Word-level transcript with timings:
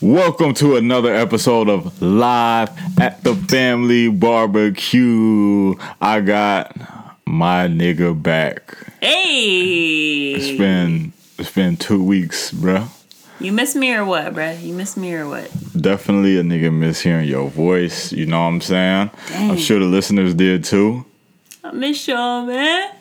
Welcome 0.00 0.54
to 0.54 0.76
another 0.76 1.12
episode 1.12 1.68
of 1.68 2.00
Live 2.00 2.70
at 3.00 3.22
the 3.24 3.34
Family 3.34 4.08
Barbecue. 4.08 5.74
I 6.00 6.20
got 6.20 6.76
my 7.26 7.66
nigga 7.66 8.20
back. 8.20 8.76
Hey, 9.00 10.34
It's 10.34 10.56
been 10.58 11.12
it's 11.38 11.50
been 11.52 11.76
two 11.76 12.02
weeks, 12.02 12.52
bruh. 12.52 12.88
you 13.40 13.50
miss 13.52 13.74
me 13.74 13.92
or 13.94 14.04
what, 14.04 14.32
bruh? 14.34 14.60
You 14.62 14.72
miss 14.72 14.96
me 14.96 15.14
or 15.14 15.28
what? 15.28 15.50
Definitely 15.80 16.38
a 16.38 16.42
nigga 16.42 16.72
miss 16.72 17.00
hearing 17.00 17.28
your 17.28 17.48
voice. 17.50 18.12
You 18.12 18.26
know 18.26 18.40
what 18.40 18.46
I'm 18.48 18.60
saying? 18.60 19.10
I'm 19.34 19.56
sure 19.58 19.80
the 19.80 19.84
listeners 19.86 20.32
did 20.34 20.62
too. 20.64 21.04
I 21.64 21.72
miss 21.72 22.06
y'all, 22.06 22.46
man. 22.46 22.92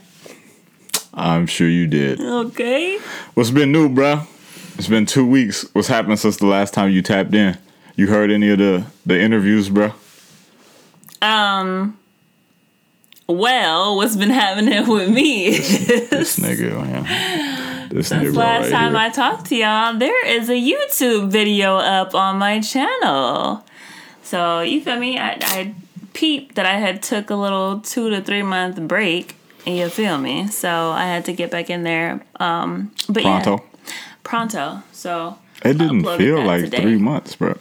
I'm 1.13 1.45
sure 1.45 1.69
you 1.69 1.85
did. 1.87 2.19
Okay. 2.19 2.97
What's 3.35 3.51
been 3.51 3.71
new, 3.71 3.87
bruh? 3.89 4.25
It's 4.77 4.87
been 4.87 5.05
two 5.05 5.25
weeks. 5.25 5.65
What's 5.73 5.87
happened 5.87 6.19
since 6.19 6.37
the 6.37 6.45
last 6.45 6.73
time 6.73 6.91
you 6.91 7.01
tapped 7.01 7.33
in? 7.33 7.57
You 7.95 8.07
heard 8.07 8.29
any 8.29 8.49
of 8.49 8.59
the 8.59 8.85
the 9.05 9.19
interviews, 9.19 9.69
bro? 9.69 9.93
Um. 11.21 11.97
Well, 13.27 13.97
what's 13.97 14.15
been 14.15 14.29
happening 14.45 14.87
with 14.87 15.09
me? 15.09 15.49
This 15.57 16.39
nigga, 16.39 16.81
man. 16.81 17.89
This 17.89 18.09
Since 18.09 18.29
nigga 18.29 18.35
last 18.35 18.63
right 18.65 18.71
time 18.71 18.91
here. 18.91 19.01
I 19.01 19.09
talked 19.09 19.47
to 19.47 19.55
y'all, 19.55 19.97
there 19.97 20.25
is 20.27 20.49
a 20.49 20.53
YouTube 20.53 21.29
video 21.29 21.77
up 21.77 22.13
on 22.13 22.37
my 22.37 22.59
channel. 22.61 23.65
So 24.23 24.61
you 24.61 24.81
feel 24.81 24.99
me? 24.99 25.17
I, 25.17 25.37
I 25.41 25.75
peeped 26.13 26.55
that 26.55 26.65
I 26.65 26.77
had 26.77 27.01
took 27.01 27.29
a 27.29 27.35
little 27.35 27.79
two 27.79 28.09
to 28.09 28.21
three 28.21 28.43
month 28.43 28.79
break. 28.87 29.35
You 29.65 29.89
feel 29.89 30.17
me? 30.17 30.47
So 30.47 30.91
I 30.91 31.05
had 31.05 31.25
to 31.25 31.33
get 31.33 31.49
back 31.51 31.69
in 31.69 31.83
there. 31.83 32.25
Um, 32.39 32.91
but 33.09 33.23
Pronto. 33.23 33.57
yeah, 33.57 33.63
pronto. 34.27 34.83
So 34.91 35.37
It 35.63 35.77
didn't 35.77 36.03
feel 36.17 36.43
like 36.43 36.65
today. 36.65 36.81
three 36.81 36.97
months, 36.97 37.35
bro. 37.35 37.57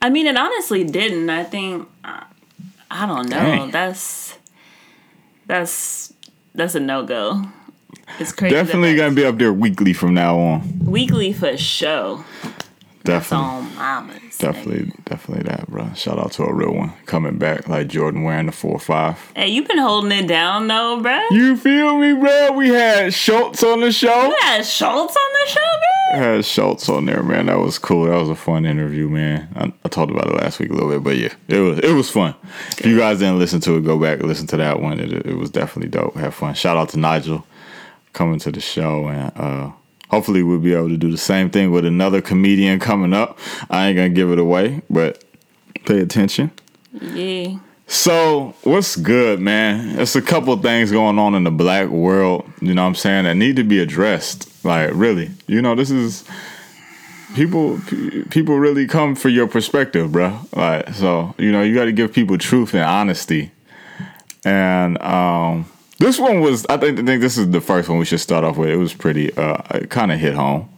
I 0.00 0.08
mean, 0.08 0.26
it 0.26 0.36
honestly 0.36 0.84
didn't. 0.84 1.28
I 1.30 1.42
think 1.44 1.88
I 2.90 3.06
don't 3.06 3.28
know. 3.28 3.36
Dang. 3.36 3.70
That's 3.72 4.38
that's 5.46 6.12
that's 6.54 6.74
a 6.74 6.80
no 6.80 7.04
go. 7.04 7.42
It's 8.20 8.32
crazy. 8.32 8.54
Definitely 8.54 8.94
gonna 8.96 9.14
be 9.14 9.24
up 9.24 9.38
there 9.38 9.52
weekly 9.52 9.92
from 9.92 10.14
now 10.14 10.38
on. 10.38 10.60
weekly 10.84 11.32
for 11.32 11.56
show. 11.56 12.24
That's 12.42 12.63
Definitely, 13.04 13.76
mamas. 13.76 14.38
definitely, 14.38 14.92
definitely 15.04 15.44
that, 15.44 15.68
bro. 15.68 15.92
Shout 15.94 16.18
out 16.18 16.32
to 16.32 16.44
a 16.44 16.52
real 16.54 16.72
one 16.72 16.94
coming 17.04 17.36
back 17.36 17.68
like 17.68 17.88
Jordan 17.88 18.22
wearing 18.22 18.46
the 18.46 18.52
four 18.52 18.78
five. 18.80 19.18
Hey, 19.36 19.48
you've 19.48 19.68
been 19.68 19.76
holding 19.78 20.10
it 20.12 20.26
down 20.26 20.66
though, 20.68 21.00
bruh. 21.02 21.30
You 21.30 21.56
feel 21.58 21.98
me, 21.98 22.14
bro? 22.14 22.52
We 22.52 22.68
had 22.70 23.12
Schultz 23.12 23.62
on 23.62 23.80
the 23.80 23.92
show. 23.92 24.28
You 24.28 24.36
had 24.40 24.64
Schultz 24.64 25.14
on 25.14 25.32
the 25.32 25.50
show, 25.50 25.60
bruh. 25.60 26.16
had 26.18 26.44
Schultz 26.46 26.88
on 26.88 27.04
there, 27.04 27.22
man. 27.22 27.46
That 27.46 27.58
was 27.58 27.78
cool. 27.78 28.06
That 28.06 28.16
was 28.18 28.30
a 28.30 28.34
fun 28.34 28.64
interview, 28.64 29.10
man. 29.10 29.48
I, 29.54 29.72
I 29.84 29.88
talked 29.90 30.10
about 30.10 30.28
it 30.28 30.34
last 30.36 30.58
week 30.58 30.70
a 30.70 30.72
little 30.72 30.88
bit, 30.88 31.04
but 31.04 31.16
yeah, 31.18 31.34
it 31.48 31.60
was 31.60 31.78
it 31.80 31.92
was 31.92 32.10
fun. 32.10 32.34
If 32.78 32.86
you 32.86 32.96
guys 32.96 33.18
didn't 33.18 33.38
listen 33.38 33.60
to 33.60 33.76
it, 33.76 33.84
go 33.84 33.98
back 33.98 34.20
and 34.20 34.28
listen 34.28 34.46
to 34.46 34.56
that 34.56 34.80
one. 34.80 34.98
It, 34.98 35.12
it 35.26 35.36
was 35.36 35.50
definitely 35.50 35.90
dope. 35.90 36.14
Have 36.16 36.34
fun. 36.34 36.54
Shout 36.54 36.78
out 36.78 36.88
to 36.90 36.98
Nigel 36.98 37.46
coming 38.14 38.38
to 38.38 38.50
the 38.50 38.60
show, 38.60 39.08
and 39.08 39.30
uh, 39.36 39.72
hopefully 40.14 40.44
we'll 40.44 40.60
be 40.60 40.72
able 40.72 40.88
to 40.88 40.96
do 40.96 41.10
the 41.10 41.18
same 41.18 41.50
thing 41.50 41.72
with 41.72 41.84
another 41.84 42.22
comedian 42.22 42.78
coming 42.78 43.12
up. 43.12 43.36
I 43.68 43.88
ain't 43.88 43.96
gonna 43.96 44.10
give 44.10 44.30
it 44.30 44.38
away, 44.38 44.80
but 44.88 45.24
pay 45.86 45.98
attention. 45.98 46.52
Yeah. 46.92 47.58
So, 47.88 48.54
what's 48.62 48.94
good, 48.94 49.40
man? 49.40 49.96
There's 49.96 50.14
a 50.14 50.22
couple 50.22 50.56
things 50.58 50.92
going 50.92 51.18
on 51.18 51.34
in 51.34 51.42
the 51.42 51.50
black 51.50 51.88
world, 51.88 52.48
you 52.60 52.74
know 52.74 52.82
what 52.82 52.88
I'm 52.88 52.94
saying, 52.94 53.24
that 53.24 53.34
need 53.34 53.56
to 53.56 53.64
be 53.64 53.80
addressed. 53.80 54.64
Like, 54.64 54.90
really. 54.94 55.32
You 55.48 55.60
know, 55.60 55.74
this 55.74 55.90
is 55.90 56.24
people 57.34 57.80
people 58.30 58.56
really 58.56 58.86
come 58.86 59.16
for 59.16 59.28
your 59.28 59.48
perspective, 59.48 60.12
bro. 60.12 60.38
Like, 60.54 60.94
so, 60.94 61.34
you 61.38 61.50
know, 61.50 61.62
you 61.62 61.74
got 61.74 61.86
to 61.86 61.92
give 61.92 62.12
people 62.12 62.38
truth 62.38 62.72
and 62.72 62.84
honesty. 62.84 63.50
And 64.44 65.02
um 65.02 65.66
this 65.98 66.18
one 66.18 66.40
was 66.40 66.66
I 66.66 66.76
think 66.76 66.98
I 66.98 67.02
think 67.02 67.20
this 67.20 67.38
is 67.38 67.50
the 67.50 67.60
first 67.60 67.88
one 67.88 67.98
we 67.98 68.04
should 68.04 68.20
start 68.20 68.44
off 68.44 68.56
with. 68.56 68.68
It 68.68 68.76
was 68.76 68.94
pretty 68.94 69.34
uh 69.36 69.80
kind 69.86 70.12
of 70.12 70.18
hit 70.18 70.34
home. 70.34 70.68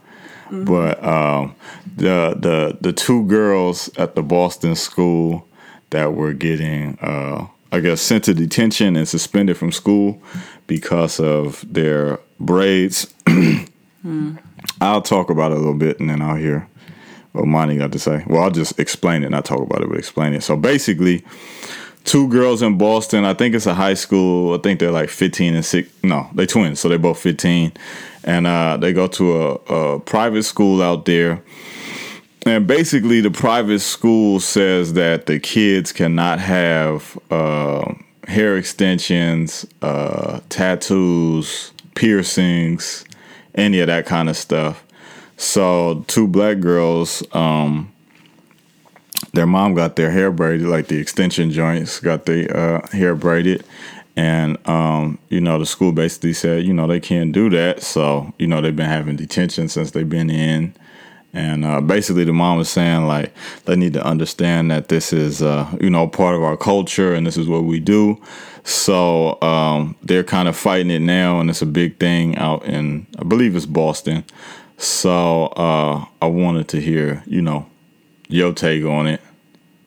But 0.50 1.02
um 1.02 1.54
the 1.96 2.36
the 2.38 2.78
the 2.80 2.92
two 2.92 3.24
girls 3.26 3.90
at 3.96 4.14
the 4.14 4.22
Boston 4.22 4.74
school 4.74 5.46
that 5.90 6.14
were 6.14 6.32
getting 6.32 6.98
uh 7.00 7.46
I 7.72 7.80
guess 7.80 8.00
sent 8.00 8.24
to 8.24 8.34
detention 8.34 8.96
and 8.96 9.08
suspended 9.08 9.56
from 9.56 9.72
school 9.72 10.22
because 10.66 11.18
of 11.18 11.64
their 11.72 12.20
braids. 12.38 13.12
I'll 14.80 15.02
talk 15.02 15.30
about 15.30 15.52
it 15.52 15.56
a 15.56 15.58
little 15.58 15.74
bit 15.74 15.98
and 15.98 16.08
then 16.08 16.22
I'll 16.22 16.36
hear 16.36 16.68
what 17.32 17.46
Monty 17.46 17.76
got 17.76 17.92
to 17.92 17.98
say. 17.98 18.24
Well, 18.26 18.42
I'll 18.42 18.50
just 18.50 18.78
explain 18.78 19.22
it, 19.22 19.30
not 19.30 19.44
talk 19.44 19.60
about 19.60 19.82
it, 19.82 19.88
but 19.88 19.98
explain 19.98 20.32
it. 20.32 20.42
So 20.42 20.56
basically, 20.56 21.24
two 22.06 22.28
girls 22.28 22.62
in 22.62 22.78
Boston. 22.78 23.24
I 23.24 23.34
think 23.34 23.54
it's 23.54 23.66
a 23.66 23.74
high 23.74 23.94
school. 23.94 24.54
I 24.54 24.58
think 24.58 24.80
they're 24.80 24.92
like 24.92 25.10
15 25.10 25.54
and 25.54 25.64
six. 25.64 25.90
No, 26.02 26.30
they 26.32 26.46
twins, 26.46 26.80
so 26.80 26.88
they're 26.88 26.98
both 26.98 27.18
15, 27.18 27.72
and 28.24 28.46
uh, 28.46 28.78
they 28.78 28.92
go 28.92 29.06
to 29.08 29.42
a, 29.42 29.54
a 29.54 30.00
private 30.00 30.44
school 30.44 30.82
out 30.82 31.04
there. 31.04 31.42
And 32.46 32.66
basically, 32.66 33.20
the 33.20 33.30
private 33.30 33.80
school 33.80 34.38
says 34.38 34.92
that 34.92 35.26
the 35.26 35.40
kids 35.40 35.92
cannot 35.92 36.38
have 36.38 37.18
uh, 37.30 37.92
hair 38.28 38.56
extensions, 38.56 39.66
uh, 39.82 40.40
tattoos, 40.48 41.72
piercings, 41.96 43.04
any 43.56 43.80
of 43.80 43.88
that 43.88 44.06
kind 44.06 44.28
of 44.28 44.36
stuff. 44.36 44.84
So, 45.36 46.04
two 46.06 46.28
black 46.28 46.60
girls, 46.60 47.22
um, 47.32 47.92
their 49.36 49.46
mom 49.46 49.74
got 49.74 49.96
their 49.96 50.10
hair 50.10 50.32
braided, 50.32 50.66
like 50.66 50.88
the 50.88 50.98
extension 50.98 51.50
joints 51.50 52.00
got 52.00 52.24
their 52.24 52.56
uh, 52.56 52.88
hair 52.88 53.14
braided. 53.14 53.64
And, 54.16 54.56
um, 54.66 55.18
you 55.28 55.42
know, 55.42 55.58
the 55.58 55.66
school 55.66 55.92
basically 55.92 56.32
said, 56.32 56.64
you 56.64 56.72
know, 56.72 56.86
they 56.86 57.00
can't 57.00 57.32
do 57.32 57.50
that. 57.50 57.82
So, 57.82 58.32
you 58.38 58.46
know, 58.46 58.62
they've 58.62 58.74
been 58.74 58.88
having 58.88 59.16
detention 59.16 59.68
since 59.68 59.90
they've 59.90 60.08
been 60.08 60.30
in. 60.30 60.74
And 61.34 61.66
uh, 61.66 61.82
basically, 61.82 62.24
the 62.24 62.32
mom 62.32 62.56
was 62.56 62.70
saying, 62.70 63.06
like, 63.06 63.30
they 63.66 63.76
need 63.76 63.92
to 63.92 64.02
understand 64.02 64.70
that 64.70 64.88
this 64.88 65.12
is, 65.12 65.42
uh, 65.42 65.70
you 65.82 65.90
know, 65.90 66.08
part 66.08 66.34
of 66.34 66.42
our 66.42 66.56
culture 66.56 67.12
and 67.12 67.26
this 67.26 67.36
is 67.36 67.46
what 67.46 67.64
we 67.64 67.78
do. 67.78 68.18
So 68.64 69.40
um, 69.42 69.96
they're 70.02 70.24
kind 70.24 70.48
of 70.48 70.56
fighting 70.56 70.90
it 70.90 71.02
now, 71.02 71.38
and 71.38 71.50
it's 71.50 71.60
a 71.60 71.66
big 71.66 72.00
thing 72.00 72.36
out 72.36 72.64
in, 72.64 73.06
I 73.18 73.24
believe 73.24 73.54
it's 73.54 73.66
Boston. 73.66 74.24
So 74.78 75.48
uh, 75.48 76.06
I 76.22 76.26
wanted 76.26 76.68
to 76.68 76.80
hear, 76.80 77.22
you 77.26 77.42
know, 77.42 77.66
your 78.28 78.52
take 78.52 78.84
on 78.84 79.06
it. 79.06 79.20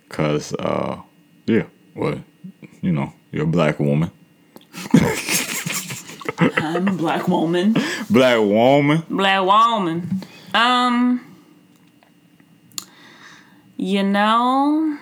Cause 0.09 0.53
uh 0.55 1.01
yeah, 1.45 1.65
well, 1.95 2.23
you 2.81 2.91
know, 2.91 3.13
you're 3.31 3.43
a 3.43 3.47
black 3.47 3.79
woman. 3.79 4.11
I'm 6.39 6.87
a 6.87 6.93
black 6.93 7.27
woman. 7.27 7.75
Black 8.09 8.39
woman. 8.39 9.03
Black 9.09 9.41
woman. 9.43 10.21
Um. 10.53 11.25
You 13.77 14.03
know, 14.03 14.97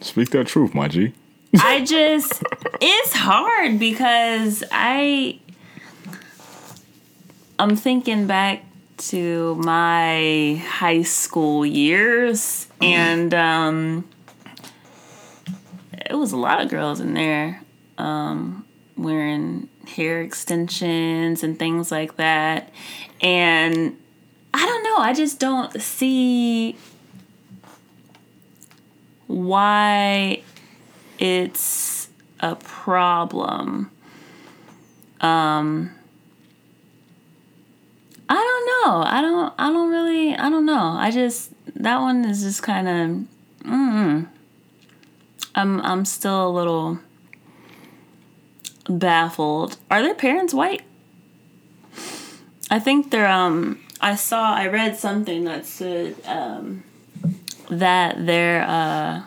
Speak 0.00 0.30
that 0.30 0.46
truth, 0.46 0.74
my 0.74 0.88
G. 0.88 1.12
I 1.58 1.84
just 1.84 2.42
it's 2.80 3.12
hard 3.12 3.78
because 3.78 4.64
I 4.70 5.38
I'm 7.58 7.76
thinking 7.76 8.26
back 8.26 8.64
to 9.00 9.54
my 9.56 10.62
high 10.66 11.02
school 11.02 11.64
years 11.64 12.68
and 12.82 13.32
um 13.32 14.08
it 15.92 16.14
was 16.14 16.32
a 16.32 16.36
lot 16.36 16.60
of 16.60 16.68
girls 16.68 17.00
in 17.00 17.14
there 17.14 17.62
um 17.98 18.64
wearing 18.96 19.68
hair 19.88 20.20
extensions 20.20 21.42
and 21.42 21.58
things 21.58 21.90
like 21.90 22.16
that 22.16 22.70
and 23.22 23.96
I 24.52 24.66
don't 24.66 24.84
know 24.84 24.98
I 24.98 25.14
just 25.14 25.38
don't 25.40 25.80
see 25.80 26.76
why 29.26 30.42
it's 31.18 32.08
a 32.40 32.56
problem. 32.56 33.90
Um 35.20 35.92
I 38.32 38.34
don't 38.34 38.66
know. 38.86 39.02
I 39.04 39.20
don't 39.20 39.52
I 39.58 39.72
don't 39.72 39.90
really 39.90 40.34
I 40.36 40.48
don't 40.48 40.64
know. 40.64 40.94
I 40.96 41.10
just 41.10 41.52
that 41.74 41.98
one 42.00 42.24
is 42.24 42.42
just 42.42 42.62
kind 42.62 42.88
of 42.88 43.68
mm, 43.68 44.28
I'm 45.56 45.80
I'm 45.80 46.04
still 46.04 46.48
a 46.48 46.52
little 46.52 47.00
baffled. 48.88 49.76
Are 49.90 50.02
their 50.02 50.14
parents 50.14 50.54
white? 50.54 50.82
I 52.70 52.78
think 52.78 53.10
they're 53.10 53.26
um 53.28 53.80
I 54.00 54.14
saw 54.14 54.54
I 54.54 54.68
read 54.68 54.96
something 54.96 55.44
that 55.44 55.66
said 55.66 56.14
um 56.24 56.84
that 57.68 58.24
they're 58.26 58.62
uh 58.62 59.22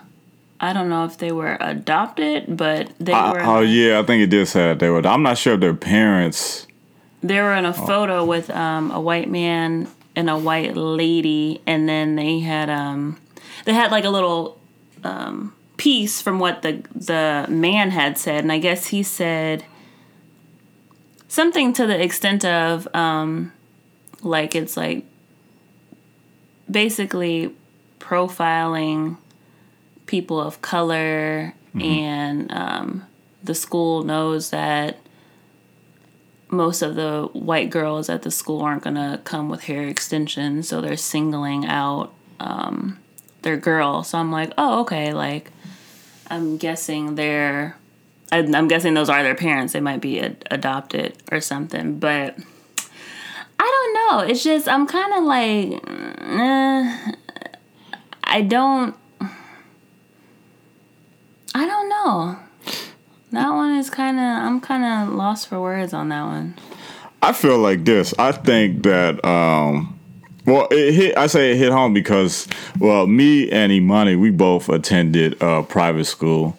I 0.62 0.72
don't 0.72 0.88
know 0.88 1.04
if 1.04 1.18
they 1.18 1.34
were 1.34 1.58
adopted, 1.60 2.56
but 2.56 2.90
they 3.00 3.12
Uh, 3.12 3.34
were 3.34 3.42
oh 3.44 3.60
yeah, 3.60 4.00
I 4.00 4.04
think 4.04 4.24
it 4.24 4.28
did 4.30 4.48
say 4.48 4.62
that 4.70 4.80
they 4.80 4.90
were. 4.90 5.06
I'm 5.06 5.24
not 5.24 5.38
sure 5.38 5.56
if 5.56 5.60
their 5.60 5.74
parents. 5.74 6.68
They 7.24 7.40
were 7.40 7.54
in 7.54 7.66
a 7.66 7.74
photo 7.74 8.26
with 8.26 8.50
um 8.50 8.92
a 8.92 9.00
white 9.00 9.30
man 9.30 9.88
and 10.16 10.30
a 10.30 10.38
white 10.38 10.76
lady, 10.76 11.62
and 11.66 11.88
then 11.88 12.16
they 12.16 12.40
had 12.40 12.70
um 12.70 13.20
they 13.66 13.74
had 13.74 13.92
like 13.92 14.06
a 14.06 14.10
little 14.10 14.60
um 15.04 15.56
piece 15.78 16.22
from 16.22 16.40
what 16.40 16.62
the 16.62 16.84
the 16.94 17.46
man 17.50 17.92
had 17.92 18.18
said, 18.18 18.44
and 18.44 18.52
I 18.52 18.60
guess 18.60 18.88
he 18.88 19.04
said 19.04 19.66
something 21.28 21.74
to 21.74 21.88
the 21.88 22.02
extent 22.02 22.46
of 22.46 22.88
um 22.94 23.52
like 24.22 24.56
it's 24.56 24.78
like 24.78 25.06
basically 26.70 27.54
profiling 28.00 29.18
people 30.06 30.40
of 30.40 30.62
color 30.62 31.54
mm-hmm. 31.74 31.82
and 31.82 32.52
um, 32.52 33.08
the 33.44 33.56
school 33.56 34.04
knows 34.04 34.50
that 34.50 34.98
most 36.54 36.82
of 36.82 36.96
the 36.96 37.30
white 37.34 37.70
girls 37.70 38.10
at 38.10 38.22
the 38.22 38.32
school 38.32 38.62
aren't 38.62 38.84
going 38.84 38.96
to 38.96 39.20
come 39.24 39.50
with 39.50 39.64
hair 39.64 39.88
extensions 39.88 40.68
so 40.70 40.80
they're 40.82 40.96
singling 40.96 41.66
out 41.66 42.14
um, 42.40 43.00
their 43.42 43.58
girl 43.58 44.04
so 44.04 44.18
i'm 44.18 44.32
like 44.32 44.52
oh 44.58 44.82
okay 44.82 45.14
like 45.14 45.52
i'm 46.30 46.58
guessing 46.58 47.16
they're 47.16 47.78
i'm 48.32 48.68
guessing 48.68 48.94
those 48.94 49.10
are 49.10 49.24
their 49.24 49.36
parents 49.36 49.74
they 49.74 49.82
might 49.82 50.02
be 50.02 50.20
ad- 50.20 50.46
adopted 50.50 51.16
or 51.32 51.42
something 51.42 52.00
but 52.00 52.38
I 53.64 53.66
don't 53.66 53.94
know. 53.94 54.32
It's 54.32 54.44
just 54.44 54.68
I'm 54.68 54.86
kind 54.88 55.14
of 55.14 55.24
like, 55.24 55.82
eh, 56.22 57.12
I 58.26 58.42
don't. 58.42 58.96
I 61.56 61.66
don't 61.66 61.88
know. 61.88 62.40
That 63.34 63.50
one 63.50 63.76
is 63.76 63.90
kind 63.90 64.18
of. 64.18 64.24
I'm 64.24 64.62
kind 64.62 64.86
of 64.86 65.16
lost 65.16 65.48
for 65.48 65.60
words 65.60 65.92
on 65.92 66.10
that 66.10 66.24
one. 66.24 66.56
I 67.22 67.34
feel 67.34 67.58
like 67.58 67.84
this. 67.84 68.14
I 68.18 68.32
think 68.32 68.84
that. 68.84 69.24
um 69.26 70.00
well, 70.46 70.68
it 70.72 70.94
hit. 70.94 71.18
I 71.18 71.28
say 71.28 71.52
it 71.52 71.58
hit 71.58 71.72
home 71.72 71.94
because, 71.94 72.48
well, 72.78 73.08
me 73.08 73.50
and 73.50 73.72
Imani, 73.72 74.18
we 74.18 74.30
both 74.30 74.68
attended 74.68 75.42
uh, 75.42 75.62
private 75.64 76.04
school, 76.04 76.58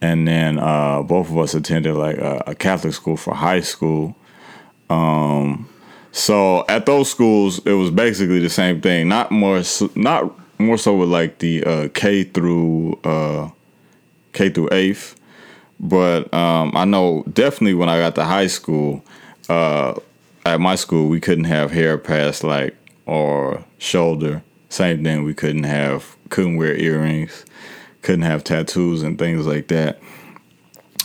and 0.00 0.26
then 0.26 0.58
uh, 0.58 1.02
both 1.02 1.28
of 1.28 1.36
us 1.36 1.54
attended 1.54 1.94
like 1.96 2.16
a, 2.16 2.42
a 2.46 2.54
Catholic 2.54 2.94
school 2.94 3.18
for 3.18 3.34
high 3.34 3.60
school. 3.60 4.16
Um, 4.88 5.68
so 6.12 6.64
at 6.66 6.86
those 6.86 7.10
schools, 7.10 7.58
it 7.66 7.74
was 7.74 7.90
basically 7.90 8.38
the 8.38 8.48
same 8.48 8.80
thing. 8.80 9.08
Not 9.08 9.30
more, 9.30 9.62
not 9.94 10.32
more 10.58 10.78
so 10.78 10.96
with 10.96 11.10
like 11.10 11.38
the 11.38 11.62
uh, 11.62 11.88
K 11.92 12.24
through 12.24 12.98
uh, 13.04 13.50
K 14.32 14.48
through 14.48 14.70
eighth, 14.72 15.15
but 15.78 16.32
um, 16.32 16.72
I 16.74 16.84
know 16.84 17.24
definitely 17.32 17.74
when 17.74 17.88
I 17.88 17.98
got 17.98 18.14
to 18.16 18.24
high 18.24 18.46
school, 18.46 19.04
uh, 19.48 19.94
at 20.44 20.60
my 20.60 20.76
school 20.76 21.08
we 21.08 21.20
couldn't 21.20 21.44
have 21.44 21.72
hair 21.72 21.98
past 21.98 22.44
like 22.44 22.76
or 23.04 23.64
shoulder. 23.78 24.42
Same 24.68 25.02
thing, 25.02 25.24
we 25.24 25.34
couldn't 25.34 25.64
have 25.64 26.16
couldn't 26.28 26.56
wear 26.56 26.76
earrings, 26.76 27.44
couldn't 28.02 28.22
have 28.22 28.44
tattoos 28.44 29.02
and 29.02 29.18
things 29.18 29.46
like 29.46 29.68
that. 29.68 30.00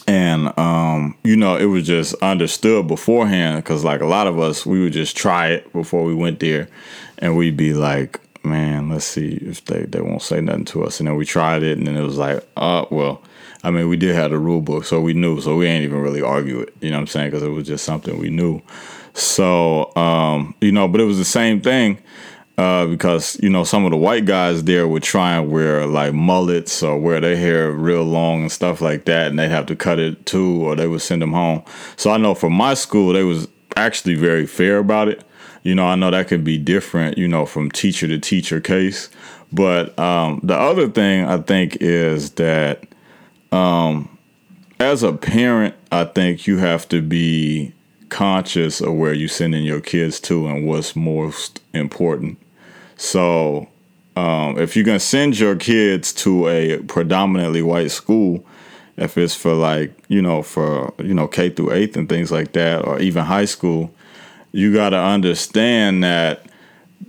And 0.08 0.58
um, 0.58 1.18
you 1.24 1.36
know 1.36 1.58
it 1.58 1.66
was 1.66 1.86
just 1.86 2.14
understood 2.16 2.88
beforehand 2.88 3.64
because 3.64 3.84
like 3.84 4.02
a 4.02 4.06
lot 4.06 4.28
of 4.28 4.40
us 4.40 4.66
we 4.66 4.82
would 4.82 4.94
just 4.94 5.18
try 5.18 5.50
it 5.50 5.72
before 5.74 6.04
we 6.04 6.16
went 6.16 6.40
there. 6.40 6.68
And 7.18 7.36
we'd 7.36 7.58
be 7.58 7.74
like 7.74 8.20
man 8.44 8.90
let's 8.90 9.06
see 9.06 9.34
if 9.36 9.64
they, 9.66 9.84
they 9.84 10.02
won't 10.02 10.22
say 10.22 10.40
nothing 10.42 10.66
to 10.66 10.84
us. 10.84 11.00
And 11.00 11.08
then 11.08 11.16
we 11.16 11.26
tried 11.26 11.64
it 11.64 11.78
and 11.78 11.88
then 11.88 11.98
it 11.98 12.04
was 12.04 12.18
like 12.18 12.46
uh 12.58 12.86
well 12.90 13.22
i 13.64 13.72
mean 13.72 13.88
we 13.88 13.98
did 13.98 14.16
have 14.16 14.32
the 14.32 14.38
rule 14.38 14.62
book 14.62 14.84
so 14.86 15.00
we 15.00 15.14
knew 15.14 15.40
so 15.42 15.56
we 15.56 15.68
ain't 15.68 15.84
even 15.84 16.00
really 16.00 16.22
argue 16.22 16.60
it 16.60 16.74
you 16.82 16.90
know 16.90 16.98
what 16.98 17.02
i'm 17.02 17.08
saying 17.08 17.30
because 17.30 17.44
it 17.44 17.50
was 17.50 17.68
just 17.68 17.84
something 17.84 18.18
we 18.18 18.30
knew 18.30 18.62
so 19.14 19.94
um, 19.96 20.56
you 20.62 20.72
know 20.72 20.88
but 20.88 21.02
it 21.02 21.06
was 21.06 21.18
the 21.18 21.26
same 21.26 21.60
thing 21.62 21.98
uh, 22.62 22.86
because 22.86 23.40
you 23.42 23.50
know 23.50 23.64
some 23.64 23.86
of 23.86 23.92
the 23.92 23.98
white 23.98 24.26
guys 24.26 24.64
there 24.66 24.88
would 24.88 25.02
try 25.02 25.36
and 25.36 25.50
wear 25.50 25.86
like 25.88 26.14
mullets 26.14 26.84
or 26.84 27.00
wear 27.00 27.20
their 27.20 27.36
hair 27.36 27.72
real 27.72 28.04
long 28.04 28.42
and 28.42 28.52
stuff 28.52 28.82
like 28.82 29.06
that, 29.06 29.28
and 29.28 29.40
they'd 29.40 29.50
have 29.50 29.66
to 29.66 29.76
cut 29.76 29.98
it 29.98 30.26
too, 30.26 30.64
or 30.64 30.76
they 30.76 30.86
would 30.86 31.02
send 31.02 31.22
them 31.22 31.34
home. 31.34 31.64
So 31.96 32.12
I 32.12 32.18
know 32.18 32.36
for 32.36 32.50
my 32.52 32.76
school, 32.76 33.14
they 33.14 33.24
was 33.24 33.48
actually 33.78 34.16
very 34.16 34.46
fair 34.46 34.78
about 34.78 35.08
it. 35.08 35.24
You 35.64 35.74
know, 35.74 35.88
I 35.88 35.96
know 35.96 36.12
that 36.12 36.28
could 36.28 36.44
be 36.44 36.58
different, 36.58 37.18
you 37.18 37.28
know, 37.28 37.46
from 37.46 37.72
teacher 37.72 38.08
to 38.08 38.20
teacher 38.20 38.60
case. 38.60 39.10
But 39.52 39.98
um, 39.98 40.40
the 40.44 40.56
other 40.56 40.88
thing 40.88 41.26
I 41.26 41.38
think 41.38 41.78
is 41.82 42.32
that 42.32 42.84
um, 43.52 44.18
as 44.80 45.04
a 45.04 45.14
parent, 45.14 45.76
I 45.92 46.06
think 46.06 46.48
you 46.48 46.58
have 46.58 46.88
to 46.90 47.02
be 47.02 47.74
conscious 48.10 48.82
of 48.82 48.94
where 48.94 49.14
you're 49.14 49.30
sending 49.30 49.64
your 49.64 49.82
kids 49.82 50.20
to 50.20 50.48
and 50.48 50.68
what's 50.68 50.96
most 50.96 51.62
important. 51.74 52.38
So, 52.98 53.68
um, 54.16 54.60
if 54.60 54.76
you're 54.76 54.86
gonna 54.86 55.00
send 55.00 55.40
your 55.40 55.56
kids 55.56 56.14
to 56.14 56.48
a 56.48 56.78
predominantly 56.80 57.62
white 57.62 57.92
school, 57.92 58.46
if 58.98 59.18
it's 59.18 59.34
for 59.34 59.54
like 59.54 59.94
you 60.10 60.22
know 60.22 60.44
for 60.44 60.94
you 61.00 61.14
know 61.14 61.28
K 61.28 61.50
through 61.50 61.72
eighth 61.72 61.96
and 61.96 62.10
things 62.10 62.32
like 62.32 62.52
that, 62.54 62.86
or 62.86 63.00
even 63.00 63.24
high 63.24 63.46
school, 63.46 63.92
you 64.52 64.74
got 64.74 64.90
to 64.90 64.98
understand 64.98 66.04
that 66.04 66.46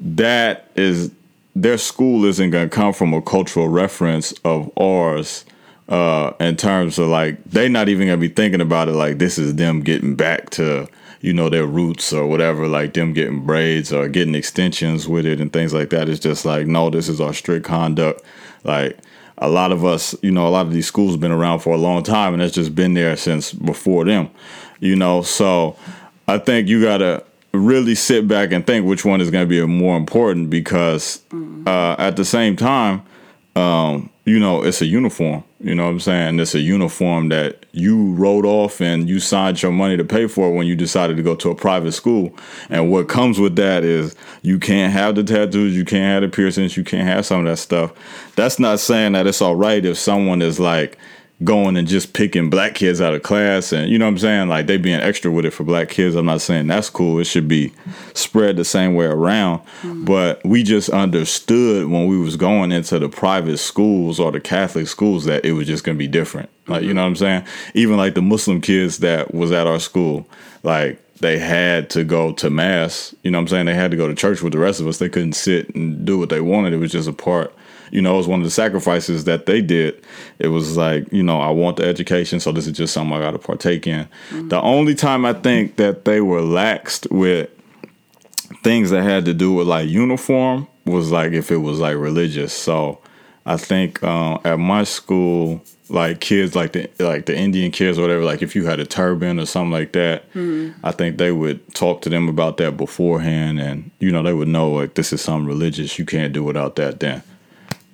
that 0.00 0.70
is 0.76 1.10
their 1.54 1.78
school 1.78 2.24
isn't 2.24 2.50
gonna 2.50 2.68
come 2.68 2.92
from 2.92 3.12
a 3.12 3.20
cultural 3.20 3.68
reference 3.68 4.32
of 4.44 4.70
ours. 4.78 5.44
Uh, 5.92 6.34
in 6.40 6.56
terms 6.56 6.98
of 6.98 7.08
like, 7.08 7.42
they 7.44 7.68
not 7.68 7.88
even 7.88 8.06
gonna 8.06 8.16
be 8.16 8.28
thinking 8.28 8.60
about 8.60 8.88
it 8.88 8.92
like 8.92 9.18
this 9.18 9.36
is 9.38 9.54
them 9.56 9.80
getting 9.80 10.14
back 10.14 10.48
to 10.50 10.88
you 11.20 11.32
know 11.32 11.48
their 11.48 11.66
roots 11.66 12.12
or 12.12 12.26
whatever 12.26 12.66
like 12.66 12.94
them 12.94 13.12
getting 13.12 13.44
braids 13.44 13.92
or 13.92 14.08
getting 14.08 14.34
extensions 14.34 15.06
with 15.06 15.26
it 15.26 15.40
and 15.40 15.52
things 15.52 15.72
like 15.72 15.90
that. 15.90 16.08
It's 16.08 16.18
just 16.18 16.44
like 16.44 16.66
no 16.66 16.90
this 16.90 17.08
is 17.08 17.20
our 17.20 17.34
strict 17.34 17.66
conduct. 17.66 18.22
Like 18.64 18.98
a 19.38 19.48
lot 19.48 19.70
of 19.70 19.84
us 19.84 20.16
you 20.22 20.30
know 20.30 20.46
a 20.46 20.50
lot 20.50 20.66
of 20.66 20.72
these 20.72 20.86
schools 20.86 21.12
have 21.12 21.20
been 21.20 21.30
around 21.30 21.60
for 21.60 21.74
a 21.74 21.78
long 21.78 22.02
time 22.02 22.32
and 22.32 22.42
it's 22.42 22.54
just 22.54 22.74
been 22.74 22.94
there 22.94 23.16
since 23.16 23.52
before 23.52 24.04
them 24.04 24.30
you 24.82 24.96
know? 24.96 25.22
So 25.22 25.76
i 26.28 26.38
think 26.38 26.68
you 26.68 26.82
gotta 26.82 27.24
really 27.52 27.94
sit 27.94 28.26
back 28.26 28.52
and 28.52 28.66
think 28.66 28.86
which 28.86 29.04
one 29.04 29.20
is 29.20 29.30
going 29.30 29.46
to 29.46 29.48
be 29.48 29.64
more 29.66 29.94
important 29.96 30.48
because 30.48 31.20
uh, 31.66 31.94
at 31.98 32.16
the 32.16 32.24
same 32.24 32.56
time 32.56 33.02
um, 33.54 34.08
you 34.24 34.38
know, 34.38 34.62
it's 34.62 34.80
a 34.80 34.86
uniform. 34.86 35.42
You 35.58 35.74
know 35.74 35.84
what 35.84 35.90
I'm 35.90 36.00
saying? 36.00 36.38
It's 36.38 36.54
a 36.54 36.60
uniform 36.60 37.28
that 37.30 37.66
you 37.72 38.12
wrote 38.12 38.44
off 38.44 38.80
and 38.80 39.08
you 39.08 39.18
signed 39.18 39.60
your 39.62 39.72
money 39.72 39.96
to 39.96 40.04
pay 40.04 40.28
for 40.28 40.52
when 40.52 40.66
you 40.66 40.76
decided 40.76 41.16
to 41.16 41.22
go 41.22 41.34
to 41.36 41.50
a 41.50 41.54
private 41.54 41.92
school. 41.92 42.32
And 42.70 42.90
what 42.90 43.08
comes 43.08 43.40
with 43.40 43.56
that 43.56 43.82
is 43.82 44.14
you 44.42 44.60
can't 44.60 44.92
have 44.92 45.16
the 45.16 45.24
tattoos, 45.24 45.76
you 45.76 45.84
can't 45.84 46.04
have 46.04 46.30
the 46.30 46.34
piercings, 46.34 46.76
you 46.76 46.84
can't 46.84 47.08
have 47.08 47.26
some 47.26 47.40
of 47.40 47.46
that 47.46 47.56
stuff. 47.56 47.92
That's 48.36 48.60
not 48.60 48.78
saying 48.78 49.12
that 49.12 49.26
it's 49.26 49.42
all 49.42 49.56
right 49.56 49.84
if 49.84 49.98
someone 49.98 50.40
is 50.40 50.60
like, 50.60 50.98
going 51.44 51.76
and 51.76 51.88
just 51.88 52.12
picking 52.12 52.50
black 52.50 52.74
kids 52.74 53.00
out 53.00 53.14
of 53.14 53.22
class 53.22 53.72
and 53.72 53.90
you 53.90 53.98
know 53.98 54.06
what 54.06 54.12
I'm 54.12 54.18
saying? 54.18 54.48
Like 54.48 54.66
they 54.66 54.76
being 54.76 55.00
extra 55.00 55.30
with 55.30 55.44
it 55.44 55.52
for 55.52 55.64
black 55.64 55.88
kids. 55.88 56.14
I'm 56.14 56.26
not 56.26 56.40
saying 56.40 56.66
that's 56.66 56.90
cool. 56.90 57.18
It 57.18 57.24
should 57.24 57.48
be 57.48 57.72
spread 58.14 58.56
the 58.56 58.64
same 58.64 58.94
way 58.94 59.06
around. 59.06 59.60
Mm-hmm. 59.82 60.04
but 60.04 60.44
we 60.44 60.62
just 60.62 60.88
understood 60.90 61.88
when 61.88 62.06
we 62.06 62.18
was 62.18 62.36
going 62.36 62.72
into 62.72 62.98
the 62.98 63.08
private 63.08 63.58
schools 63.58 64.20
or 64.20 64.30
the 64.30 64.40
Catholic 64.40 64.86
schools 64.86 65.24
that 65.24 65.44
it 65.44 65.52
was 65.52 65.66
just 65.66 65.84
going 65.84 65.96
to 65.96 65.98
be 65.98 66.08
different. 66.08 66.48
Like 66.66 66.80
mm-hmm. 66.80 66.88
you 66.88 66.94
know 66.94 67.02
what 67.02 67.08
I'm 67.08 67.16
saying? 67.16 67.44
Even 67.74 67.96
like 67.96 68.14
the 68.14 68.22
Muslim 68.22 68.60
kids 68.60 68.98
that 68.98 69.34
was 69.34 69.52
at 69.52 69.66
our 69.66 69.80
school 69.80 70.26
like 70.62 70.98
they 71.20 71.38
had 71.38 71.88
to 71.90 72.04
go 72.04 72.32
to 72.32 72.50
mass. 72.50 73.14
You 73.22 73.30
know 73.30 73.38
what 73.38 73.42
I'm 73.42 73.48
saying? 73.48 73.66
They 73.66 73.74
had 73.74 73.92
to 73.92 73.96
go 73.96 74.08
to 74.08 74.14
church 74.14 74.42
with 74.42 74.52
the 74.52 74.58
rest 74.58 74.80
of 74.80 74.86
us. 74.88 74.98
They 74.98 75.08
couldn't 75.08 75.34
sit 75.34 75.74
and 75.74 76.04
do 76.04 76.18
what 76.18 76.28
they 76.28 76.40
wanted. 76.40 76.72
It 76.72 76.78
was 76.78 76.92
just 76.92 77.08
a 77.08 77.12
part 77.12 77.54
you 77.92 78.00
know, 78.00 78.14
it 78.14 78.16
was 78.16 78.26
one 78.26 78.40
of 78.40 78.44
the 78.44 78.50
sacrifices 78.50 79.24
that 79.24 79.46
they 79.46 79.60
did. 79.60 80.02
It 80.38 80.48
was 80.48 80.76
like, 80.76 81.12
you 81.12 81.22
know, 81.22 81.40
I 81.40 81.50
want 81.50 81.76
the 81.76 81.84
education, 81.84 82.40
so 82.40 82.50
this 82.50 82.66
is 82.66 82.72
just 82.72 82.94
something 82.94 83.14
I 83.14 83.20
got 83.20 83.32
to 83.32 83.38
partake 83.38 83.86
in. 83.86 84.08
Mm-hmm. 84.30 84.48
The 84.48 84.60
only 84.60 84.94
time 84.94 85.26
I 85.26 85.34
think 85.34 85.76
that 85.76 86.06
they 86.06 86.22
were 86.22 86.40
laxed 86.40 87.10
with 87.12 87.50
things 88.62 88.90
that 88.90 89.02
had 89.02 89.26
to 89.26 89.34
do 89.34 89.52
with 89.52 89.66
like 89.66 89.88
uniform 89.88 90.68
was 90.86 91.12
like 91.12 91.32
if 91.32 91.52
it 91.52 91.58
was 91.58 91.80
like 91.80 91.96
religious. 91.96 92.54
So 92.54 92.98
I 93.44 93.58
think 93.58 94.02
uh, 94.02 94.38
at 94.44 94.58
my 94.58 94.84
school, 94.84 95.62
like 95.90 96.20
kids 96.20 96.56
like 96.56 96.72
the 96.72 96.88
like 96.98 97.26
the 97.26 97.36
Indian 97.36 97.70
kids 97.70 97.98
or 97.98 98.02
whatever, 98.02 98.24
like 98.24 98.40
if 98.40 98.56
you 98.56 98.64
had 98.64 98.80
a 98.80 98.86
turban 98.86 99.38
or 99.38 99.44
something 99.44 99.70
like 99.70 99.92
that, 99.92 100.32
mm-hmm. 100.32 100.78
I 100.82 100.92
think 100.92 101.18
they 101.18 101.30
would 101.30 101.74
talk 101.74 102.00
to 102.02 102.08
them 102.08 102.26
about 102.30 102.56
that 102.56 102.78
beforehand, 102.78 103.60
and 103.60 103.90
you 103.98 104.10
know 104.10 104.22
they 104.22 104.32
would 104.32 104.48
know 104.48 104.70
like 104.70 104.94
this 104.94 105.12
is 105.12 105.20
something 105.20 105.46
religious. 105.46 105.98
You 105.98 106.06
can't 106.06 106.32
do 106.32 106.42
without 106.42 106.76
that. 106.76 107.00
Then 107.00 107.22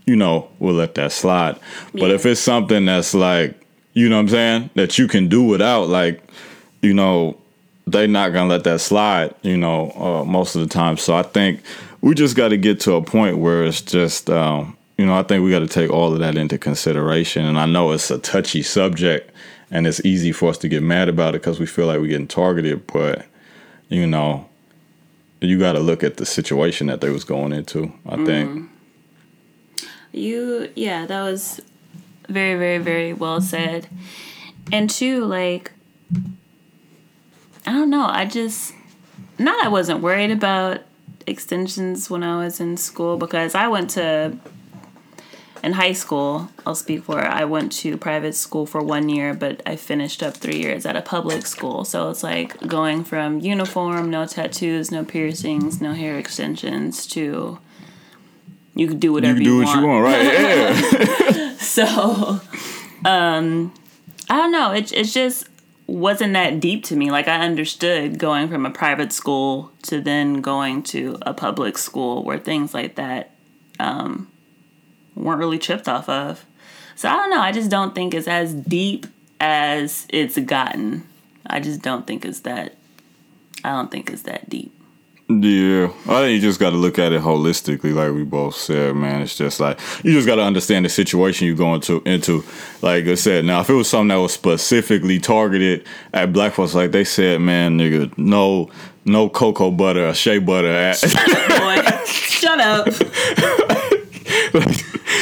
you 0.09 0.17
know, 0.17 0.49
we'll 0.59 0.75
let 0.75 0.95
that 0.95 1.13
slide. 1.13 1.57
Yeah. 1.93 2.01
But 2.01 2.11
if 2.13 2.25
it's 2.25 2.41
something 2.41 2.87
that's 2.87 3.13
like, 3.15 3.55
you 3.93 4.09
know 4.09 4.17
what 4.17 4.23
I'm 4.23 4.29
saying, 4.29 4.71
that 4.75 4.99
you 4.99 5.07
can 5.07 5.29
do 5.29 5.43
without, 5.43 5.89
like, 5.89 6.23
you 6.83 6.95
know, 6.95 7.37
they're 7.87 8.09
not 8.09 8.33
gonna 8.33 8.49
let 8.49 8.65
that 8.65 8.81
slide, 8.81 9.35
you 9.43 9.57
know, 9.57 9.91
uh, 9.93 10.25
most 10.25 10.55
of 10.55 10.63
the 10.63 10.69
time. 10.69 10.97
So 10.97 11.15
I 11.15 11.23
think 11.23 11.61
we 12.01 12.15
just 12.15 12.37
got 12.37 12.49
to 12.49 12.57
get 12.57 12.81
to 12.81 12.95
a 12.95 13.03
point 13.03 13.39
where 13.39 13.65
it's 13.65 13.81
just, 13.83 14.31
um, 14.31 14.77
you 14.97 15.05
know, 15.07 15.15
I 15.19 15.23
think 15.23 15.45
we 15.45 15.51
got 15.51 15.61
to 15.61 15.69
take 15.69 15.91
all 15.91 16.13
of 16.13 16.19
that 16.21 16.37
into 16.37 16.59
consideration. 16.59 17.45
And 17.45 17.59
I 17.59 17.67
know 17.67 17.93
it's 17.93 18.11
a 18.11 18.19
touchy 18.19 18.63
subject, 18.63 19.31
and 19.71 19.87
it's 19.87 20.05
easy 20.05 20.33
for 20.33 20.49
us 20.51 20.59
to 20.59 20.69
get 20.69 20.83
mad 20.83 21.09
about 21.09 21.35
it 21.35 21.41
because 21.43 21.61
we 21.61 21.67
feel 21.67 21.87
like 21.87 21.99
we're 22.01 22.09
getting 22.09 22.29
targeted. 22.29 22.87
But 22.87 23.27
you 23.89 24.07
know, 24.07 24.49
you 25.41 25.59
got 25.59 25.73
to 25.73 25.81
look 25.81 26.03
at 26.05 26.17
the 26.19 26.27
situation 26.27 26.87
that 26.89 27.01
they 27.01 27.11
was 27.11 27.25
going 27.25 27.53
into. 27.53 27.93
I 28.07 28.17
Mm. 28.17 28.27
think. 28.27 28.71
You, 30.13 30.71
yeah, 30.75 31.07
that 31.07 31.23
was 31.23 31.61
very, 32.29 32.59
very, 32.59 32.79
very 32.79 33.13
well 33.13 33.41
said. 33.41 33.89
And 34.73 34.89
two, 34.91 35.25
like, 35.25 35.73
I 37.67 37.73
don't 37.73 37.91
know. 37.91 38.07
I 38.07 38.25
just, 38.25 38.75
not 39.39 39.65
I 39.65 39.69
wasn't 39.69 40.01
worried 40.01 40.31
about 40.31 40.81
extensions 41.27 42.11
when 42.11 42.23
I 42.23 42.45
was 42.45 42.61
in 42.61 42.77
school 42.77 43.17
because 43.17 43.55
I 43.55 43.69
went 43.69 43.91
to, 43.91 44.39
in 45.63 45.73
high 45.73 45.93
school, 45.93 46.51
I'll 46.65 46.75
speak 46.75 47.05
for, 47.05 47.21
I 47.21 47.45
went 47.45 47.73
to 47.73 47.97
private 47.97 48.35
school 48.35 48.65
for 48.67 48.83
one 48.83 49.09
year, 49.09 49.35
but 49.35 49.61
I 49.67 49.77
finished 49.77 50.23
up 50.23 50.37
three 50.37 50.61
years 50.61 50.87
at 50.87 50.97
a 50.97 51.03
public 51.03 51.47
school. 51.47 51.85
So 51.85 52.11
it's 52.11 52.23
like 52.23 52.59
going 52.67 53.05
from 53.05 53.41
uniform, 53.41 54.11
no 54.11 54.27
tattoos, 54.27 54.91
no 54.91 55.05
piercings, 55.05 55.81
no 55.81 55.93
hair 55.95 56.19
extensions 56.19 57.07
to 57.09 57.59
you 58.79 58.87
can 58.87 59.01
do 59.01 59.13
whatever 59.13 59.41
You 59.41 59.45
can 59.45 59.53
you, 59.53 59.65
do 59.65 59.67
what 59.67 59.77
you 59.77 59.87
want, 59.87 60.05
right? 60.05 60.23
Yeah. 60.23 61.57
so, 61.59 62.41
um, 63.05 63.75
I 64.31 64.37
don't 64.37 64.53
know. 64.53 64.73
It 64.73 64.93
it 64.93 65.05
just 65.05 65.49
wasn't 65.89 66.35
that 66.35 66.61
deep 66.61 66.85
to 66.85 66.95
me. 66.95 67.11
Like 67.11 67.27
I 67.27 67.45
understood 67.45 68.21
going 68.21 68.47
from 68.49 68.65
a 68.65 68.71
private 68.71 69.13
school 69.13 69.73
to 69.83 70.01
then 70.01 70.41
going 70.43 70.85
to 70.85 71.19
a 71.23 71.35
public 71.35 71.77
school 71.77 72.23
where 72.23 72.39
things 72.39 72.73
like 72.73 72.95
that 72.95 73.33
um, 73.81 74.31
weren't 75.17 75.41
really 75.41 75.59
chipped 75.59 75.89
off 75.89 76.09
of. 76.09 76.47
So 76.95 77.09
I 77.09 77.15
don't 77.15 77.31
know. 77.31 77.41
I 77.41 77.51
just 77.51 77.71
don't 77.71 77.97
think 77.97 78.15
it's 78.15 78.29
as 78.29 78.55
deep 78.55 79.07
as 79.41 80.07
it's 80.09 80.39
gotten. 80.39 81.05
I 81.45 81.59
just 81.59 81.83
don't 81.83 82.07
think 82.07 82.25
it's 82.25 82.41
that. 82.41 82.77
I 83.65 83.71
don't 83.71 83.91
think 83.91 84.09
it's 84.09 84.23
that 84.23 84.49
deep. 84.49 84.73
Yeah, 85.31 85.93
I 86.07 86.23
think 86.23 86.37
you 86.37 86.41
just 86.41 86.59
got 86.59 86.71
to 86.71 86.77
look 86.77 86.99
at 86.99 87.13
it 87.13 87.21
holistically, 87.21 87.95
like 87.95 88.15
we 88.15 88.25
both 88.25 88.55
said, 88.55 88.97
man. 88.97 89.21
It's 89.21 89.37
just 89.37 89.61
like 89.61 89.79
you 90.03 90.13
just 90.13 90.27
got 90.27 90.37
to 90.37 90.43
understand 90.43 90.87
the 90.87 90.89
situation 90.89 91.47
you're 91.47 91.55
going 91.55 91.83
to 91.83 92.03
into. 92.07 92.43
Like 92.81 93.05
I 93.05 93.15
said, 93.15 93.45
now 93.45 93.61
if 93.61 93.69
it 93.69 93.75
was 93.75 93.91
something 93.91 94.09
that 94.09 94.23
was 94.23 94.33
specifically 94.33 95.21
targeted 95.21 95.87
at 96.15 96.33
black 96.33 96.55
folks, 96.55 96.75
like 96.75 96.93
they 96.93 97.05
said, 97.05 97.43
man, 97.43 97.77
nigga, 97.77 98.17
no, 98.17 98.71
no 99.05 99.29
cocoa 99.29 99.71
butter 99.71 100.09
or 100.09 100.15
shea 100.15 100.39
butter. 100.39 100.73
At, 100.73 100.99
Boy, 101.03 102.05
shut 102.07 102.59
up. 102.59 102.87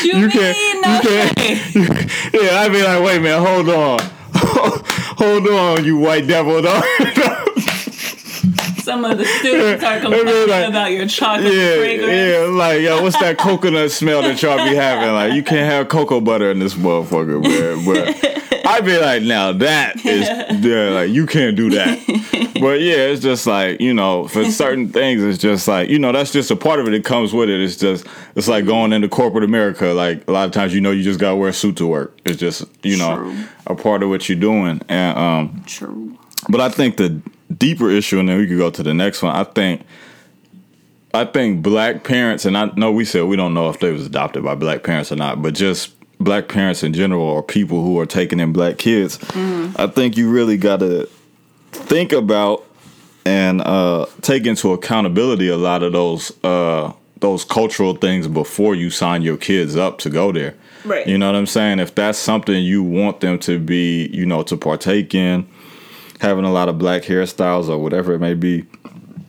you, 0.04 0.12
you 0.12 0.14
mean 0.18 0.30
can't, 0.30 0.82
no 0.82 0.94
you 0.94 1.00
can't. 1.02 1.36
way. 1.36 2.06
yeah, 2.44 2.60
I'd 2.60 2.70
be 2.70 2.80
like, 2.80 3.02
wait, 3.02 3.20
man, 3.22 3.44
hold 3.44 3.68
on, 3.70 3.98
hold 5.18 5.48
on, 5.48 5.84
you 5.84 5.96
white 5.96 6.28
devil, 6.28 6.62
dog. 6.62 6.84
Some 8.87 9.05
of 9.05 9.19
the 9.19 9.25
students 9.25 9.83
are 9.83 9.99
complaining 9.99 10.49
like, 10.49 10.69
about 10.69 10.93
your 10.93 11.09
chocolate 11.09 11.52
Yeah, 11.52 11.75
fragrance. 11.75 12.12
yeah, 12.12 12.47
like 12.49 12.83
yo, 12.83 13.02
what's 13.02 13.19
that 13.19 13.37
coconut 13.37 13.90
smell 13.90 14.23
that 14.23 14.40
y'all 14.40 14.59
be 14.59 14.76
having? 14.76 15.12
Like 15.12 15.33
you 15.33 15.43
can't 15.43 15.69
have 15.69 15.88
cocoa 15.88 16.21
butter 16.21 16.52
in 16.52 16.61
this 16.61 16.75
motherfucker, 16.75 17.43
man. 17.43 17.85
But 17.85 18.64
I'd 18.64 18.85
be 18.85 18.97
like, 18.97 19.25
now 19.25 19.50
that 19.55 19.97
is 20.07 20.28
yeah, 20.64 20.90
like 20.90 21.11
you 21.11 21.26
can't 21.26 21.57
do 21.57 21.71
that. 21.71 21.99
But 22.61 22.81
yeah, 22.81 23.09
it's 23.09 23.21
just 23.21 23.45
like 23.49 23.81
you 23.81 23.93
know, 23.93 24.28
for 24.28 24.45
certain 24.45 24.88
things, 24.90 25.21
it's 25.21 25.38
just 25.38 25.66
like 25.66 25.90
you 25.90 25.99
know, 25.99 26.12
that's 26.12 26.31
just 26.31 26.52
a 26.52 26.57
part 26.57 26.78
of 26.78 26.87
it. 26.87 26.95
It 26.95 27.05
comes 27.05 27.33
with 27.33 27.50
it. 27.50 27.61
It's 27.61 27.75
just 27.75 28.07
it's 28.37 28.47
like 28.47 28.66
going 28.66 28.93
into 28.93 29.09
corporate 29.09 29.43
America. 29.43 29.87
Like 29.87 30.28
a 30.28 30.31
lot 30.31 30.47
of 30.47 30.52
times, 30.52 30.73
you 30.73 30.81
know, 30.81 30.93
you 30.93 31.02
just 31.02 31.19
gotta 31.19 31.35
wear 31.35 31.49
a 31.49 31.52
suit 31.52 31.76
to 31.78 31.88
work. 31.88 32.16
It's 32.25 32.38
just 32.38 32.64
you 32.85 32.99
know 32.99 33.16
True. 33.16 33.37
a 33.66 33.75
part 33.75 34.05
of 34.05 34.11
what 34.11 34.28
you're 34.28 34.38
doing, 34.38 34.81
and 34.88 35.19
um. 35.19 35.64
True. 35.66 36.16
But 36.49 36.61
I 36.61 36.69
think 36.69 36.99
the 36.99 37.21
deeper 37.56 37.90
issue, 37.90 38.18
and 38.18 38.28
then 38.28 38.38
we 38.38 38.46
could 38.46 38.58
go 38.58 38.70
to 38.70 38.82
the 38.82 38.94
next 38.94 39.22
one. 39.22 39.34
I 39.34 39.44
think, 39.44 39.82
I 41.14 41.25
think 41.25 41.62
black 41.62 42.04
parents, 42.04 42.44
and 42.44 42.56
I 42.56 42.66
know 42.76 42.92
we 42.92 43.04
said 43.04 43.25
we 43.25 43.36
don't 43.36 43.54
know 43.54 43.70
if 43.70 43.80
they 43.80 43.90
was 43.90 44.06
adopted 44.06 44.44
by 44.44 44.54
black 44.54 44.82
parents 44.82 45.10
or 45.12 45.16
not, 45.16 45.42
but 45.42 45.54
just 45.54 45.92
black 46.18 46.48
parents 46.48 46.82
in 46.82 46.92
general 46.92 47.22
or 47.22 47.42
people 47.42 47.82
who 47.82 47.98
are 47.98 48.06
taking 48.06 48.40
in 48.40 48.52
black 48.52 48.78
kids. 48.78 49.18
I 49.78 49.86
think 49.86 50.16
you 50.16 50.30
really 50.30 50.56
got 50.56 50.80
to 50.80 51.08
think 51.72 52.12
about 52.12 52.64
and 53.25 53.60
uh, 53.60 54.06
take 54.22 54.46
into 54.46 54.72
accountability 54.72 55.48
a 55.48 55.56
lot 55.56 55.82
of 55.82 55.92
those 55.92 56.32
uh, 56.44 56.92
those 57.18 57.44
cultural 57.44 57.94
things 57.94 58.28
before 58.28 58.75
you 58.75 58.90
sign 58.90 59.22
your 59.22 59.36
kids 59.36 59.75
up 59.76 59.98
to 59.98 60.10
go 60.10 60.32
there. 60.32 60.54
Right. 60.84 61.06
You 61.06 61.18
know 61.18 61.26
what 61.26 61.36
I'm 61.36 61.46
saying? 61.46 61.80
If 61.80 61.94
that's 61.94 62.18
something 62.18 62.62
you 62.62 62.82
want 62.82 63.20
them 63.20 63.38
to 63.40 63.58
be, 63.58 64.08
you 64.12 64.26
know, 64.26 64.42
to 64.44 64.56
partake 64.56 65.14
in, 65.14 65.48
having 66.20 66.44
a 66.44 66.52
lot 66.52 66.68
of 66.68 66.78
black 66.78 67.02
hairstyles 67.02 67.68
or 67.68 67.78
whatever 67.78 68.14
it 68.14 68.20
may 68.20 68.35
be. 68.35 68.64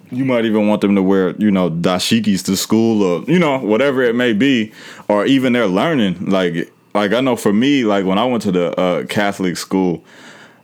You 0.09 0.23
might 0.23 0.45
even 0.45 0.67
want 0.67 0.81
them 0.81 0.95
to 0.95 1.03
wear, 1.03 1.35
you 1.37 1.51
know, 1.51 1.69
dashikis 1.69 2.43
to 2.45 2.55
school 2.55 3.03
or, 3.03 3.23
you 3.23 3.39
know, 3.39 3.59
whatever 3.59 4.01
it 4.01 4.15
may 4.15 4.33
be, 4.33 4.71
or 5.09 5.25
even 5.25 5.53
they're 5.53 5.67
learning. 5.67 6.29
Like, 6.29 6.71
like 6.93 7.11
I 7.11 7.19
know 7.19 7.35
for 7.35 7.51
me, 7.51 7.83
like 7.83 8.05
when 8.05 8.17
I 8.17 8.25
went 8.25 8.43
to 8.43 8.51
the 8.51 8.79
uh, 8.79 9.05
Catholic 9.05 9.57
school 9.57 10.05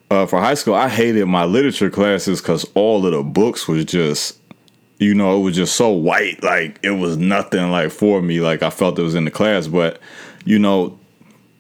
uh, 0.10 0.26
for 0.26 0.40
high 0.40 0.54
school, 0.54 0.76
I 0.76 0.88
hated 0.88 1.26
my 1.26 1.44
literature 1.44 1.90
classes 1.90 2.42
because 2.42 2.66
all 2.74 3.06
of 3.06 3.12
the 3.12 3.22
books 3.22 3.68
was 3.68 3.84
just, 3.84 4.40
you 5.00 5.14
know, 5.14 5.38
it 5.38 5.42
was 5.42 5.56
just 5.56 5.76
so 5.76 5.90
white. 5.90 6.42
Like 6.42 6.80
it 6.82 6.92
was 6.92 7.18
nothing 7.18 7.70
like 7.70 7.92
for 7.92 8.22
me. 8.22 8.40
Like 8.40 8.64
I 8.64 8.70
felt 8.70 8.98
it 8.98 9.04
was 9.04 9.16
in 9.16 9.26
the 9.26 9.32
class, 9.32 9.68
but 9.68 10.00
you 10.46 10.58
know, 10.58 10.98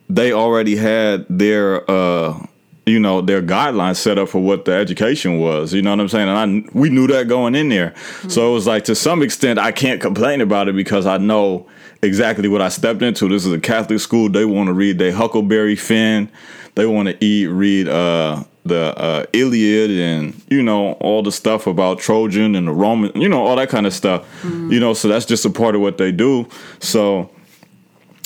they 0.09 0.31
already 0.31 0.75
had 0.75 1.25
their 1.29 1.89
uh 1.89 2.45
you 2.85 2.99
know 2.99 3.21
their 3.21 3.41
guidelines 3.41 3.95
set 3.97 4.17
up 4.17 4.29
for 4.29 4.41
what 4.41 4.65
the 4.65 4.71
education 4.71 5.39
was 5.39 5.73
you 5.73 5.81
know 5.81 5.91
what 5.91 5.99
i'm 5.99 6.09
saying? 6.09 6.27
And 6.29 6.65
i 6.65 6.69
we 6.73 6.89
knew 6.89 7.07
that 7.07 7.27
going 7.27 7.55
in 7.55 7.69
there. 7.69 7.93
So 8.27 8.49
it 8.49 8.53
was 8.53 8.67
like 8.67 8.85
to 8.85 8.95
some 8.95 9.21
extent 9.21 9.59
i 9.59 9.71
can't 9.71 10.01
complain 10.01 10.41
about 10.41 10.67
it 10.67 10.75
because 10.75 11.05
i 11.05 11.17
know 11.17 11.67
exactly 12.01 12.49
what 12.49 12.61
i 12.61 12.69
stepped 12.69 13.01
into. 13.01 13.27
This 13.29 13.45
is 13.45 13.53
a 13.53 13.59
catholic 13.59 13.99
school. 13.99 14.29
They 14.29 14.45
want 14.45 14.67
to 14.67 14.73
read 14.73 14.97
they 14.97 15.11
huckleberry 15.11 15.75
finn. 15.75 16.29
They 16.75 16.85
want 16.85 17.07
to 17.09 17.23
eat 17.23 17.47
read 17.47 17.87
uh 17.87 18.43
the 18.65 18.97
uh, 18.97 19.25
Iliad 19.33 19.91
and 19.91 20.41
you 20.49 20.63
know 20.63 20.93
all 20.93 21.21
the 21.21 21.31
stuff 21.31 21.67
about 21.67 21.99
Trojan 21.99 22.55
and 22.55 22.67
the 22.67 22.71
Roman, 22.71 23.11
you 23.19 23.27
know 23.27 23.45
all 23.45 23.57
that 23.57 23.69
kind 23.69 23.85
of 23.85 23.93
stuff, 23.93 24.25
you 24.43 24.79
know. 24.79 24.93
So 24.93 25.09
that's 25.09 25.25
just 25.25 25.43
a 25.45 25.49
part 25.49 25.75
of 25.75 25.81
what 25.81 25.97
they 25.97 26.11
do. 26.11 26.47
So 26.79 27.29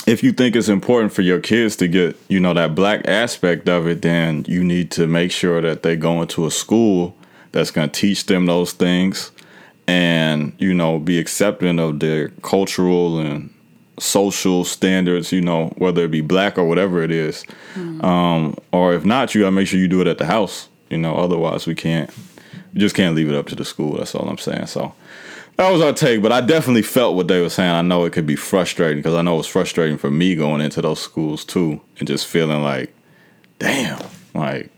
if 0.08 0.24
you 0.24 0.32
think 0.32 0.56
it's 0.56 0.70
important 0.70 1.12
for 1.12 1.22
your 1.22 1.40
kids 1.40 1.76
to 1.76 1.88
get 1.88 2.18
you 2.30 2.40
know 2.40 2.54
that 2.54 2.74
black 2.74 3.08
aspect 3.08 3.70
of 3.70 3.86
it 3.86 4.02
then 4.02 4.44
you 4.48 4.64
need 4.64 4.90
to 4.90 5.06
make 5.06 5.32
sure 5.32 5.62
that 5.62 5.84
they 5.84 5.96
go 5.96 6.22
into 6.22 6.48
a 6.48 6.52
school 6.52 7.16
that's 7.52 7.70
going 7.70 7.90
to 7.90 8.00
teach 8.00 8.26
them 8.26 8.46
those 8.48 8.72
things 8.72 9.32
and 9.86 10.54
you 10.58 10.74
know 10.74 10.98
be 10.98 11.20
accepting 11.20 11.78
of 11.78 12.00
their 12.00 12.30
cultural 12.42 13.20
and 13.20 13.54
social 14.00 14.64
standards 14.64 15.32
you 15.32 15.42
know 15.42 15.68
whether 15.78 16.06
it 16.06 16.12
be 16.12 16.22
black 16.22 16.58
or 16.58 16.66
whatever 16.66 17.02
it 17.02 17.12
is. 17.12 17.44
um, 18.02 18.56
or 18.72 18.94
if 18.94 19.04
not 19.04 19.36
you 19.36 19.42
got 19.42 19.48
to 19.48 19.52
make 19.52 19.68
sure 19.68 19.80
you 19.80 19.88
do 19.88 20.02
it 20.02 20.08
at 20.08 20.18
the 20.18 20.26
house 20.26 20.70
you 20.90 20.98
know 20.98 21.16
otherwise 21.16 21.68
we 21.68 21.76
can't 21.76 22.10
we 22.74 22.80
just 22.80 22.96
can't 22.96 23.16
leave 23.16 23.30
it 23.30 23.36
up 23.36 23.48
to 23.48 23.56
the 23.56 23.66
school 23.66 23.98
that's 23.98 24.16
all 24.16 24.28
i'm 24.30 24.38
saying 24.38 24.68
so 24.68 24.94
that 25.58 25.72
was 25.72 25.82
our 25.82 25.94
take, 25.94 26.22
but 26.22 26.32
I 26.32 26.42
definitely 26.42 26.84
felt 26.84 27.16
what 27.16 27.28
they 27.28 27.42
were 27.42 27.50
saying. 27.50 27.72
I 27.72 27.82
know 27.82 28.06
it 28.06 28.14
could 28.14 28.28
be 28.28 28.36
frustrating 28.36 29.00
because 29.00 29.16
I 29.16 29.22
know 29.24 29.36
it 29.36 29.38
was 29.38 29.48
frustrating 29.48 29.98
for 29.98 30.12
me 30.12 30.36
going 30.36 30.62
into 30.62 30.82
those 30.82 31.00
schools 31.00 31.44
too, 31.44 31.82
and 32.00 32.08
just 32.08 32.28
feeling 32.28 32.64
like, 32.64 32.96
damn, 33.60 34.00
like, 34.34 34.72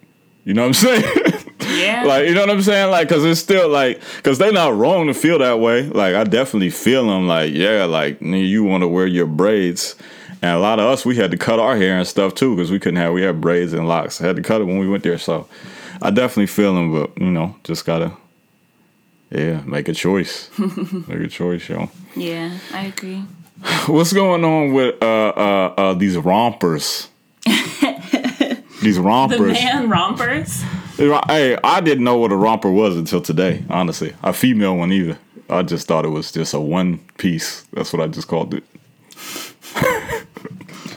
you 0.46 0.54
know 0.54 0.68
what 0.68 0.68
I'm 0.68 1.02
saying? 1.02 1.44
Yeah. 1.78 2.04
like, 2.08 2.28
you 2.28 2.34
know 2.34 2.42
what 2.42 2.50
I'm 2.50 2.62
saying? 2.62 2.92
Like, 2.92 3.08
because 3.10 3.26
it's 3.26 3.40
still 3.40 3.70
like, 3.70 4.02
because 4.18 4.38
they're 4.38 4.54
not 4.54 4.76
wrong 4.76 5.08
to 5.08 5.14
feel 5.14 5.38
that 5.40 5.60
way. 5.60 5.84
Like, 5.84 6.16
I 6.16 6.24
definitely 6.24 6.70
feel 6.70 7.06
them. 7.08 7.28
Like, 7.28 7.54
yeah, 7.54 7.86
like 7.86 8.22
you 8.22 8.64
want 8.64 8.82
to 8.82 8.88
wear 8.88 9.06
your 9.06 9.28
braids. 9.28 9.96
And 10.42 10.52
a 10.52 10.60
lot 10.60 10.80
of 10.80 10.86
us, 10.86 11.06
we 11.06 11.18
had 11.18 11.32
to 11.32 11.38
cut 11.38 11.60
our 11.60 11.76
hair 11.76 11.98
and 11.98 12.08
stuff 12.08 12.34
too 12.34 12.56
because 12.56 12.72
we 12.72 12.80
couldn't 12.80 12.96
have, 12.96 13.14
we 13.14 13.22
had 13.22 13.42
braids 13.42 13.74
and 13.74 13.88
locks. 13.88 14.22
I 14.22 14.28
had 14.28 14.38
to 14.38 14.42
cut 14.42 14.62
it 14.62 14.64
when 14.64 14.80
we 14.80 14.88
went 14.88 15.04
there. 15.04 15.18
So 15.18 15.48
I 16.02 16.12
definitely 16.12 16.48
feel 16.48 16.74
them, 16.74 16.94
but, 16.94 17.16
you 17.20 17.30
know, 17.30 17.56
just 17.66 17.86
gotta, 17.86 18.14
yeah, 19.32 19.62
make 19.66 19.88
a 19.88 19.94
choice. 19.94 20.50
make 20.60 21.20
a 21.22 21.28
choice, 21.28 21.68
yo. 21.70 21.90
yeah, 22.16 22.58
I 22.74 22.86
agree. 22.88 23.24
What's 23.88 24.14
going 24.14 24.44
on 24.46 24.74
with 24.74 24.96
uh 25.02 25.06
uh, 25.30 25.74
uh 25.78 25.94
these 25.94 26.18
rompers? 26.18 27.10
these 28.82 28.96
The 28.96 29.02
rompers. 29.02 29.54
man 29.54 29.90
rompers. 29.90 30.62
Hey, 30.98 31.58
I 31.64 31.82
didn't 31.82 32.04
know 32.04 32.18
what 32.18 32.32
a 32.32 32.36
romper 32.36 32.70
was 32.72 32.96
until 32.98 33.22
today. 33.22 33.64
Honestly, 33.70 34.14
a 34.24 34.34
female 34.34 34.78
one 34.78 34.92
either. 34.92 35.18
I 35.50 35.64
just 35.64 35.88
thought 35.88 36.06
it 36.06 36.10
was 36.10 36.32
just 36.32 36.54
a 36.54 36.60
one 36.60 37.00
piece. 37.18 37.64
That's 37.74 37.92
what 37.94 38.02
I 38.02 38.08
just 38.08 38.28
called 38.28 38.54
it. 38.54 38.64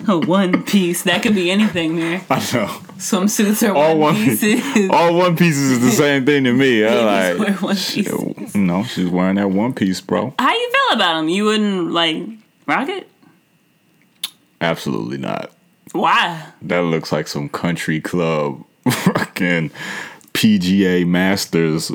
A 0.09 0.19
one 0.27 0.63
piece. 0.65 1.03
That 1.03 1.23
could 1.23 1.35
be 1.35 1.51
anything 1.51 1.97
there. 1.97 2.23
I 2.31 2.37
know. 2.39 2.67
Swimsuits 2.99 3.69
are 3.69 3.75
All 3.75 3.99
one 3.99 4.15
one 4.15 4.25
pieces. 4.25 4.91
all 4.91 5.15
one 5.17 5.37
pieces 5.37 5.73
is 5.73 5.81
the 5.81 5.91
same 6.03 6.25
thing 6.27 6.45
to 6.45 6.53
me. 6.53 6.85
I 6.85 7.35
like, 7.35 7.61
one 7.63 7.77
shit, 7.77 8.07
pieces. 8.07 8.55
you 8.55 8.63
know, 8.63 8.85
she's 8.85 9.09
wearing 9.09 9.37
that 9.37 9.51
one 9.51 9.73
piece, 9.75 10.01
bro. 10.01 10.35
How 10.39 10.53
you 10.53 10.71
feel 10.71 10.97
about 10.97 11.15
them? 11.17 11.29
You 11.29 11.45
wouldn't 11.45 11.91
like 11.93 12.25
rock 12.67 12.89
it? 12.89 13.09
Absolutely 14.61 15.19
not. 15.19 15.51
Why? 15.93 16.47
That 16.63 16.83
looks 16.83 17.13
like 17.13 17.29
some 17.29 17.49
country 17.49 18.01
club 18.01 18.65
fucking 18.89 19.71
PGA 20.33 21.07
Masters 21.07 21.93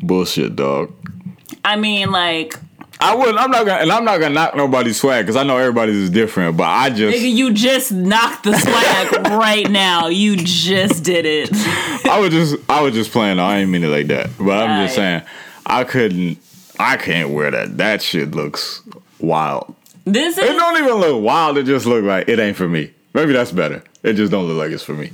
bullshit, 0.00 0.56
dog. 0.56 0.92
I 1.64 1.76
mean, 1.76 2.10
like, 2.10 2.58
I 3.00 3.14
wouldn't. 3.14 3.38
I'm 3.38 3.50
not 3.50 3.64
gonna, 3.64 3.80
and 3.82 3.92
I'm 3.92 4.04
not 4.04 4.18
gonna 4.18 4.34
knock 4.34 4.56
nobody's 4.56 4.98
swag 4.98 5.24
because 5.24 5.36
I 5.36 5.44
know 5.44 5.56
everybody's 5.56 5.96
is 5.96 6.10
different. 6.10 6.56
But 6.56 6.64
I 6.64 6.90
just, 6.90 7.16
nigga, 7.16 7.32
you 7.32 7.52
just 7.52 7.92
knocked 7.92 8.44
the 8.44 8.58
swag 8.58 9.26
right 9.32 9.70
now. 9.70 10.08
You 10.08 10.36
just 10.36 11.04
did 11.04 11.24
it. 11.24 11.50
I 12.06 12.18
was 12.18 12.30
just, 12.30 12.56
I 12.68 12.82
was 12.82 12.94
just 12.94 13.12
playing. 13.12 13.38
I 13.38 13.58
ain't 13.60 13.70
mean 13.70 13.84
it 13.84 13.88
like 13.88 14.08
that. 14.08 14.30
But 14.38 14.68
I'm 14.68 14.84
just 14.84 14.96
saying, 14.96 15.22
I 15.64 15.84
couldn't, 15.84 16.38
I 16.78 16.96
can't 16.96 17.30
wear 17.30 17.50
that. 17.52 17.76
That 17.76 18.02
shit 18.02 18.32
looks 18.32 18.82
wild. 19.20 19.74
This 20.04 20.38
is, 20.38 20.44
it 20.44 20.56
don't 20.56 20.78
even 20.82 20.94
look 20.94 21.22
wild. 21.22 21.58
It 21.58 21.66
just 21.66 21.86
look 21.86 22.04
like 22.04 22.28
it 22.28 22.38
ain't 22.38 22.56
for 22.56 22.68
me. 22.68 22.92
Maybe 23.14 23.32
that's 23.32 23.52
better. 23.52 23.82
It 24.02 24.14
just 24.14 24.32
don't 24.32 24.46
look 24.46 24.58
like 24.58 24.72
it's 24.72 24.82
for 24.82 24.94
me. 24.94 25.10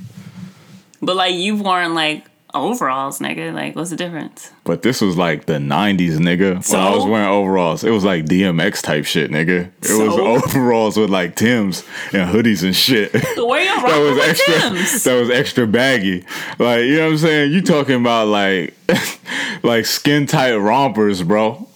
But 1.01 1.15
like 1.15 1.35
you've 1.35 1.61
worn 1.61 1.93
like 1.93 2.25
overalls, 2.55 3.19
nigga. 3.19 3.53
Like, 3.53 3.75
what's 3.75 3.89
the 3.89 3.95
difference? 3.95 4.51
But 4.63 4.81
this 4.81 5.01
was 5.01 5.17
like 5.17 5.45
the 5.45 5.53
'90s, 5.55 6.17
nigga. 6.17 6.71
When 6.71 6.81
I 6.81 6.95
was 6.95 7.05
wearing 7.05 7.27
overalls, 7.27 7.83
it 7.83 7.91
was 7.91 8.03
like 8.03 8.25
DMX 8.25 8.81
type 8.81 9.05
shit, 9.05 9.29
nigga. 9.29 9.69
It 9.81 10.01
was 10.07 10.17
overalls 10.17 10.97
with 10.97 11.09
like 11.09 11.35
Tims 11.35 11.83
and 12.13 12.29
hoodies 12.29 12.63
and 12.63 12.75
shit. 12.75 13.11
So 13.35 13.45
where 13.47 13.61
you 13.61 13.81
that 13.81 13.99
was 13.99 14.17
extra. 14.29 14.53
Timbs? 14.61 15.03
That 15.03 15.19
was 15.19 15.29
extra 15.29 15.67
baggy. 15.67 16.25
Like 16.57 16.85
you 16.85 16.95
know 16.97 17.05
what 17.05 17.11
I'm 17.11 17.17
saying? 17.17 17.51
You 17.51 17.61
talking 17.61 17.95
about 17.95 18.27
like 18.29 18.73
like 19.63 19.85
skin 19.85 20.25
tight 20.25 20.55
rompers, 20.55 21.21
bro? 21.21 21.67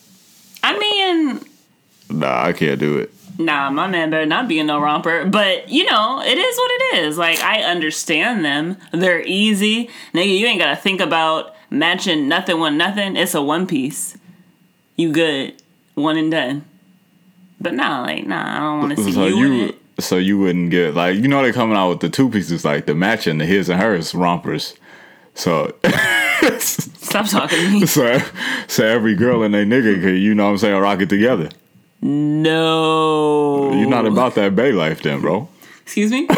I 0.63 0.77
mean, 0.79 1.41
Nah, 2.09 2.45
I 2.45 2.53
can't 2.53 2.79
do 2.79 2.97
it. 2.97 3.13
Nah, 3.39 3.71
my 3.71 3.87
man 3.87 4.11
better 4.11 4.25
not 4.27 4.47
be 4.47 4.59
in 4.59 4.67
no 4.67 4.79
romper. 4.79 5.25
But 5.25 5.69
you 5.69 5.85
know, 5.85 6.21
it 6.23 6.37
is 6.37 6.57
what 6.57 6.71
it 6.71 6.97
is. 7.05 7.17
Like 7.17 7.39
I 7.41 7.63
understand 7.63 8.45
them. 8.45 8.77
They're 8.91 9.21
easy, 9.25 9.89
nigga. 10.13 10.37
You 10.37 10.45
ain't 10.45 10.59
gotta 10.59 10.75
think 10.75 11.01
about 11.01 11.55
matching 11.71 12.27
nothing 12.27 12.59
with 12.59 12.73
nothing. 12.73 13.15
It's 13.15 13.33
a 13.33 13.41
one 13.41 13.65
piece. 13.65 14.15
You 14.95 15.11
good, 15.11 15.61
one 15.95 16.17
and 16.17 16.29
done. 16.29 16.65
But 17.59 17.73
nah, 17.73 18.01
like 18.03 18.27
nah, 18.27 18.57
I 18.57 18.59
don't 18.59 18.79
want 18.79 18.97
to 18.97 19.03
see 19.03 19.11
So 19.13 19.25
you, 19.25 19.45
in 19.45 19.69
it. 19.69 19.75
so 19.99 20.17
you 20.17 20.37
wouldn't 20.39 20.69
get 20.71 20.93
like 20.93 21.15
you 21.17 21.27
know 21.27 21.41
they're 21.41 21.53
coming 21.53 21.75
out 21.77 21.89
with 21.89 21.99
the 22.01 22.09
two 22.09 22.29
pieces 22.29 22.63
like 22.63 22.85
the 22.85 22.93
matching 22.95 23.37
the 23.37 23.45
his 23.45 23.69
and 23.69 23.81
hers 23.81 24.13
rompers. 24.13 24.75
So 25.33 25.73
Stop 26.59 27.27
talking 27.27 27.57
to 27.59 27.69
me. 27.71 27.85
so 27.85 28.19
so 28.67 28.85
every 28.85 29.15
girl 29.15 29.43
and 29.43 29.53
they 29.53 29.65
nigga 29.65 30.01
could 30.01 30.17
you 30.17 30.33
know 30.35 30.45
what 30.45 30.51
I'm 30.51 30.57
saying 30.57 30.79
rock 30.81 31.01
it 31.01 31.09
together. 31.09 31.49
No. 32.01 33.73
You're 33.73 33.89
not 33.89 34.05
about 34.05 34.35
that 34.35 34.55
bay 34.55 34.71
life 34.71 35.01
then, 35.01 35.21
bro. 35.21 35.49
Excuse 35.81 36.11
me? 36.11 36.27
All 36.29 36.35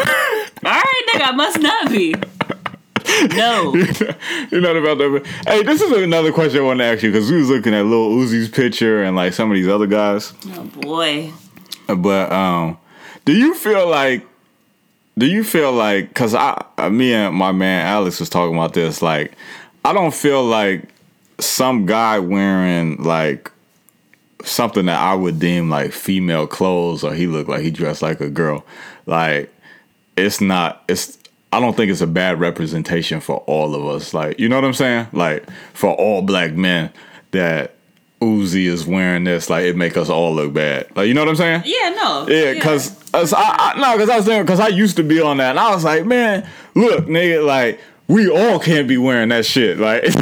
right, 0.64 1.02
nigga, 1.12 1.28
I 1.28 1.32
must 1.32 1.60
not 1.60 1.90
be. 1.90 2.14
No. 3.36 3.74
You're 4.50 4.60
not 4.60 4.76
about 4.76 4.98
that. 4.98 5.26
Hey, 5.46 5.62
this 5.62 5.80
is 5.80 5.92
another 5.92 6.32
question 6.32 6.60
I 6.60 6.64
want 6.64 6.80
to 6.80 6.84
ask 6.84 7.02
you 7.02 7.10
because 7.10 7.30
we 7.30 7.38
was 7.38 7.48
looking 7.48 7.74
at 7.74 7.84
Lil 7.84 8.10
Uzi's 8.10 8.48
picture 8.48 9.02
and 9.02 9.16
like 9.16 9.32
some 9.32 9.50
of 9.50 9.54
these 9.54 9.68
other 9.68 9.86
guys. 9.86 10.32
Oh 10.48 10.64
boy. 10.64 11.32
But 11.86 12.32
um, 12.32 12.78
do 13.24 13.32
you 13.32 13.54
feel 13.54 13.88
like? 13.88 14.26
Do 15.18 15.26
you 15.26 15.44
feel 15.44 15.72
like? 15.72 16.08
Because 16.08 16.34
I, 16.34 16.64
me 16.90 17.12
and 17.12 17.34
my 17.34 17.52
man 17.52 17.86
Alex 17.86 18.18
was 18.18 18.30
talking 18.30 18.56
about 18.56 18.72
this. 18.72 19.02
Like, 19.02 19.32
I 19.84 19.92
don't 19.92 20.14
feel 20.14 20.44
like 20.44 20.88
some 21.38 21.86
guy 21.86 22.18
wearing 22.18 23.02
like 23.02 23.51
something 24.44 24.86
that 24.86 24.98
I 24.98 25.14
would 25.14 25.38
deem 25.38 25.70
like 25.70 25.92
female 25.92 26.46
clothes, 26.46 27.04
or 27.04 27.14
he 27.14 27.26
looked 27.26 27.48
like 27.48 27.62
he 27.62 27.70
dressed 27.70 28.02
like 28.02 28.20
a 28.20 28.28
girl. 28.28 28.64
Like, 29.06 29.52
it's 30.16 30.40
not. 30.40 30.84
It's. 30.88 31.18
I 31.52 31.60
don't 31.60 31.76
think 31.76 31.90
it's 31.90 32.00
a 32.00 32.06
bad 32.06 32.40
representation 32.40 33.20
for 33.20 33.38
all 33.46 33.74
of 33.74 33.84
us. 33.86 34.14
Like, 34.14 34.40
you 34.40 34.48
know 34.48 34.56
what 34.56 34.64
I'm 34.64 34.72
saying? 34.72 35.08
Like, 35.12 35.48
for 35.74 35.90
all 35.90 36.22
black 36.22 36.54
men 36.54 36.90
that 37.32 37.74
Uzi 38.22 38.64
is 38.64 38.86
wearing 38.86 39.24
this, 39.24 39.50
like, 39.50 39.64
it 39.64 39.76
make 39.76 39.96
us 39.96 40.08
all 40.08 40.34
look 40.34 40.54
bad. 40.54 40.86
Like, 40.96 41.08
you 41.08 41.14
know 41.14 41.20
what 41.20 41.28
I'm 41.28 41.36
saying? 41.36 41.62
Yeah, 41.66 41.90
no. 41.90 42.26
Yeah, 42.28 42.54
because 42.54 42.96
I, 43.12 43.74
I 43.74 43.80
no, 43.80 43.92
because 43.92 44.08
I 44.08 44.16
was 44.16 44.24
thinking 44.24 44.44
because 44.44 44.60
I 44.60 44.68
used 44.68 44.96
to 44.96 45.02
be 45.02 45.20
on 45.20 45.38
that, 45.38 45.50
and 45.50 45.58
I 45.58 45.74
was 45.74 45.84
like, 45.84 46.06
man, 46.06 46.48
look, 46.74 47.06
nigga, 47.06 47.44
like 47.44 47.80
we 48.12 48.28
all 48.28 48.58
can't 48.58 48.86
be 48.86 48.98
wearing 48.98 49.30
that 49.30 49.46
shit. 49.46 49.78
Like 49.78 50.04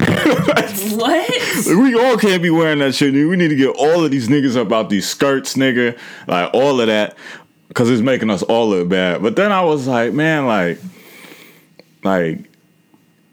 What? 0.96 1.66
we 1.66 1.94
all 1.94 2.16
can't 2.16 2.42
be 2.42 2.50
wearing 2.50 2.78
that 2.80 2.94
shit. 2.94 3.12
We 3.12 3.36
need 3.36 3.48
to 3.48 3.56
get 3.56 3.70
all 3.70 4.04
of 4.04 4.10
these 4.10 4.28
niggas 4.28 4.56
up 4.56 4.70
out 4.72 4.90
these 4.90 5.08
skirts, 5.08 5.54
nigga, 5.54 5.98
like 6.26 6.50
all 6.54 6.80
of 6.80 6.86
that, 6.86 7.16
because 7.68 7.90
it's 7.90 8.02
making 8.02 8.30
us 8.30 8.42
all 8.42 8.68
look 8.68 8.88
bad. 8.88 9.22
But 9.22 9.36
then 9.36 9.50
I 9.52 9.62
was 9.62 9.86
like, 9.86 10.12
man, 10.12 10.46
like, 10.46 10.78
like. 12.04 12.49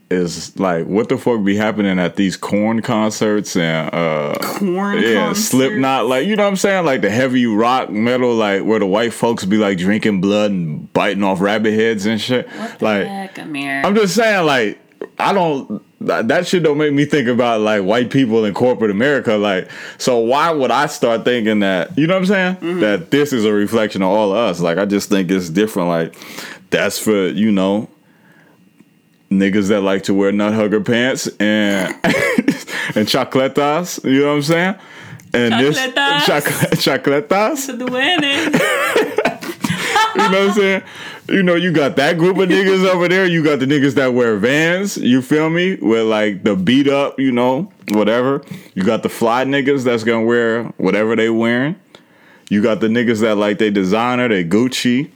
Is 0.10 0.58
like 0.58 0.86
what 0.86 1.10
the 1.10 1.18
fuck 1.18 1.44
be 1.44 1.58
happening 1.58 2.00
at 2.00 2.16
these 2.16 2.38
Korn 2.38 2.82
concerts 2.82 3.58
and 3.58 3.94
uh 3.94 4.36
Korn 4.42 5.02
yeah, 5.02 5.16
concert? 5.16 5.42
Slipknot, 5.42 6.06
like 6.06 6.26
you 6.28 6.38
know 6.38 6.44
what 6.44 6.50
I'm 6.50 6.56
saying, 6.56 6.86
like 6.86 7.02
the 7.02 7.10
heavy 7.10 7.46
rock 7.46 7.90
metal, 7.90 8.34
like 8.34 8.64
where 8.64 8.80
the 8.80 8.86
white 8.86 9.12
folks 9.12 9.44
be 9.44 9.58
like 9.58 9.78
drinking 9.78 10.22
blood 10.22 10.52
and 10.52 10.92
biting 10.94 11.24
off 11.24 11.42
rabbit 11.42 11.74
heads 11.74 12.06
and 12.06 12.22
shit. 12.22 12.48
What 12.48 12.82
like 12.82 13.06
heck? 13.06 13.38
I'm 13.38 13.96
just 13.96 14.16
saying, 14.16 14.46
like 14.46 14.80
I 15.20 15.34
don't 15.34 15.84
that 16.02 16.28
that 16.28 16.48
shit 16.48 16.64
don't 16.64 16.78
make 16.78 16.94
me 16.94 17.06
think 17.06 17.28
about 17.28 17.62
like 17.62 17.84
white 17.84 18.10
people 18.10 18.46
in 18.46 18.54
corporate 18.54 18.92
America. 18.92 19.36
Like, 19.36 19.70
so 19.98 20.20
why 20.20 20.52
would 20.52 20.72
I 20.72 20.86
start 20.88 21.26
thinking 21.26 21.60
that 21.60 21.98
you 21.98 22.08
know 22.08 22.14
what 22.14 22.30
I'm 22.32 22.58
saying? 22.60 22.80
That 22.80 23.12
this 23.12 23.34
is 23.34 23.46
a 23.46 23.52
reflection 23.52 24.02
of 24.02 24.10
all 24.10 24.32
of 24.32 24.38
us. 24.38 24.60
Like, 24.60 24.78
I 24.78 24.86
just 24.86 25.10
think 25.10 25.32
it's 25.32 25.50
different. 25.50 25.90
Like, 25.90 26.16
that's 26.70 27.00
for 27.00 27.28
you 27.28 27.52
know 27.52 27.90
niggas 29.30 29.70
that 29.70 29.82
like 29.82 30.04
to 30.04 30.14
wear 30.14 30.32
nut 30.32 30.54
hugger 30.54 30.82
pants 30.82 31.28
and 31.40 31.90
and 32.04 33.08
chocolatas. 33.08 34.04
You 34.04 34.22
know 34.22 34.28
what 34.28 34.36
I'm 34.36 34.42
saying? 34.44 34.76
And 35.34 35.54
Chocolatas. 35.54 37.68
this 37.68 37.78
the 37.78 37.86
winning. 37.86 38.62
You 40.18 40.32
know 40.32 40.40
what 40.40 40.50
I'm 40.50 40.56
saying? 40.56 40.84
You 41.30 41.44
know, 41.44 41.54
you 41.54 41.72
got 41.72 41.96
that 41.98 42.18
group 42.18 42.38
of 42.38 42.50
niggas 42.50 42.88
over 42.88 43.08
there. 43.08 43.28
You 43.28 43.44
got 43.44 43.60
the 43.60 43.68
niggas 43.68 43.94
that 43.96 44.14
wear 44.14 44.36
vans. 44.38 44.98
You 44.98 45.22
feel 45.22 45.52
me? 45.52 45.76
With 45.76 46.08
like 46.08 46.44
the 46.44 46.56
beat 46.56 46.88
up, 46.88 47.20
you 47.20 47.32
know, 47.32 47.72
whatever. 47.90 48.44
You 48.74 48.84
got 48.84 49.04
the 49.04 49.10
fly 49.10 49.46
niggas 49.46 49.84
that's 49.84 50.04
gonna 50.04 50.26
wear 50.26 50.64
whatever 50.78 51.16
they 51.16 51.30
wearing. 51.30 51.76
You 52.50 52.64
got 52.64 52.80
the 52.80 52.88
niggas 52.88 53.22
that 53.22 53.36
like 53.36 53.60
they 53.60 53.70
designer, 53.70 54.28
they 54.28 54.44
Gucci. 54.44 55.12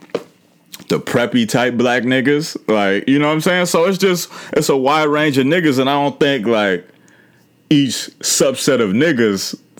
The 0.89 0.99
preppy 0.99 1.47
type 1.47 1.75
black 1.75 2.03
niggas, 2.03 2.57
like 2.67 3.07
you 3.07 3.17
know 3.19 3.27
what 3.27 3.33
I'm 3.33 3.41
saying. 3.41 3.67
So 3.67 3.85
it's 3.85 3.97
just 3.97 4.29
it's 4.53 4.69
a 4.69 4.75
wide 4.77 5.07
range 5.07 5.37
of 5.37 5.45
niggas, 5.45 5.79
and 5.79 5.89
I 5.89 5.93
don't 5.93 6.19
think 6.19 6.45
like 6.45 6.85
each 7.69 7.93
subset 8.19 8.81
of 8.81 8.89
niggas 8.91 9.55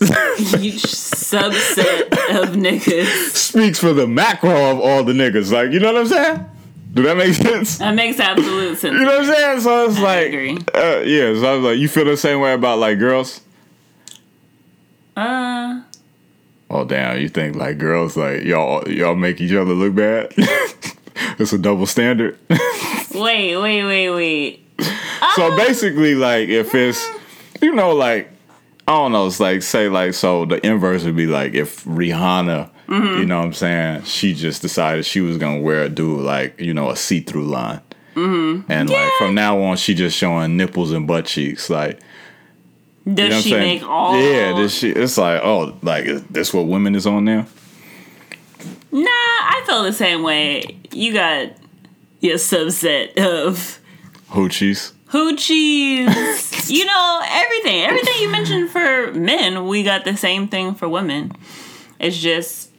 Each 0.60 0.82
subset 0.82 2.06
of 2.40 2.56
niggas. 2.56 3.34
speaks 3.34 3.78
for 3.78 3.92
the 3.92 4.06
macro 4.08 4.70
of 4.70 4.80
all 4.80 5.04
the 5.04 5.12
niggas. 5.12 5.52
Like, 5.52 5.70
you 5.70 5.78
know 5.80 5.92
what 5.92 6.00
I'm 6.00 6.06
saying? 6.06 6.46
Do 6.94 7.02
that 7.04 7.16
make 7.16 7.34
sense? 7.34 7.78
That 7.78 7.94
makes 7.94 8.18
absolute 8.18 8.78
sense. 8.78 8.94
You 8.98 9.04
know 9.04 9.18
what 9.18 9.28
I'm 9.28 9.34
saying? 9.34 9.60
So 9.60 9.84
it's 9.88 9.98
I 9.98 10.02
like, 10.02 10.26
agree. 10.28 10.58
Uh, 10.74 11.00
yeah. 11.04 11.34
So 11.38 11.52
I 11.52 11.54
was 11.56 11.64
like, 11.64 11.78
you 11.78 11.88
feel 11.88 12.04
the 12.04 12.16
same 12.16 12.40
way 12.40 12.52
about 12.54 12.78
like 12.80 12.98
girls? 12.98 13.42
Uh, 15.16 15.82
Oh 16.70 16.86
damn, 16.86 17.20
you 17.20 17.28
think 17.28 17.54
like 17.54 17.76
girls 17.76 18.16
like 18.16 18.44
y'all 18.44 18.88
y'all 18.88 19.14
make 19.14 19.42
each 19.42 19.52
other 19.52 19.74
look 19.74 19.94
bad? 19.94 20.32
it's 21.38 21.52
a 21.52 21.58
double 21.58 21.86
standard. 21.86 22.38
wait, 23.14 23.56
wait, 23.56 23.84
wait, 23.84 24.10
wait. 24.10 24.66
so 25.34 25.56
basically, 25.56 26.14
like 26.14 26.48
if 26.48 26.74
it's 26.74 27.08
you 27.60 27.74
know 27.74 27.94
like 27.94 28.30
I 28.88 28.92
don't 28.92 29.12
know, 29.12 29.26
it's 29.26 29.40
like 29.40 29.62
say 29.62 29.88
like 29.88 30.14
so 30.14 30.44
the 30.44 30.64
inverse 30.66 31.04
would 31.04 31.16
be 31.16 31.26
like 31.26 31.54
if 31.54 31.84
Rihanna, 31.84 32.70
you 32.88 33.24
know 33.24 33.38
what 33.38 33.46
I'm 33.46 33.52
saying, 33.52 34.04
she 34.04 34.34
just 34.34 34.62
decided 34.62 35.06
she 35.06 35.20
was 35.20 35.38
gonna 35.38 35.60
wear 35.60 35.82
a 35.84 35.88
dude 35.88 36.20
like 36.20 36.60
you 36.60 36.74
know 36.74 36.90
a 36.90 36.96
see 36.96 37.20
through 37.20 37.46
line, 37.46 37.80
mm-hmm. 38.14 38.70
and 38.70 38.90
like 38.90 39.12
from 39.18 39.34
now 39.34 39.60
on 39.62 39.76
she 39.76 39.94
just 39.94 40.16
showing 40.16 40.56
nipples 40.56 40.92
and 40.92 41.06
butt 41.06 41.26
cheeks 41.26 41.70
like. 41.70 42.00
Does 43.04 43.18
You 43.18 43.30
know 43.30 43.40
she 43.40 43.54
make 43.54 43.82
all? 43.82 44.16
Yeah, 44.16 44.52
this 44.52 44.78
shit. 44.78 44.96
It's 44.96 45.18
like, 45.18 45.42
oh, 45.42 45.76
like 45.82 46.04
is 46.04 46.22
this 46.26 46.54
what 46.54 46.68
women 46.68 46.94
is 46.94 47.04
on 47.04 47.24
now? 47.24 47.48
Nah, 48.92 49.08
I 49.08 49.62
feel 49.66 49.82
the 49.82 49.92
same 49.92 50.22
way. 50.22 50.76
You 50.92 51.12
got 51.14 51.52
your 52.20 52.36
subset 52.36 53.16
of 53.18 53.80
Hoochies. 54.30 54.92
hoochies. 55.08 56.70
you 56.70 56.84
know, 56.84 57.20
everything. 57.24 57.82
Everything 57.84 58.14
you 58.20 58.30
mentioned 58.30 58.70
for 58.70 59.12
men, 59.12 59.66
we 59.66 59.82
got 59.82 60.04
the 60.04 60.16
same 60.16 60.46
thing 60.48 60.74
for 60.74 60.88
women. 60.88 61.32
It's 61.98 62.18
just 62.18 62.70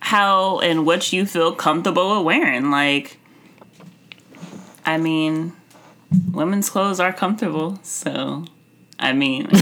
how 0.00 0.58
and 0.60 0.84
what 0.84 1.12
you 1.12 1.24
feel 1.24 1.54
comfortable 1.54 2.18
with 2.18 2.26
wearing. 2.26 2.70
Like, 2.70 3.18
I 4.84 4.98
mean, 4.98 5.52
women's 6.32 6.68
clothes 6.68 7.00
are 7.00 7.12
comfortable, 7.12 7.78
so 7.82 8.44
I 8.98 9.12
mean, 9.12 9.48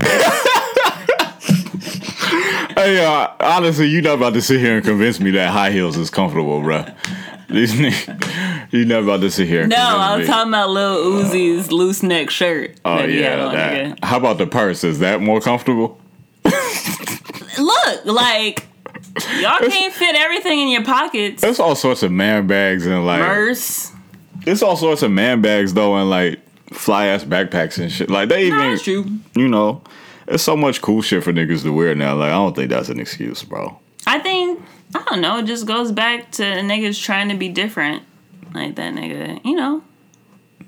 Hey, 2.76 3.04
uh, 3.04 3.28
honestly, 3.40 3.86
you 3.88 4.00
not 4.02 4.14
about 4.14 4.34
to 4.34 4.42
sit 4.42 4.60
here 4.60 4.76
and 4.76 4.84
convince 4.84 5.20
me 5.20 5.30
that 5.32 5.50
high 5.50 5.70
heels 5.70 5.96
is 5.96 6.10
comfortable, 6.10 6.60
bro. 6.62 6.84
These 7.48 7.72
niggas, 7.74 8.68
you 8.72 8.84
not 8.84 9.02
about 9.02 9.20
to 9.22 9.30
sit 9.30 9.48
here. 9.48 9.62
And 9.62 9.70
no, 9.70 9.76
convince 9.76 10.00
I 10.02 10.16
was 10.16 10.20
me. 10.28 10.32
talking 10.32 10.50
about 10.50 10.70
Lil 10.70 10.96
Uzi's 11.24 11.72
loose 11.72 12.02
neck 12.02 12.30
shirt. 12.30 12.76
Oh 12.84 13.04
yeah, 13.04 13.44
on, 13.46 13.54
that. 13.54 13.72
nigga. 13.98 14.04
How 14.04 14.18
about 14.18 14.38
the 14.38 14.46
purse? 14.46 14.84
Is 14.84 15.00
that 15.00 15.20
more 15.20 15.40
comfortable? 15.40 15.98
Look, 17.58 18.04
Like, 18.06 18.66
y'all 19.40 19.58
can't 19.58 19.92
fit 19.92 20.14
everything 20.14 20.60
in 20.60 20.68
your 20.68 20.84
pockets. 20.84 21.42
There's 21.42 21.60
all 21.60 21.74
sorts 21.74 22.02
of 22.02 22.10
man 22.12 22.46
bags 22.46 22.86
and 22.86 23.04
like 23.04 23.20
Purse. 23.20 23.92
it's 24.46 24.62
all 24.62 24.76
sorts 24.76 25.02
of 25.02 25.10
man 25.10 25.42
bags 25.42 25.74
though 25.74 25.96
and 25.96 26.08
like 26.08 26.40
fly 26.72 27.06
ass 27.06 27.24
backpacks 27.24 27.78
and 27.78 27.90
shit. 27.92 28.08
Like 28.08 28.28
they 28.28 28.46
even 28.46 28.58
Nah, 28.58 28.70
that's 28.70 28.82
true. 28.82 29.04
you 29.36 29.48
know, 29.48 29.82
there's 30.30 30.42
so 30.42 30.56
much 30.56 30.80
cool 30.80 31.02
shit 31.02 31.22
for 31.24 31.32
niggas 31.32 31.62
to 31.64 31.72
wear 31.72 31.94
now. 31.94 32.14
Like 32.14 32.28
I 32.28 32.34
don't 32.36 32.54
think 32.56 32.70
that's 32.70 32.88
an 32.88 32.98
excuse, 33.00 33.42
bro. 33.42 33.78
I 34.06 34.18
think 34.20 34.62
I 34.94 35.04
don't 35.10 35.20
know. 35.20 35.38
It 35.38 35.44
just 35.46 35.66
goes 35.66 35.92
back 35.92 36.30
to 36.32 36.42
niggas 36.42 37.02
trying 37.02 37.28
to 37.28 37.36
be 37.36 37.48
different, 37.48 38.02
like 38.54 38.76
that 38.76 38.94
nigga. 38.94 39.44
You 39.44 39.56
know, 39.56 39.82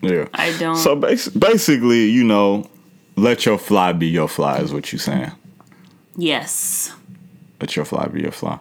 Yeah. 0.02 0.26
I 0.34 0.56
don't. 0.58 0.76
So 0.76 0.96
bas- 0.96 1.28
basically, 1.28 2.10
you 2.10 2.24
know, 2.24 2.68
let 3.16 3.46
your 3.46 3.56
fly 3.56 3.92
be 3.92 4.06
your 4.08 4.28
fly 4.28 4.58
is 4.58 4.72
what 4.72 4.92
you 4.92 4.98
saying. 4.98 5.30
yes. 6.16 6.92
Let 7.60 7.76
your 7.76 7.84
fly 7.84 8.06
be 8.06 8.22
your 8.22 8.32
fly. 8.32 8.58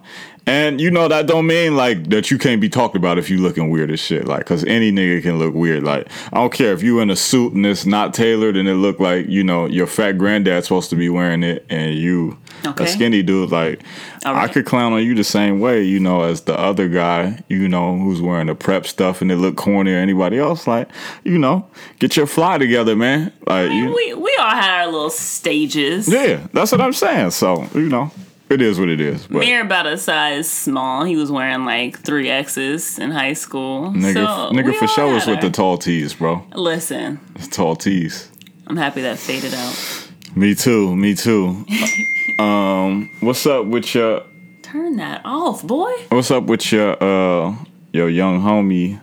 And 0.48 0.82
you 0.82 0.90
know 0.90 1.08
that 1.08 1.28
don't 1.28 1.46
mean 1.46 1.76
like 1.78 2.10
that 2.10 2.32
you 2.32 2.38
can't 2.40 2.60
be 2.60 2.68
talked 2.68 2.96
about 2.96 3.20
if 3.20 3.30
you 3.30 3.38
looking 3.38 3.70
weird 3.70 3.92
as 3.92 4.00
shit. 4.00 4.26
Like, 4.28 4.46
cause 4.46 4.64
any 4.66 4.92
nigga 4.92 5.22
can 5.22 5.38
look 5.38 5.54
weird. 5.54 5.84
Like, 5.84 6.08
I 6.34 6.38
don't 6.38 6.52
care 6.52 6.74
if 6.74 6.82
you 6.82 7.00
in 7.00 7.12
a 7.12 7.16
suit 7.16 7.54
and 7.54 7.64
it's 7.66 7.86
not 7.86 8.14
tailored 8.14 8.58
and 8.58 8.68
it 8.68 8.74
look 8.76 9.00
like 9.00 9.28
you 9.28 9.44
know 9.44 9.68
your 9.68 9.86
fat 9.86 10.14
granddad's 10.18 10.66
supposed 10.66 10.90
to 10.90 10.96
be 10.96 11.10
wearing 11.10 11.44
it 11.44 11.66
and 11.70 11.94
you 11.96 12.38
Okay. 12.66 12.84
a 12.84 12.88
skinny 12.88 13.24
dude. 13.24 13.52
Like, 13.52 13.82
All 14.26 14.36
I 14.36 14.48
could 14.48 14.66
clown 14.66 14.94
on 14.94 15.04
you 15.04 15.16
the 15.16 15.24
same 15.24 15.60
way, 15.60 15.84
you 15.84 16.00
know, 16.00 16.24
as 16.24 16.42
the 16.42 16.58
other 16.58 16.88
guy, 16.88 17.44
you 17.48 17.68
know, 17.68 17.98
who's 17.98 18.22
wearing 18.22 18.48
the 18.48 18.56
prep 18.56 18.86
stuff 18.86 19.22
and 19.22 19.32
it 19.32 19.38
look 19.38 19.56
corny 19.58 19.92
or 19.94 19.98
anybody 19.98 20.38
else. 20.38 20.68
Like, 20.68 20.88
you 21.24 21.38
know, 21.40 21.68
get 22.00 22.16
your 22.18 22.28
fly 22.28 22.58
together, 22.60 22.96
man. 22.96 23.32
Like, 23.48 23.72
you, 23.72 23.94
We 23.94 24.14
we 24.16 24.36
all 24.40 24.50
had 24.52 24.70
our 24.82 24.92
little 24.92 25.10
stages. 25.10 26.08
yeah, 26.08 26.48
that's 26.54 26.72
what 26.72 26.82
I'm 26.82 26.94
saying. 26.94 27.32
So 27.32 27.68
you 27.74 27.90
know, 27.90 28.12
it 28.52 28.62
is 28.62 28.80
what 28.80 28.90
it 28.90 29.00
is. 29.02 29.26
But 29.28 29.40
Mir 29.40 29.62
about 29.62 29.88
a 29.88 29.98
size 29.98 30.50
small. 30.50 31.04
He 31.06 31.16
was 31.16 31.32
wearing 31.32 31.66
like 31.66 32.00
three 32.00 32.30
X's 32.30 33.00
in 33.00 33.12
high 33.12 33.34
school. 33.34 33.92
nigga, 33.92 34.14
so 34.14 34.54
nigga 34.56 34.76
for 34.76 34.88
sure 34.88 35.16
is 35.16 35.26
with 35.26 35.42
the 35.42 35.50
tall 35.50 35.78
tees, 35.78 36.14
bro. 36.14 36.46
Listen, 36.54 37.20
The 37.36 37.48
tall 37.48 37.76
tees. 37.76 38.30
I'm 38.68 38.78
happy 38.78 39.02
that 39.02 39.18
faded 39.18 39.54
out. 39.54 40.08
Me 40.36 40.56
too. 40.56 40.96
Me 40.96 41.16
too. 41.16 41.66
um, 42.40 43.10
what's 43.22 43.46
up 43.46 43.66
with 43.66 43.94
your 43.96 44.24
Turn 44.62 44.96
that 44.98 45.22
off, 45.26 45.64
boy. 45.68 45.92
What's 46.10 46.32
up 46.32 46.46
with 46.46 46.72
your 46.72 46.92
uh 47.04 47.56
your 47.92 48.10
young 48.10 48.42
homie? 48.42 49.00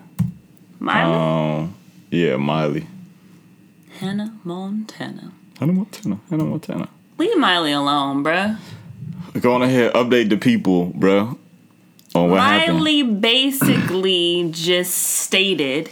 Miley, 0.81 1.15
Um, 1.15 1.75
yeah, 2.11 2.37
Miley. 2.37 2.87
Hannah 3.99 4.33
Montana. 4.45 5.33
Hannah 5.59 5.73
Montana. 5.73 6.21
Hannah 6.31 6.45
Montana. 6.45 6.89
Leave 7.19 7.37
Miley 7.37 7.73
alone, 7.73 8.23
bruh. 8.23 8.57
Go 9.41 9.55
on 9.55 9.63
ahead, 9.63 9.93
update 9.95 10.31
the 10.31 10.37
people, 10.37 10.87
bro. 10.87 11.39
On 12.15 12.31
what 12.31 12.41
happened. 12.41 12.79
Miley 12.79 13.03
basically 13.03 14.49
just 14.53 14.95
stated 14.95 15.91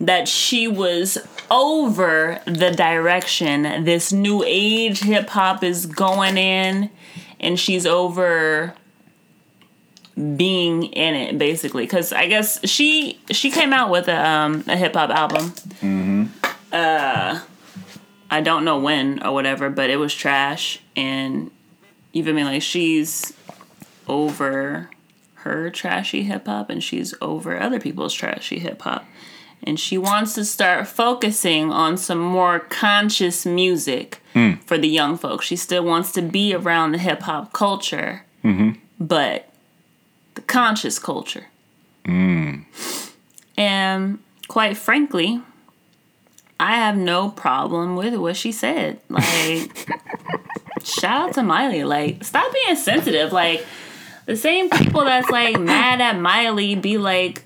that 0.00 0.26
she 0.26 0.66
was 0.66 1.18
over 1.50 2.40
the 2.46 2.70
direction 2.70 3.84
this 3.84 4.12
new 4.12 4.42
age 4.44 5.00
hip 5.00 5.28
hop 5.28 5.62
is 5.62 5.86
going 5.86 6.36
in, 6.38 6.90
and 7.38 7.60
she's 7.60 7.86
over 7.86 8.74
being 10.36 10.84
in 10.84 11.14
it 11.14 11.38
basically 11.38 11.84
because 11.84 12.12
i 12.12 12.26
guess 12.26 12.60
she 12.68 13.18
she 13.30 13.50
came 13.50 13.72
out 13.72 13.88
with 13.88 14.08
a 14.08 14.28
um 14.28 14.62
a 14.68 14.76
hip-hop 14.76 15.08
album 15.08 16.30
uh 16.70 17.40
i 18.30 18.40
don't 18.42 18.62
know 18.62 18.78
when 18.78 19.24
or 19.24 19.32
whatever 19.32 19.70
but 19.70 19.88
it 19.88 19.96
was 19.96 20.14
trash 20.14 20.80
and 20.96 21.50
you 22.12 22.24
feel 22.24 22.34
me 22.34 22.44
like 22.44 22.62
she's 22.62 23.32
over 24.06 24.90
her 25.34 25.70
trashy 25.70 26.22
hip 26.22 26.46
hop 26.46 26.70
and 26.70 26.82
she's 26.82 27.14
over 27.20 27.58
other 27.58 27.80
people's 27.80 28.14
trashy 28.14 28.58
hip 28.58 28.82
hop. 28.82 29.04
And 29.64 29.78
she 29.78 29.96
wants 29.96 30.34
to 30.34 30.44
start 30.44 30.88
focusing 30.88 31.70
on 31.70 31.96
some 31.96 32.18
more 32.18 32.58
conscious 32.58 33.46
music 33.46 34.20
hmm. 34.32 34.54
for 34.66 34.76
the 34.76 34.88
young 34.88 35.16
folks. 35.16 35.46
She 35.46 35.56
still 35.56 35.84
wants 35.84 36.10
to 36.12 36.22
be 36.22 36.52
around 36.52 36.92
the 36.92 36.98
hip 36.98 37.22
hop 37.22 37.52
culture, 37.52 38.24
mm-hmm. 38.42 38.72
but 38.98 39.48
the 40.34 40.40
conscious 40.42 40.98
culture. 40.98 41.46
Mm. 42.04 42.64
And 43.56 44.18
quite 44.48 44.76
frankly, 44.76 45.40
I 46.58 46.76
have 46.76 46.96
no 46.96 47.28
problem 47.30 47.96
with 47.96 48.14
what 48.16 48.36
she 48.36 48.52
said. 48.52 49.00
Like, 49.08 49.88
shout 50.84 51.28
out 51.28 51.34
to 51.34 51.42
Miley. 51.42 51.84
Like, 51.84 52.24
stop 52.24 52.52
being 52.52 52.76
sensitive. 52.76 53.32
Like, 53.32 53.64
the 54.26 54.36
same 54.36 54.70
people 54.70 55.04
that's 55.04 55.30
like 55.30 55.58
mad 55.58 56.00
at 56.00 56.18
Miley 56.18 56.74
be 56.74 56.98
like 56.98 57.44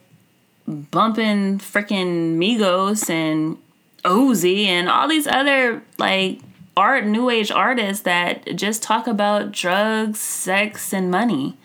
bumping 0.67 1.59
freaking 1.59 2.37
Migos 2.37 3.09
and 3.09 3.59
Uzi 4.05 4.67
and 4.67 4.89
all 4.89 5.09
these 5.09 5.27
other 5.27 5.83
like 5.99 6.41
art 6.77 7.07
new 7.07 7.31
age 7.31 7.51
artists 7.51 8.03
that 8.03 8.57
just 8.57 8.83
talk 8.83 9.07
about 9.07 9.53
drugs, 9.53 10.21
sex, 10.21 10.93
and 10.93 11.11
money. 11.11 11.57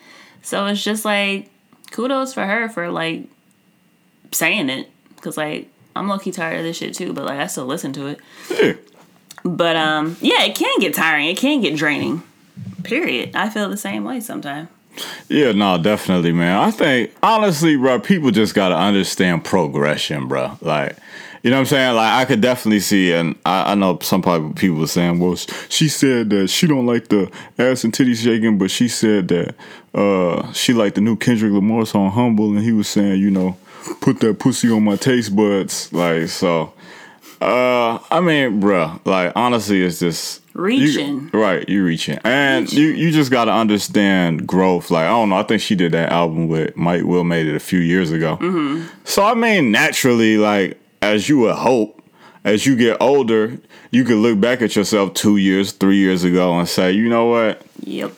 So 0.42 0.66
it's 0.68 0.84
just 0.84 1.04
like 1.04 1.50
kudos 1.92 2.34
for 2.34 2.46
her 2.46 2.70
for 2.70 2.90
like 2.90 3.24
saying 4.32 4.70
it 4.70 4.90
because 5.16 5.36
like 5.38 5.68
I'm 5.96 6.08
low 6.08 6.20
key 6.20 6.32
tired 6.32 6.60
of 6.60 6.64
this 6.64 6.78
shit 6.78 6.94
too, 6.94 7.14
but 7.14 7.26
like 7.26 7.40
I 7.40 7.48
still 7.48 7.66
listen 7.66 7.92
to 7.94 8.08
it. 8.08 8.91
But 9.44 9.76
um, 9.76 10.18
yeah, 10.22 10.44
it 10.44 10.56
can 10.56 10.80
get 10.80 10.94
tiring. 10.94 11.28
It 11.28 11.38
can 11.38 11.62
get 11.62 11.76
draining. 11.76 12.24
Period. 12.84 13.36
I 13.36 13.50
feel 13.50 13.70
the 13.70 13.78
same 13.78 14.04
way 14.04 14.20
sometimes. 14.20 14.70
Yeah, 15.30 15.54
no, 15.54 15.78
definitely, 15.78 16.34
man. 16.34 16.58
I 16.58 16.72
think 16.72 17.16
honestly, 17.24 17.78
bro, 17.78 18.00
people 18.00 18.32
just 18.32 18.54
gotta 18.54 18.76
understand 18.76 19.46
progression, 19.46 20.28
bro. 20.28 20.58
Like, 20.62 20.98
you 21.44 21.50
know 21.50 21.58
what 21.58 21.62
I'm 21.62 21.66
saying? 21.68 21.96
Like, 21.96 22.14
I 22.14 22.26
could 22.26 22.42
definitely 22.42 22.82
see, 22.82 23.14
and 23.14 23.36
I, 23.46 23.72
I 23.72 23.76
know 23.76 23.98
some 24.02 24.22
people 24.56 24.78
were 24.78 24.88
saying, 24.88 25.20
well, 25.20 25.36
she 25.70 25.88
said 25.88 26.30
that 26.32 26.50
she 26.50 26.68
don't 26.68 26.86
like 26.86 27.08
the 27.08 27.32
ass 27.58 27.84
and 27.84 27.94
titty 27.94 28.16
shaking, 28.16 28.58
but 28.58 28.70
she 28.70 28.88
said 28.88 29.30
that 29.30 29.56
uh 29.94 30.52
she 30.54 30.74
liked 30.74 30.96
the 30.96 31.02
new 31.02 31.16
Kendrick 31.16 31.54
Lamar 31.54 31.86
song 31.86 32.12
"Humble," 32.12 32.56
and 32.56 32.64
he 32.64 32.74
was 32.74 32.88
saying, 32.88 33.20
you 33.22 33.32
know, 33.32 33.58
put 34.02 34.20
that 34.20 34.40
pussy 34.40 34.70
on 34.70 34.84
my 34.84 34.98
taste 34.98 35.36
buds, 35.36 35.92
like 35.94 36.28
so. 36.28 36.74
Uh, 37.42 37.98
I 38.12 38.20
mean, 38.22 38.60
bro, 38.60 39.00
like 39.04 39.34
honestly, 39.36 39.84
it's 39.84 40.00
just 40.00 40.42
you- 40.54 40.62
Reaching. 40.62 41.30
right? 41.34 41.68
You 41.68 41.84
reaching, 41.84 42.20
and 42.24 42.72
you 42.72 42.90
you 42.90 43.10
just 43.12 43.32
got 43.32 43.46
to 43.46 43.52
understand 43.52 44.46
growth. 44.46 44.92
Like 44.92 45.06
I 45.06 45.10
don't 45.10 45.30
know, 45.30 45.38
I 45.38 45.44
think 45.44 45.62
she 45.62 45.74
did 45.76 45.92
that 45.94 46.12
album 46.12 46.48
with 46.48 46.76
Mike 46.78 47.04
Will 47.04 47.24
made 47.24 47.48
it 47.48 47.56
a 47.56 47.60
few 47.60 47.80
years 47.80 48.12
ago. 48.12 48.38
Mm-hmm. 48.38 48.86
So 49.06 49.24
I 49.24 49.34
mean, 49.34 49.72
naturally, 49.72 50.38
like 50.38 50.80
as 51.02 51.30
you 51.30 51.40
would 51.40 51.56
hope, 51.56 52.00
as 52.44 52.66
you 52.68 52.76
get 52.76 52.98
older, 53.02 53.58
you 53.90 54.04
could 54.04 54.18
look 54.18 54.40
back 54.40 54.62
at 54.62 54.76
yourself 54.76 55.16
two 55.16 55.38
years, 55.38 55.72
three 55.72 55.98
years 55.98 56.24
ago, 56.24 56.60
and 56.60 56.68
say, 56.70 56.92
you 56.92 57.10
know 57.10 57.26
what, 57.26 57.64
Yep. 57.84 58.12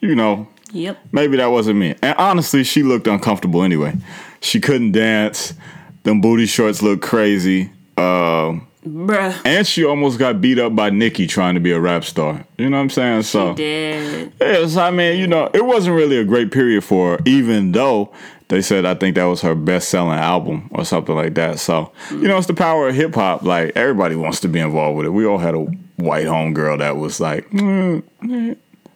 you 0.00 0.14
know, 0.14 0.48
Yep. 0.72 0.98
maybe 1.12 1.38
that 1.38 1.50
wasn't 1.50 1.78
me. 1.78 1.94
And 2.02 2.14
honestly, 2.18 2.62
she 2.62 2.82
looked 2.82 3.06
uncomfortable 3.06 3.62
anyway. 3.62 3.94
She 4.42 4.60
couldn't 4.60 4.92
dance. 4.92 5.54
Them 6.02 6.20
booty 6.20 6.44
shorts 6.46 6.82
look 6.82 7.00
crazy. 7.00 7.70
Um, 7.96 8.66
Bruh. 8.84 9.34
and 9.44 9.66
she 9.66 9.84
almost 9.84 10.18
got 10.18 10.40
beat 10.40 10.58
up 10.58 10.74
by 10.76 10.90
Nicki 10.90 11.26
trying 11.26 11.54
to 11.54 11.60
be 11.60 11.72
a 11.72 11.80
rap 11.80 12.04
star. 12.04 12.44
You 12.58 12.70
know 12.70 12.76
what 12.76 12.82
I'm 12.82 12.90
saying? 12.90 13.22
So 13.22 13.54
Did. 13.54 14.32
yes, 14.40 14.76
I 14.76 14.90
mean, 14.90 15.18
you 15.18 15.26
know, 15.26 15.50
it 15.52 15.64
wasn't 15.64 15.96
really 15.96 16.18
a 16.18 16.24
great 16.24 16.52
period 16.52 16.84
for 16.84 17.12
her, 17.16 17.22
even 17.24 17.72
though 17.72 18.12
they 18.48 18.62
said 18.62 18.84
I 18.84 18.94
think 18.94 19.16
that 19.16 19.24
was 19.24 19.40
her 19.42 19.54
best 19.54 19.88
selling 19.88 20.18
album 20.18 20.68
or 20.72 20.84
something 20.84 21.16
like 21.16 21.34
that. 21.34 21.58
So, 21.58 21.90
you 22.10 22.28
know, 22.28 22.38
it's 22.38 22.46
the 22.46 22.54
power 22.54 22.88
of 22.88 22.94
hip 22.94 23.14
hop. 23.14 23.42
Like 23.42 23.72
everybody 23.74 24.14
wants 24.14 24.40
to 24.40 24.48
be 24.48 24.60
involved 24.60 24.98
with 24.98 25.06
it. 25.06 25.10
We 25.10 25.26
all 25.26 25.38
had 25.38 25.54
a 25.54 25.64
white 25.96 26.26
homegirl 26.26 26.78
that 26.78 26.96
was 26.96 27.18
like, 27.18 27.48
mm, 27.50 28.02
eh, 28.30 28.54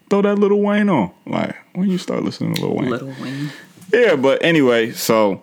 throw 0.08 0.22
that 0.22 0.38
little 0.38 0.60
Wayne 0.60 0.88
on. 0.88 1.10
Like, 1.26 1.56
when 1.74 1.88
you 1.88 1.98
start 1.98 2.22
listening 2.22 2.54
to 2.54 2.62
Lil 2.66 2.76
Wayne. 2.76 2.90
Little 2.90 3.14
Wayne. 3.20 3.50
Yeah, 3.92 4.14
but 4.14 4.42
anyway, 4.44 4.92
so 4.92 5.42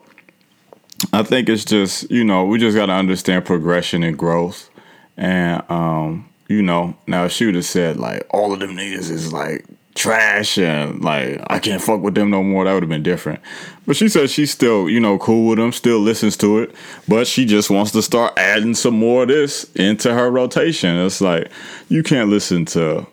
I 1.19 1.23
think 1.23 1.49
it's 1.49 1.65
just 1.65 2.09
you 2.11 2.23
know 2.23 2.45
we 2.45 2.59
just 2.59 2.75
got 2.75 2.87
to 2.87 2.93
understand 2.93 3.45
progression 3.45 4.03
and 4.03 4.17
growth, 4.17 4.69
and 5.17 5.63
um, 5.69 6.29
you 6.47 6.61
know 6.61 6.95
now 7.07 7.25
if 7.25 7.31
she 7.31 7.45
would 7.45 7.55
have 7.55 7.65
said 7.65 7.97
like 7.97 8.25
all 8.31 8.53
of 8.53 8.59
them 8.59 8.71
niggas 8.75 9.09
is 9.09 9.33
like 9.33 9.65
trash 9.95 10.59
and 10.59 11.03
like 11.03 11.41
I 11.49 11.57
can't 11.57 11.81
fuck 11.81 12.01
with 12.01 12.13
them 12.13 12.29
no 12.29 12.43
more, 12.43 12.65
that 12.65 12.73
would 12.73 12.83
have 12.83 12.89
been 12.89 13.01
different. 13.03 13.39
But 13.87 13.95
she 13.95 14.09
said 14.09 14.29
she's 14.29 14.51
still 14.51 14.87
you 14.89 14.99
know 14.99 15.17
cool 15.17 15.47
with 15.49 15.57
them, 15.57 15.71
still 15.71 15.99
listens 15.99 16.37
to 16.37 16.59
it, 16.59 16.75
but 17.07 17.25
she 17.25 17.45
just 17.45 17.69
wants 17.69 17.91
to 17.93 18.01
start 18.01 18.33
adding 18.37 18.75
some 18.75 18.93
more 18.99 19.23
of 19.23 19.29
this 19.29 19.63
into 19.73 20.13
her 20.13 20.29
rotation. 20.29 20.95
It's 20.97 21.19
like 21.21 21.49
you 21.89 22.03
can't 22.03 22.29
listen 22.29 22.65
to 22.65 23.07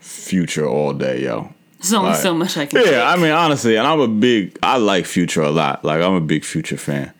Future 0.00 0.66
all 0.66 0.92
day, 0.92 1.22
yo. 1.24 1.52
There's 1.80 1.92
only 1.92 2.10
Right. 2.10 2.20
so 2.22 2.34
much 2.34 2.56
I 2.56 2.66
can 2.66 2.80
Yeah, 2.80 2.86
take. 2.86 3.00
I 3.02 3.16
mean, 3.16 3.30
honestly, 3.32 3.76
and 3.76 3.86
I'm 3.86 4.00
a 4.00 4.08
big, 4.08 4.58
I 4.62 4.76
like 4.78 5.06
Future 5.06 5.42
a 5.42 5.50
lot. 5.50 5.84
Like, 5.84 6.02
I'm 6.02 6.14
a 6.14 6.20
big 6.20 6.44
Future 6.44 6.76
fan. 6.76 7.12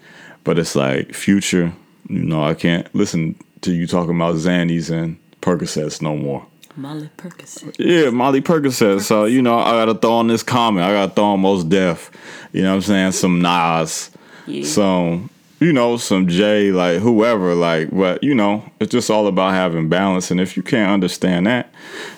But 0.44 0.58
it's 0.58 0.74
like, 0.76 1.14
Future, 1.14 1.72
you 2.08 2.24
know, 2.24 2.42
I 2.42 2.54
can't 2.54 2.92
listen 2.94 3.34
to 3.62 3.72
you 3.72 3.86
talking 3.86 4.16
about 4.16 4.36
Xannies 4.36 4.90
and 4.90 5.18
Percocets 5.40 6.00
no 6.00 6.16
more. 6.16 6.46
Molly 6.76 7.10
Percocet. 7.16 7.74
Yeah, 7.78 8.10
Molly 8.10 8.40
Percocet. 8.40 9.00
So, 9.00 9.24
you 9.24 9.42
know, 9.42 9.58
I 9.58 9.72
gotta 9.72 9.94
throw 9.94 10.12
on 10.12 10.28
this 10.28 10.42
comment. 10.42 10.86
I 10.86 10.92
gotta 10.92 11.12
throw 11.12 11.24
on 11.24 11.40
Mos 11.40 11.64
Def. 11.64 12.10
You 12.52 12.62
know 12.62 12.70
what 12.70 12.76
I'm 12.76 12.82
saying? 12.82 13.12
Some 13.12 13.42
Nas. 13.42 14.10
Yeah. 14.46 14.64
Some, 14.64 15.30
you 15.60 15.72
know, 15.72 15.96
some 15.96 16.28
Jay, 16.28 16.70
like 16.70 17.00
whoever, 17.00 17.54
like, 17.54 17.90
but 17.90 18.22
you 18.22 18.34
know, 18.34 18.64
it's 18.80 18.92
just 18.92 19.10
all 19.10 19.26
about 19.26 19.54
having 19.54 19.88
balance. 19.88 20.30
And 20.30 20.40
if 20.40 20.56
you 20.56 20.62
can't 20.62 20.92
understand 20.92 21.46
that, 21.46 21.72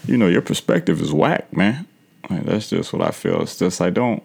you 0.07 0.17
know, 0.17 0.27
your 0.27 0.43
perspective 0.43 1.01
is 1.01 1.13
whack, 1.13 1.51
man. 1.57 1.87
Like, 2.29 2.45
that's 2.45 2.69
just 2.69 2.93
what 2.93 3.03
I 3.03 3.11
feel. 3.11 3.41
It's 3.43 3.59
just 3.59 3.81
like 3.81 3.95
don't 3.95 4.23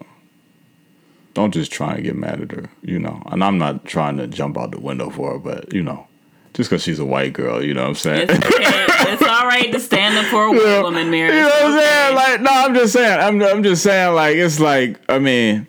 don't 1.36 1.52
just 1.52 1.70
try 1.70 1.94
and 1.96 2.02
get 2.02 2.16
mad 2.16 2.40
at 2.40 2.50
her, 2.50 2.70
you 2.80 2.98
know. 2.98 3.22
And 3.26 3.44
I'm 3.44 3.58
not 3.58 3.84
trying 3.84 4.16
to 4.16 4.26
jump 4.26 4.56
out 4.56 4.70
the 4.70 4.80
window 4.80 5.10
for 5.10 5.32
her, 5.32 5.38
but 5.38 5.70
you 5.70 5.82
know, 5.82 6.06
just 6.54 6.70
because 6.70 6.82
she's 6.82 6.98
a 6.98 7.04
white 7.04 7.34
girl, 7.34 7.62
you 7.62 7.74
know 7.74 7.82
what 7.82 7.90
I'm 7.90 7.94
saying? 7.94 8.28
It's 8.30 8.32
okay. 8.32 9.12
it's 9.12 9.22
all 9.22 9.46
right 9.46 9.70
to 9.70 9.78
stand 9.78 10.16
up 10.16 10.24
for 10.30 10.44
a 10.44 10.50
white 10.50 10.82
woman, 10.82 11.10
Mary. 11.10 11.36
You 11.36 11.42
know 11.42 11.48
what 11.48 11.64
I'm 11.66 11.74
It's 11.74 11.84
saying? 11.84 12.14
Like, 12.14 12.40
no, 12.40 12.50
I'm 12.50 12.74
just 12.74 12.92
saying. 12.94 13.20
I'm, 13.20 13.42
I'm 13.42 13.62
just 13.62 13.82
saying. 13.82 14.14
Like, 14.14 14.36
it's 14.36 14.58
like, 14.58 14.98
I 15.10 15.18
mean, 15.18 15.66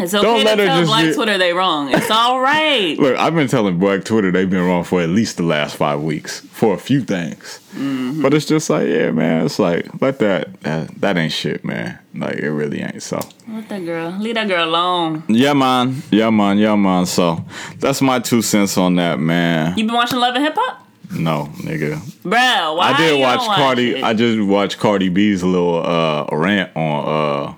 It's 0.00 0.14
okay 0.14 0.22
don't 0.22 0.38
to 0.40 0.44
let 0.44 0.58
her 0.58 0.66
tell 0.66 0.78
just 0.78 0.88
Black 0.90 1.04
get- 1.04 1.14
Twitter 1.14 1.38
they 1.38 1.52
wrong. 1.52 1.92
It's 1.92 2.10
all 2.10 2.40
right. 2.40 2.98
look, 2.98 3.16
I've 3.16 3.34
been 3.34 3.48
telling 3.48 3.78
Black 3.78 4.04
Twitter 4.04 4.30
they've 4.30 4.48
been 4.48 4.64
wrong 4.64 4.84
for 4.84 5.00
at 5.00 5.08
least 5.08 5.36
the 5.36 5.42
last 5.42 5.76
five 5.76 6.00
weeks 6.00 6.40
for 6.40 6.74
a 6.74 6.78
few 6.78 7.02
things. 7.02 7.60
Mm-hmm. 7.74 8.22
But 8.22 8.34
it's 8.34 8.46
just 8.46 8.68
like, 8.70 8.88
yeah, 8.88 9.10
man. 9.12 9.44
It's 9.46 9.58
like, 9.58 9.86
let 10.00 10.18
that, 10.20 10.60
that, 10.62 10.88
that 11.00 11.16
ain't 11.16 11.32
shit, 11.32 11.64
man. 11.64 11.98
Like, 12.14 12.36
it 12.36 12.50
really 12.50 12.80
ain't. 12.82 13.02
So, 13.02 13.20
Let 13.48 13.68
that 13.68 13.84
girl, 13.84 14.10
leave 14.18 14.34
that 14.34 14.48
girl 14.48 14.68
alone. 14.68 15.22
yeah, 15.28 15.52
man. 15.52 16.02
Yeah, 16.10 16.30
man. 16.30 16.58
Yeah, 16.58 16.74
man. 16.74 17.06
So, 17.06 17.44
that's 17.78 18.02
my 18.02 18.18
two 18.18 18.42
cents 18.42 18.76
on 18.76 18.96
that, 18.96 19.20
man. 19.20 19.78
You 19.78 19.84
been 19.86 19.94
watching 19.94 20.18
Love 20.18 20.34
and 20.34 20.44
Hip 20.44 20.54
Hop, 20.56 20.86
No, 21.12 21.46
nigga. 21.58 22.00
bro? 22.22 22.30
Why 22.74 22.92
I 22.92 22.96
did 22.96 23.16
you 23.16 23.22
watch 23.22 23.46
watch 23.46 23.56
Cardi. 23.56 23.90
it? 23.98 24.02
I 24.04 24.14
just 24.14 24.40
watched 24.40 24.78
Cardi 24.80 25.08
B's 25.08 25.42
little 25.44 25.84
uh 25.86 26.26
rant 26.32 26.76
on 26.76 27.04
uh 27.48 27.54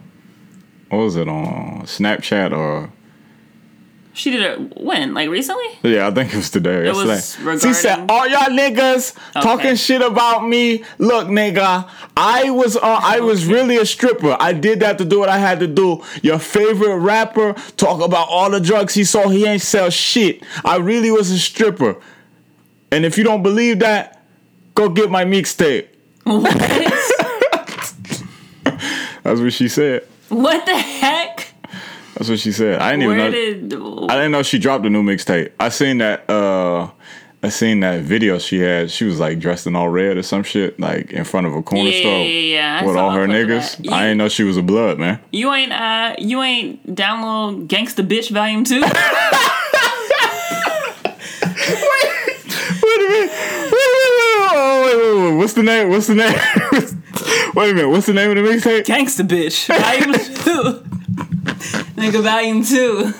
what 0.92 1.04
was 1.04 1.16
it 1.16 1.26
on 1.26 1.84
Snapchat 1.84 2.52
or 2.52 2.92
she 4.12 4.30
did 4.30 4.42
it 4.42 4.78
when? 4.78 5.14
Like 5.14 5.30
recently? 5.30 5.64
yeah, 5.82 6.06
I 6.06 6.10
think 6.10 6.34
it 6.34 6.36
was 6.36 6.50
today. 6.50 6.86
It 6.86 6.94
was 6.94 7.06
yesterday. 7.06 7.58
She 7.60 7.72
said, 7.72 8.10
"All 8.10 8.28
y'all 8.28 8.50
niggas 8.50 9.16
talking 9.32 9.74
shit 9.76 10.02
about 10.02 10.46
me. 10.46 10.84
Look, 10.98 11.28
nigga, 11.28 11.88
I 12.14 12.50
was 12.50 12.76
uh, 12.76 12.80
I 12.82 13.20
was 13.20 13.46
really 13.46 13.78
a 13.78 13.86
stripper. 13.86 14.36
I 14.38 14.52
did 14.52 14.80
that 14.80 14.98
to 14.98 15.06
do 15.06 15.18
what 15.18 15.30
I 15.30 15.38
had 15.38 15.60
to 15.60 15.66
do. 15.66 16.04
Your 16.20 16.38
favorite 16.38 16.98
rapper 16.98 17.54
talk 17.78 18.02
about 18.02 18.28
all 18.28 18.50
the 18.50 18.60
drugs 18.60 18.92
he 18.92 19.04
saw. 19.04 19.30
He 19.30 19.46
ain't 19.46 19.62
sell 19.62 19.88
shit. 19.88 20.42
I 20.62 20.76
really 20.76 21.10
was 21.10 21.30
a 21.30 21.38
stripper. 21.38 21.96
And 22.90 23.06
if 23.06 23.16
you 23.16 23.24
don't 23.24 23.42
believe 23.42 23.78
that, 23.78 24.22
go 24.74 24.90
get 24.90 25.10
my 25.10 25.24
mixtape." 25.24 25.88
What? 26.24 26.54
That's 29.22 29.40
what 29.40 29.54
she 29.54 29.68
said. 29.68 30.06
What 30.32 30.64
the 30.66 30.76
heck? 30.76 31.48
That's 32.14 32.28
what 32.28 32.38
she 32.38 32.52
said. 32.52 32.80
I 32.80 32.90
didn't 32.92 33.04
even 33.04 33.16
know. 33.16 33.30
did? 33.30 34.10
I 34.10 34.16
didn't 34.16 34.32
know 34.32 34.42
she 34.42 34.58
dropped 34.58 34.84
a 34.86 34.90
new 34.90 35.02
mixtape. 35.02 35.52
I 35.58 35.68
seen 35.70 35.98
that. 35.98 36.28
uh 36.30 36.90
I 37.44 37.48
seen 37.48 37.80
that 37.80 38.02
video 38.02 38.38
she 38.38 38.60
had. 38.60 38.88
She 38.92 39.04
was 39.04 39.18
like 39.18 39.40
dressed 39.40 39.66
in 39.66 39.74
all 39.74 39.88
red 39.88 40.16
or 40.16 40.22
some 40.22 40.44
shit, 40.44 40.78
like 40.78 41.10
in 41.10 41.24
front 41.24 41.48
of 41.48 41.54
a 41.56 41.62
corner 41.62 41.90
Yeah, 41.90 42.00
store 42.00 42.18
yeah, 42.24 42.26
yeah, 42.80 42.84
with 42.84 42.94
all 42.96 43.10
her 43.10 43.26
niggas. 43.26 43.78
that. 43.78 43.92
I 43.92 43.96
You- 43.96 44.02
didn't 44.10 44.18
know 44.18 44.28
she 44.28 44.44
was 44.44 44.56
a 44.56 44.62
blood 44.62 45.00
man. 45.00 45.18
You 45.32 45.52
ain't 45.52 45.72
uh 45.72 46.14
you 46.18 46.40
ain't 46.42 46.86
download 46.94 47.66
Gangsta 47.66 48.06
Bitch 48.06 48.30
Volume 48.30 48.62
Two. 48.64 48.82
Wait 52.84 53.00
a 53.00 53.08
minute. 53.10 53.30
Wait, 53.32 53.72
wait, 53.72 54.10
wait, 54.18 54.50
oh, 54.54 54.82
wait, 54.84 54.96
wait, 54.96 55.30
wait. 55.30 55.36
What's 55.38 55.52
the 55.54 55.62
name? 55.62 55.88
What's 55.88 56.06
the 56.08 56.14
name? 56.14 57.01
Wait 57.54 57.70
a 57.70 57.74
minute. 57.74 57.88
What's 57.88 58.06
the 58.06 58.12
name 58.14 58.30
of 58.30 58.36
the 58.36 58.42
mixtape? 58.42 58.84
Gangsta 58.84 59.26
Bitch 59.26 59.66
Volume 59.68 60.12
Two. 60.44 60.80
Nigga 62.00 62.22
Volume 62.22 62.64
Two. 62.64 63.12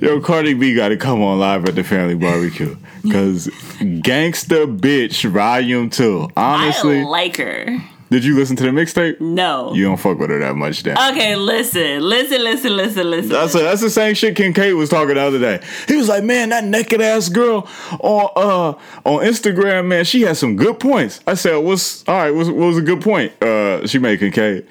Yo, 0.00 0.20
Cardi 0.20 0.54
B 0.54 0.74
got 0.74 0.88
to 0.88 0.96
come 0.96 1.22
on 1.22 1.38
live 1.38 1.64
at 1.66 1.74
the 1.74 1.84
family 1.84 2.14
barbecue 2.14 2.76
because 3.02 3.46
Gangsta 3.78 4.78
Bitch 4.78 5.28
Volume 5.28 5.90
Two. 5.90 6.28
Honestly, 6.36 7.00
I 7.00 7.04
like 7.04 7.36
her. 7.36 7.78
Did 8.14 8.24
you 8.24 8.36
listen 8.36 8.54
to 8.54 8.62
the 8.62 8.68
mixtape? 8.68 9.20
No. 9.20 9.74
You 9.74 9.86
don't 9.86 9.96
fuck 9.96 10.20
with 10.20 10.30
her 10.30 10.38
that 10.38 10.54
much, 10.54 10.84
then. 10.84 10.96
Okay, 10.96 11.34
listen, 11.34 12.00
listen, 12.00 12.44
listen, 12.44 12.76
listen, 12.76 13.10
listen. 13.10 13.28
That's 13.30 13.56
a, 13.56 13.58
that's 13.58 13.80
the 13.80 13.90
same 13.90 14.14
shit 14.14 14.36
Kincaid 14.36 14.74
was 14.74 14.88
talking 14.88 15.16
the 15.16 15.20
other 15.20 15.40
day. 15.40 15.60
He 15.88 15.96
was 15.96 16.08
like, 16.08 16.22
"Man, 16.22 16.50
that 16.50 16.62
naked 16.62 17.00
ass 17.00 17.28
girl 17.28 17.68
on 17.98 18.30
uh 18.36 18.68
on 19.04 19.24
Instagram, 19.24 19.86
man, 19.88 20.04
she 20.04 20.22
had 20.22 20.36
some 20.36 20.54
good 20.54 20.78
points." 20.78 21.18
I 21.26 21.34
said, 21.34 21.56
"What's 21.56 22.08
all 22.08 22.14
right? 22.14 22.30
What's, 22.30 22.48
what 22.48 22.66
was 22.66 22.78
a 22.78 22.82
good 22.82 23.02
point?" 23.02 23.32
Uh, 23.42 23.84
she 23.88 23.98
made 23.98 24.20
Kincaid. 24.20 24.64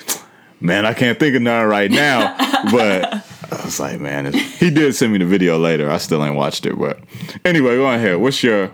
Man, 0.62 0.86
I 0.86 0.94
can't 0.94 1.20
think 1.20 1.36
of 1.36 1.42
none 1.42 1.68
right 1.68 1.92
now, 1.92 2.38
but 2.72 3.14
I 3.52 3.66
was 3.66 3.78
like, 3.78 4.00
man, 4.00 4.32
he 4.32 4.70
did 4.70 4.96
send 4.96 5.12
me 5.12 5.18
the 5.18 5.26
video 5.26 5.60
later. 5.60 5.92
I 5.92 5.98
still 5.98 6.24
ain't 6.24 6.36
watched 6.36 6.66
it, 6.66 6.80
but 6.80 6.98
anyway, 7.44 7.76
go 7.76 7.92
ahead. 7.92 8.20
What's 8.20 8.42
your 8.42 8.72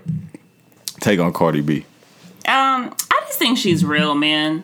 take 1.00 1.20
on 1.20 1.34
Cardi 1.34 1.62
B? 1.62 1.86
Um, 2.48 2.96
just 3.30 3.40
think 3.40 3.58
she's 3.58 3.86
real, 3.86 4.16
man. 4.16 4.64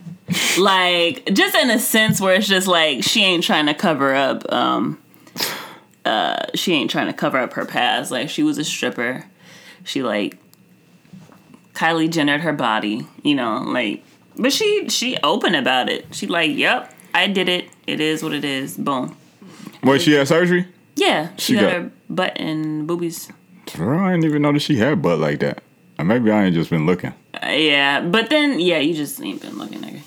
Like, 0.59 1.29
just 1.33 1.55
in 1.55 1.69
a 1.69 1.79
sense 1.79 2.19
where 2.19 2.35
it's 2.35 2.47
just 2.47 2.67
like 2.67 3.03
she 3.03 3.23
ain't 3.23 3.43
trying 3.43 3.67
to 3.67 3.73
cover 3.73 4.13
up. 4.15 4.51
Um, 4.51 5.01
uh, 6.03 6.45
she 6.55 6.73
ain't 6.73 6.89
trying 6.91 7.07
to 7.07 7.13
cover 7.13 7.37
up 7.37 7.53
her 7.53 7.65
past. 7.65 8.11
Like, 8.11 8.29
she 8.29 8.43
was 8.43 8.57
a 8.57 8.63
stripper. 8.63 9.25
She 9.83 10.01
like 10.03 10.37
Kylie 11.73 12.09
Jennered 12.09 12.41
her 12.41 12.53
body, 12.53 13.07
you 13.23 13.35
know, 13.35 13.59
like. 13.65 14.03
But 14.37 14.51
she 14.51 14.89
she 14.89 15.17
open 15.23 15.55
about 15.55 15.87
it. 15.89 16.07
She 16.13 16.27
like, 16.27 16.51
yep, 16.51 16.93
I 17.13 17.27
did 17.27 17.47
it. 17.47 17.69
It 17.87 18.01
is 18.01 18.21
what 18.21 18.33
it 18.33 18.43
is. 18.43 18.75
Boom. 18.77 19.15
Wait, 19.83 20.01
she 20.01 20.13
had 20.13 20.27
surgery? 20.27 20.67
Yeah, 20.95 21.29
she, 21.37 21.53
She 21.53 21.55
got, 21.55 21.61
got- 21.61 21.71
her 21.73 21.91
butt 22.09 22.33
and 22.37 22.87
boobies. 22.87 23.29
I 23.75 24.11
didn't 24.11 24.25
even 24.25 24.41
know 24.41 24.51
that 24.53 24.59
she 24.59 24.75
had 24.77 25.01
butt 25.01 25.19
like 25.19 25.39
that. 25.39 25.63
Or 25.97 26.05
maybe 26.05 26.31
I 26.31 26.45
ain't 26.45 26.53
just 26.55 26.69
been 26.69 26.85
looking. 26.85 27.13
Yeah, 27.43 28.01
but 28.01 28.29
then 28.29 28.59
yeah, 28.59 28.79
you 28.79 28.93
just 28.93 29.21
ain't 29.21 29.41
been 29.41 29.57
looking 29.57 29.79
nigga. 29.79 30.01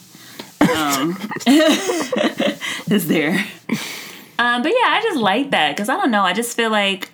Um, 0.61 1.17
it's 1.47 3.07
there. 3.07 3.45
Um, 4.39 4.63
but 4.63 4.69
yeah, 4.69 4.89
I 4.89 5.01
just 5.03 5.19
like 5.19 5.51
that 5.51 5.75
because 5.75 5.89
I 5.89 5.97
don't 5.97 6.11
know. 6.11 6.23
I 6.23 6.33
just 6.33 6.57
feel 6.57 6.71
like, 6.71 7.11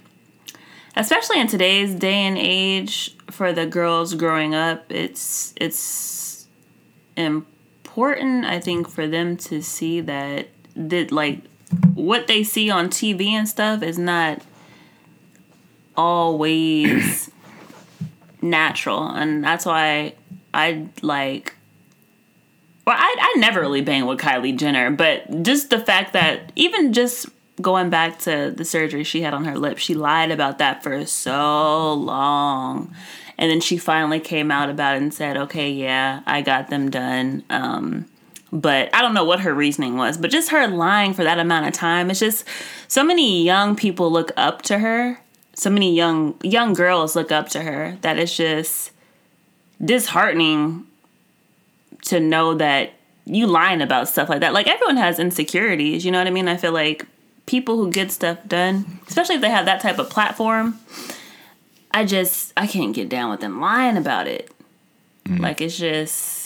especially 0.96 1.40
in 1.40 1.46
today's 1.46 1.94
day 1.94 2.26
and 2.26 2.36
age, 2.36 3.16
for 3.30 3.52
the 3.52 3.66
girls 3.66 4.14
growing 4.14 4.54
up, 4.54 4.84
it's 4.90 5.54
it's 5.56 6.46
important. 7.16 8.44
I 8.44 8.60
think 8.60 8.88
for 8.88 9.06
them 9.06 9.36
to 9.38 9.62
see 9.62 10.00
that 10.02 10.48
that 10.76 11.12
like 11.12 11.40
what 11.94 12.26
they 12.26 12.44
see 12.44 12.70
on 12.70 12.88
TV 12.88 13.28
and 13.28 13.48
stuff 13.48 13.82
is 13.82 13.98
not 13.98 14.42
always 15.96 17.30
natural, 18.44 19.08
and 19.08 19.42
that's 19.42 19.66
why 19.66 20.14
I 20.52 20.86
like. 21.02 21.54
Well, 22.86 22.96
I, 22.98 23.16
I 23.18 23.38
never 23.38 23.60
really 23.60 23.80
banged 23.80 24.06
with 24.06 24.20
Kylie 24.20 24.56
Jenner, 24.56 24.90
but 24.90 25.42
just 25.42 25.70
the 25.70 25.80
fact 25.80 26.12
that 26.12 26.52
even 26.54 26.92
just 26.92 27.26
going 27.62 27.88
back 27.88 28.18
to 28.20 28.52
the 28.54 28.64
surgery 28.64 29.04
she 29.04 29.22
had 29.22 29.32
on 29.32 29.44
her 29.44 29.56
lip, 29.56 29.78
she 29.78 29.94
lied 29.94 30.30
about 30.30 30.58
that 30.58 30.82
for 30.82 31.06
so 31.06 31.94
long. 31.94 32.94
And 33.38 33.50
then 33.50 33.60
she 33.60 33.78
finally 33.78 34.20
came 34.20 34.50
out 34.50 34.70
about 34.70 34.96
it 34.96 35.02
and 35.02 35.14
said, 35.14 35.36
okay, 35.36 35.70
yeah, 35.70 36.22
I 36.26 36.42
got 36.42 36.68
them 36.68 36.90
done. 36.90 37.42
Um, 37.50 38.06
but 38.52 38.94
I 38.94 39.02
don't 39.02 39.14
know 39.14 39.24
what 39.24 39.40
her 39.40 39.52
reasoning 39.52 39.96
was, 39.96 40.16
but 40.16 40.30
just 40.30 40.50
her 40.50 40.68
lying 40.68 41.14
for 41.14 41.24
that 41.24 41.40
amount 41.40 41.66
of 41.66 41.72
time, 41.72 42.10
it's 42.10 42.20
just 42.20 42.44
so 42.86 43.02
many 43.02 43.42
young 43.42 43.74
people 43.74 44.12
look 44.12 44.30
up 44.36 44.62
to 44.62 44.78
her. 44.78 45.20
So 45.54 45.70
many 45.70 45.94
young 45.94 46.34
young 46.42 46.74
girls 46.74 47.14
look 47.14 47.30
up 47.30 47.48
to 47.50 47.62
her 47.62 47.96
that 48.02 48.18
it's 48.18 48.36
just 48.36 48.90
disheartening 49.84 50.86
to 52.02 52.20
know 52.20 52.54
that 52.54 52.92
you 53.24 53.46
lying 53.46 53.80
about 53.80 54.08
stuff 54.08 54.28
like 54.28 54.40
that. 54.40 54.52
Like 54.52 54.68
everyone 54.68 54.96
has 54.96 55.18
insecurities, 55.18 56.04
you 56.04 56.10
know 56.10 56.18
what 56.18 56.26
I 56.26 56.30
mean? 56.30 56.48
I 56.48 56.56
feel 56.56 56.72
like 56.72 57.06
people 57.46 57.76
who 57.76 57.90
get 57.90 58.10
stuff 58.10 58.38
done, 58.46 59.00
especially 59.08 59.36
if 59.36 59.40
they 59.40 59.50
have 59.50 59.66
that 59.66 59.80
type 59.80 59.98
of 59.98 60.10
platform, 60.10 60.78
I 61.90 62.04
just 62.04 62.52
I 62.56 62.66
can't 62.66 62.94
get 62.94 63.08
down 63.08 63.30
with 63.30 63.40
them 63.40 63.60
lying 63.60 63.96
about 63.96 64.26
it. 64.26 64.50
Mm. 65.26 65.40
Like 65.40 65.60
it's 65.60 65.78
just 65.78 66.43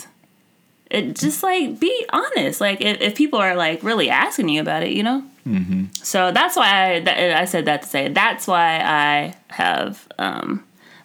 it 0.91 1.15
just 1.15 1.43
like 1.43 1.79
be 1.79 2.07
honest. 2.11 2.61
Like 2.61 2.81
if, 2.81 3.01
if 3.01 3.15
people 3.15 3.39
are 3.39 3.55
like 3.55 3.83
really 3.83 4.11
asking 4.11 4.49
you 4.49 4.61
about 4.61 4.83
it, 4.83 4.93
you 4.93 5.03
know. 5.03 5.23
Mm-hmm. 5.47 5.87
So 5.93 6.33
that's 6.33 6.57
why 6.57 6.93
I 6.93 7.01
that, 7.01 7.37
I 7.37 7.45
said 7.45 7.65
that 7.67 7.83
to 7.83 7.89
say 7.89 8.09
that's 8.09 8.47
why 8.47 8.81
I 8.81 9.35
have 9.49 10.07
um, 10.19 10.65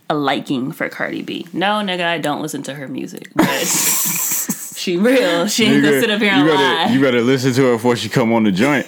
a 0.09 0.15
liking 0.15 0.71
for 0.71 0.89
Cardi 0.89 1.21
B. 1.21 1.47
No, 1.53 1.81
nigga, 1.83 2.05
I 2.05 2.17
don't 2.17 2.41
listen 2.41 2.63
to 2.63 2.73
her 2.73 2.87
music, 2.87 3.29
but 3.35 3.45
she 4.75 4.97
real. 4.97 5.47
She 5.47 5.65
ain't 5.65 5.83
gonna 5.83 5.99
sit 5.99 6.09
up 6.09 6.21
here 6.21 6.31
and 6.31 6.45
you 6.45 6.53
lie. 6.53 6.57
better, 6.57 6.93
you 6.93 7.01
better 7.01 7.21
listen 7.21 7.53
to 7.53 7.65
her 7.65 7.73
before 7.73 7.95
she 7.95 8.09
come 8.09 8.33
on 8.33 8.43
the 8.43 8.51
joint. 8.51 8.87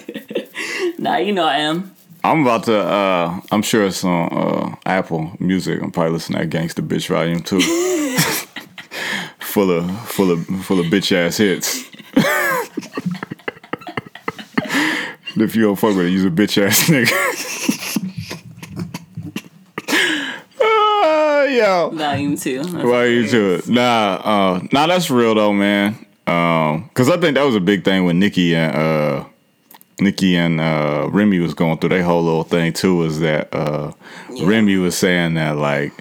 nah, 0.98 1.16
you 1.16 1.32
know 1.32 1.44
I 1.44 1.58
am. 1.58 1.94
I'm 2.24 2.42
about 2.42 2.64
to. 2.64 2.78
uh 2.78 3.40
I'm 3.50 3.62
sure 3.62 3.86
it's 3.86 4.04
on 4.04 4.32
uh 4.32 4.76
Apple 4.84 5.32
Music. 5.38 5.82
I'm 5.82 5.90
probably 5.90 6.12
listening 6.12 6.40
to 6.40 6.46
that 6.46 6.56
Gangsta 6.56 6.86
Bitch 6.86 7.08
Volume 7.08 7.40
Two. 7.40 7.60
full 9.56 9.70
of 9.70 9.90
full 10.10 10.30
of 10.30 10.46
full 10.66 10.78
of 10.80 10.86
bitch 10.86 11.16
ass 11.16 11.38
hits. 11.38 11.86
if 15.34 15.56
you 15.56 15.62
don't 15.62 15.76
fuck 15.76 15.96
with 15.96 16.04
it, 16.04 16.10
use 16.10 16.26
a 16.26 16.30
bitch 16.30 16.62
ass 16.62 16.90
nigga. 16.90 17.10
uh, 20.60 21.44
yo. 21.48 21.90
Volume 21.94 22.36
two. 22.36 22.64
That's 22.64 22.84
Why 22.84 23.06
you 23.06 23.26
to 23.28 23.54
it? 23.54 23.66
Nah, 23.66 24.20
uh, 24.22 24.60
nah, 24.72 24.86
that's 24.88 25.08
real 25.08 25.34
though, 25.34 25.54
man. 25.54 26.04
Um, 26.26 26.90
cause 26.92 27.08
I 27.08 27.16
think 27.16 27.36
that 27.36 27.44
was 27.46 27.54
a 27.54 27.60
big 27.60 27.82
thing 27.82 28.04
when 28.04 28.18
Nicki 28.18 28.54
and 28.54 28.76
uh, 28.76 29.24
Nicki 30.00 30.36
and 30.36 30.60
uh, 30.60 31.08
Remy 31.10 31.38
was 31.38 31.54
going 31.54 31.78
through 31.78 31.88
their 31.88 32.02
whole 32.02 32.22
little 32.22 32.44
thing 32.44 32.74
too. 32.74 32.96
Was 32.96 33.20
that 33.20 33.54
uh, 33.54 33.92
Remy 34.38 34.76
was 34.76 34.98
saying 34.98 35.32
that 35.32 35.56
like 35.56 35.94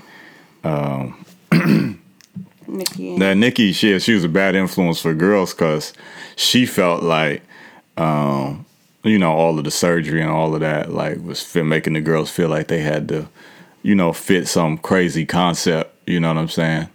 Nicki. 2.67 3.17
that 3.19 3.35
Nicki 3.35 3.71
she 3.71 3.97
she 3.99 4.13
was 4.13 4.23
a 4.23 4.29
bad 4.29 4.55
influence 4.55 5.01
for 5.01 5.13
girls 5.13 5.53
because 5.53 5.93
she 6.35 6.65
felt 6.65 7.03
like 7.03 7.41
um, 7.97 8.65
you 9.03 9.17
know 9.17 9.31
all 9.31 9.57
of 9.57 9.63
the 9.63 9.71
surgery 9.71 10.21
and 10.21 10.29
all 10.29 10.53
of 10.53 10.61
that 10.61 10.91
like 10.91 11.17
was 11.23 11.53
making 11.55 11.93
the 11.93 12.01
girls 12.01 12.29
feel 12.29 12.49
like 12.49 12.67
they 12.67 12.79
had 12.79 13.07
to 13.09 13.27
you 13.83 13.95
know 13.95 14.11
fit 14.13 14.47
some 14.47 14.77
crazy 14.77 15.25
concept. 15.25 15.93
You 16.07 16.19
know 16.19 16.29
what 16.29 16.37
I'm 16.37 16.49
saying? 16.49 16.89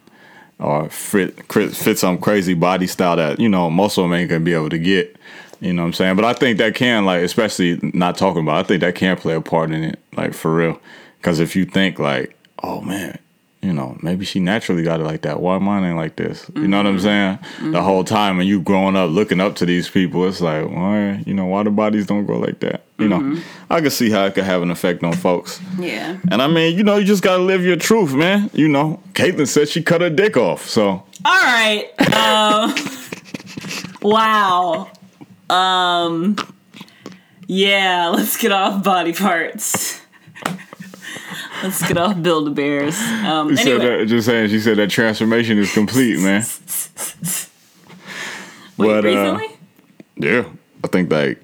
Or 0.59 0.89
fit 0.91 1.51
fit 1.53 1.99
some 1.99 2.19
crazy 2.19 2.55
body 2.55 2.87
style 2.87 3.17
that 3.17 3.41
you 3.41 3.49
know 3.49 3.71
most 3.71 3.97
of 3.97 4.05
them 4.05 4.13
ain't 4.13 4.29
gonna 4.29 4.45
be 4.45 4.55
able 4.55 4.71
to 4.71 4.79
get. 4.79 5.17
You 5.61 5.75
know 5.75 5.83
what 5.83 5.89
I'm 5.89 5.93
saying? 5.93 6.17
But 6.17 6.25
I 6.25 6.33
think 6.33 6.59
that 6.59 6.75
can 6.75 7.05
like, 7.05 7.23
especially 7.23 7.79
not 7.83 8.17
talking 8.17 8.43
about. 8.43 8.57
I 8.57 8.63
think 8.63 8.81
that 8.81 8.95
can 8.95 9.17
play 9.17 9.35
a 9.35 9.41
part 9.43 9.71
in 9.71 9.85
it, 9.85 9.99
like 10.17 10.33
for 10.33 10.55
real. 10.55 10.81
Because 11.19 11.39
if 11.39 11.55
you 11.55 11.67
think 11.67 11.99
like, 11.99 12.35
oh 12.63 12.81
man, 12.81 13.19
you 13.63 13.75
know, 13.75 13.99
maybe 14.01 14.25
she 14.25 14.41
naturally 14.41 14.83
got 14.83 15.01
it 15.01 15.05
like 15.05 15.23
that. 15.23 15.41
Why 15.41 15.59
mine 15.59 15.85
ain't 15.85 15.97
like 15.97 16.17
this? 16.17 16.51
You 16.55 16.67
know 16.67 16.79
what 16.79 16.87
I'm 16.87 16.99
saying? 16.99 17.39
The 17.61 17.83
whole 17.83 18.05
time, 18.05 18.41
and 18.41 18.49
you 18.49 18.61
growing 18.63 18.97
up 18.97 19.11
looking 19.11 19.39
up 19.39 19.57
to 19.57 19.67
these 19.67 19.89
people, 19.89 20.27
it's 20.27 20.41
like, 20.41 20.67
why, 20.71 21.23
you 21.27 21.35
know, 21.35 21.45
why 21.45 21.63
the 21.63 21.71
bodies 21.71 22.07
don't 22.07 22.25
grow 22.25 22.39
like 22.39 22.61
that? 22.61 22.85
You 22.99 23.09
know, 23.09 23.41
I 23.69 23.81
can 23.81 23.91
see 23.91 24.11
how 24.11 24.25
it 24.27 24.35
could 24.35 24.45
have 24.45 24.63
an 24.63 24.71
effect 24.71 25.03
on 25.03 25.13
folks. 25.15 25.61
Yeah. 25.79 26.19
And 26.31 26.41
I 26.43 26.47
mean, 26.47 26.77
you 26.77 26.85
know, 26.85 26.97
you 26.97 27.05
just 27.05 27.23
gotta 27.23 27.43
live 27.43 27.63
your 27.63 27.77
truth, 27.77 28.15
man. 28.15 28.51
You 28.53 28.69
know, 28.69 29.03
Caitlyn 29.13 29.49
said 29.49 29.69
she 29.69 29.83
cut 29.83 30.01
her 30.01 30.11
dick 30.11 30.37
off, 30.37 30.67
so 30.67 30.87
All 30.87 31.05
right. 31.25 31.87
Um, 32.15 32.75
wow. 34.03 34.91
Um, 35.51 36.37
yeah, 37.47 38.09
let's 38.09 38.37
get 38.37 38.53
off 38.53 38.85
body 38.85 39.13
parts. 39.13 40.01
Let's 41.63 41.87
get 41.87 41.99
off 41.99 42.21
Build 42.23 42.49
a 42.49 42.51
Bears. 42.51 42.99
Um, 42.99 43.57
anyway, 43.57 44.01
that, 44.01 44.07
just 44.07 44.27
saying, 44.27 44.51
she 44.51 44.61
said 44.61 44.77
that 44.79 44.91
transformation 44.91 45.59
is 45.59 45.73
complete, 45.73 46.19
man. 46.19 46.43
wait, 48.77 48.87
but, 48.87 49.05
uh, 49.05 49.09
recently? 49.09 49.47
Yeah, 50.17 50.45
I 50.85 50.89
think 50.89 51.11
like 51.11 51.41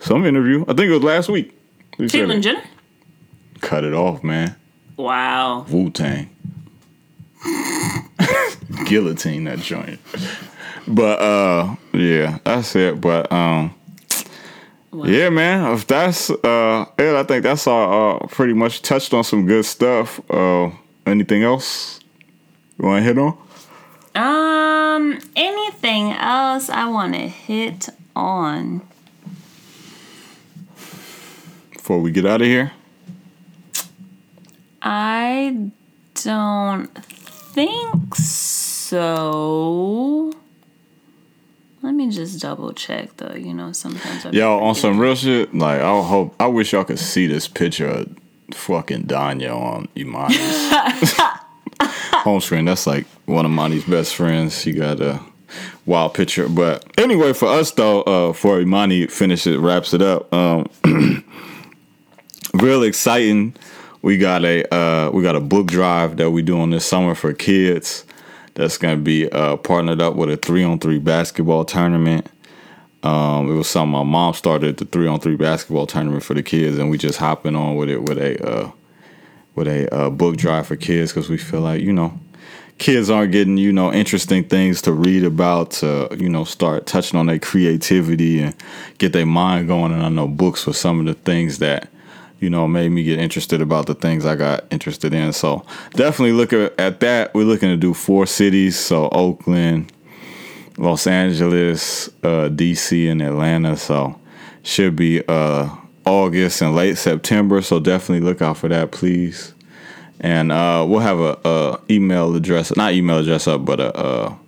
some 0.00 0.24
interview. 0.24 0.62
I 0.62 0.74
think 0.74 0.90
it 0.90 0.92
was 0.92 1.02
last 1.02 1.28
week. 1.28 1.58
Caitlyn. 1.98 2.42
Jenner? 2.42 2.62
cut 3.62 3.84
it 3.84 3.94
off, 3.94 4.22
man. 4.22 4.54
Wow. 4.96 5.64
Wu 5.70 5.88
Tang. 5.90 6.28
Guillotine 8.84 9.44
that 9.44 9.60
joint. 9.60 9.98
But 10.86 11.20
uh 11.20 11.76
yeah, 11.92 12.38
that's 12.44 12.76
it. 12.76 13.00
But 13.00 13.32
um 13.32 13.74
yeah, 14.92 15.30
man. 15.30 15.74
If 15.74 15.86
that's 15.86 16.28
uh 16.28 16.36
yeah, 17.12 17.20
I 17.20 17.24
think 17.24 17.42
that's 17.42 17.66
all 17.66 18.16
uh 18.16 18.26
pretty 18.26 18.54
much 18.54 18.82
touched 18.82 19.12
on 19.14 19.24
some 19.24 19.46
good 19.46 19.64
stuff. 19.64 20.20
Uh 20.30 20.70
anything 21.06 21.42
else 21.42 22.00
you 22.78 22.86
wanna 22.86 23.02
hit 23.02 23.18
on? 23.18 23.36
Um, 24.14 25.18
anything 25.36 26.12
else 26.12 26.68
I 26.68 26.86
want 26.86 27.14
to 27.14 27.20
hit 27.20 27.88
on? 28.14 28.82
Before 31.72 31.98
we 31.98 32.10
get 32.10 32.26
out 32.26 32.42
of 32.42 32.46
here? 32.46 32.72
I 34.82 35.70
don't 36.22 36.94
think 37.04 38.14
so. 38.16 39.02
Let 41.82 41.94
me 41.94 42.10
just 42.10 42.40
double 42.40 42.72
check 42.72 43.16
though. 43.16 43.34
You 43.34 43.52
know, 43.52 43.72
sometimes 43.72 44.24
I 44.24 44.30
Yo, 44.30 44.60
on 44.60 44.76
some 44.76 44.98
real 45.00 45.16
shit, 45.16 45.52
like 45.52 45.80
I 45.80 46.02
hope 46.02 46.34
I 46.38 46.46
wish 46.46 46.72
y'all 46.72 46.84
could 46.84 47.00
see 47.00 47.26
this 47.26 47.48
picture 47.48 47.88
of 47.88 48.16
fucking 48.52 49.04
Danya 49.04 49.54
on 49.54 49.88
Imani's 49.96 51.12
home 52.22 52.40
screen. 52.40 52.66
That's 52.66 52.86
like 52.86 53.06
one 53.26 53.44
of 53.44 53.50
Imani's 53.50 53.84
best 53.84 54.14
friends. 54.14 54.60
She 54.60 54.72
got 54.72 55.00
a 55.00 55.20
wild 55.84 56.14
picture. 56.14 56.48
But 56.48 56.84
anyway, 56.98 57.32
for 57.32 57.48
us 57.48 57.72
though, 57.72 58.02
uh 58.02 58.28
before 58.28 58.60
Imani 58.60 59.08
finishes 59.08 59.56
wraps 59.56 59.92
it 59.92 60.02
up, 60.02 60.32
um 60.32 60.68
real 62.54 62.84
exciting. 62.84 63.56
We 64.02 64.18
got 64.18 64.44
a 64.44 64.72
uh 64.72 65.10
we 65.10 65.24
got 65.24 65.34
a 65.34 65.40
book 65.40 65.66
drive 65.66 66.16
that 66.18 66.30
we 66.30 66.42
doing 66.42 66.70
this 66.70 66.86
summer 66.86 67.16
for 67.16 67.32
kids. 67.32 68.04
That's 68.54 68.78
gonna 68.78 68.96
be 68.96 69.30
uh 69.30 69.56
partnered 69.56 70.00
up 70.00 70.14
with 70.14 70.30
a 70.30 70.36
three 70.36 70.64
on 70.64 70.78
three 70.78 70.98
basketball 70.98 71.64
tournament. 71.64 72.28
Um, 73.02 73.50
it 73.50 73.54
was 73.54 73.68
something 73.68 73.92
my 73.92 74.04
mom 74.04 74.34
started 74.34 74.76
the 74.76 74.84
three 74.84 75.08
on 75.08 75.18
three 75.18 75.36
basketball 75.36 75.86
tournament 75.86 76.22
for 76.22 76.34
the 76.34 76.42
kids, 76.42 76.78
and 76.78 76.90
we 76.90 76.98
just 76.98 77.18
hopping 77.18 77.56
on 77.56 77.76
with 77.76 77.90
it 77.90 78.02
with 78.02 78.18
a 78.18 78.48
uh, 78.48 78.70
with 79.54 79.68
a 79.68 79.92
uh, 79.94 80.10
book 80.10 80.36
drive 80.36 80.66
for 80.66 80.76
kids 80.76 81.12
because 81.12 81.28
we 81.28 81.36
feel 81.36 81.60
like 81.60 81.82
you 81.82 81.92
know 81.92 82.18
kids 82.78 83.10
aren't 83.10 83.32
getting 83.32 83.56
you 83.56 83.72
know 83.72 83.92
interesting 83.92 84.44
things 84.44 84.82
to 84.82 84.92
read 84.92 85.24
about 85.24 85.70
to 85.70 86.08
you 86.18 86.28
know 86.28 86.44
start 86.44 86.86
touching 86.86 87.18
on 87.18 87.26
their 87.26 87.38
creativity 87.38 88.40
and 88.40 88.54
get 88.98 89.12
their 89.12 89.26
mind 89.26 89.68
going. 89.68 89.92
And 89.92 90.02
I 90.02 90.08
know 90.08 90.28
books 90.28 90.66
were 90.66 90.72
some 90.72 91.00
of 91.00 91.06
the 91.06 91.14
things 91.14 91.58
that 91.58 91.88
you 92.42 92.50
know 92.50 92.66
made 92.68 92.90
me 92.90 93.02
get 93.02 93.18
interested 93.18 93.62
about 93.62 93.86
the 93.86 93.94
things 93.94 94.26
I 94.26 94.36
got 94.36 94.64
interested 94.70 95.14
in. 95.14 95.32
So 95.32 95.64
definitely 95.92 96.32
look 96.32 96.52
at, 96.52 96.78
at 96.78 97.00
that. 97.00 97.32
We're 97.34 97.44
looking 97.44 97.70
to 97.70 97.76
do 97.76 97.94
four 97.94 98.26
cities, 98.26 98.78
so 98.78 99.08
Oakland. 99.10 99.92
Los 100.78 101.06
Angeles, 101.06 102.08
uh, 102.22 102.48
DC, 102.48 103.10
and 103.10 103.22
Atlanta. 103.22 103.76
So 103.76 104.18
should 104.62 104.96
be 104.96 105.22
uh, 105.26 105.68
August 106.04 106.62
and 106.62 106.74
late 106.74 106.98
September. 106.98 107.62
So 107.62 107.80
definitely 107.80 108.26
look 108.26 108.42
out 108.42 108.56
for 108.56 108.68
that, 108.68 108.92
please. 108.92 109.54
And 110.20 110.52
uh, 110.52 110.86
we'll 110.88 111.00
have 111.00 111.18
a, 111.20 111.38
a 111.44 111.80
email 111.90 112.34
address, 112.34 112.74
not 112.76 112.92
email 112.92 113.18
address 113.18 113.48
up, 113.48 113.64
but 113.64 113.80
a, 113.80 113.98
a, 113.98 114.38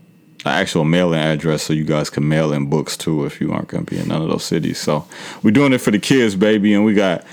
a 0.44 0.48
actual 0.48 0.84
mailing 0.84 1.18
address 1.18 1.64
so 1.64 1.72
you 1.72 1.84
guys 1.84 2.10
can 2.10 2.28
mail 2.28 2.52
in 2.52 2.70
books 2.70 2.96
too 2.96 3.24
if 3.24 3.40
you 3.40 3.52
aren't 3.52 3.70
to 3.70 3.82
be 3.82 3.98
in 3.98 4.08
none 4.08 4.22
of 4.22 4.28
those 4.28 4.44
cities. 4.44 4.78
So 4.78 5.06
we're 5.42 5.50
doing 5.50 5.72
it 5.72 5.78
for 5.78 5.90
the 5.90 5.98
kids, 5.98 6.36
baby, 6.36 6.74
and 6.74 6.84
we 6.84 6.94
got 6.94 7.24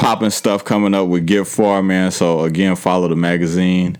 popping 0.00 0.30
stuff 0.30 0.64
coming 0.64 0.94
up 0.94 1.08
with 1.08 1.26
Get 1.26 1.46
Far, 1.46 1.82
man. 1.82 2.10
So 2.10 2.40
again, 2.40 2.74
follow 2.74 3.08
the 3.08 3.16
magazine. 3.16 3.98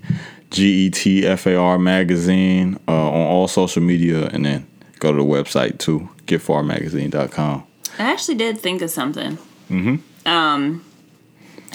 G 0.50 0.86
E 0.86 0.90
T 0.90 1.26
F 1.26 1.46
A 1.46 1.54
R 1.54 1.78
magazine 1.78 2.76
uh, 2.88 3.10
on 3.10 3.26
all 3.26 3.46
social 3.46 3.82
media 3.82 4.26
and 4.26 4.44
then 4.44 4.66
go 4.98 5.12
to 5.12 5.18
the 5.18 5.24
website 5.24 5.78
too, 5.78 6.08
getfarmagazine.com. 6.26 7.64
I 7.98 8.02
actually 8.02 8.34
did 8.34 8.58
think 8.58 8.82
of 8.82 8.90
something. 8.90 9.38
Mm-hmm. 9.70 10.28
Um, 10.28 10.84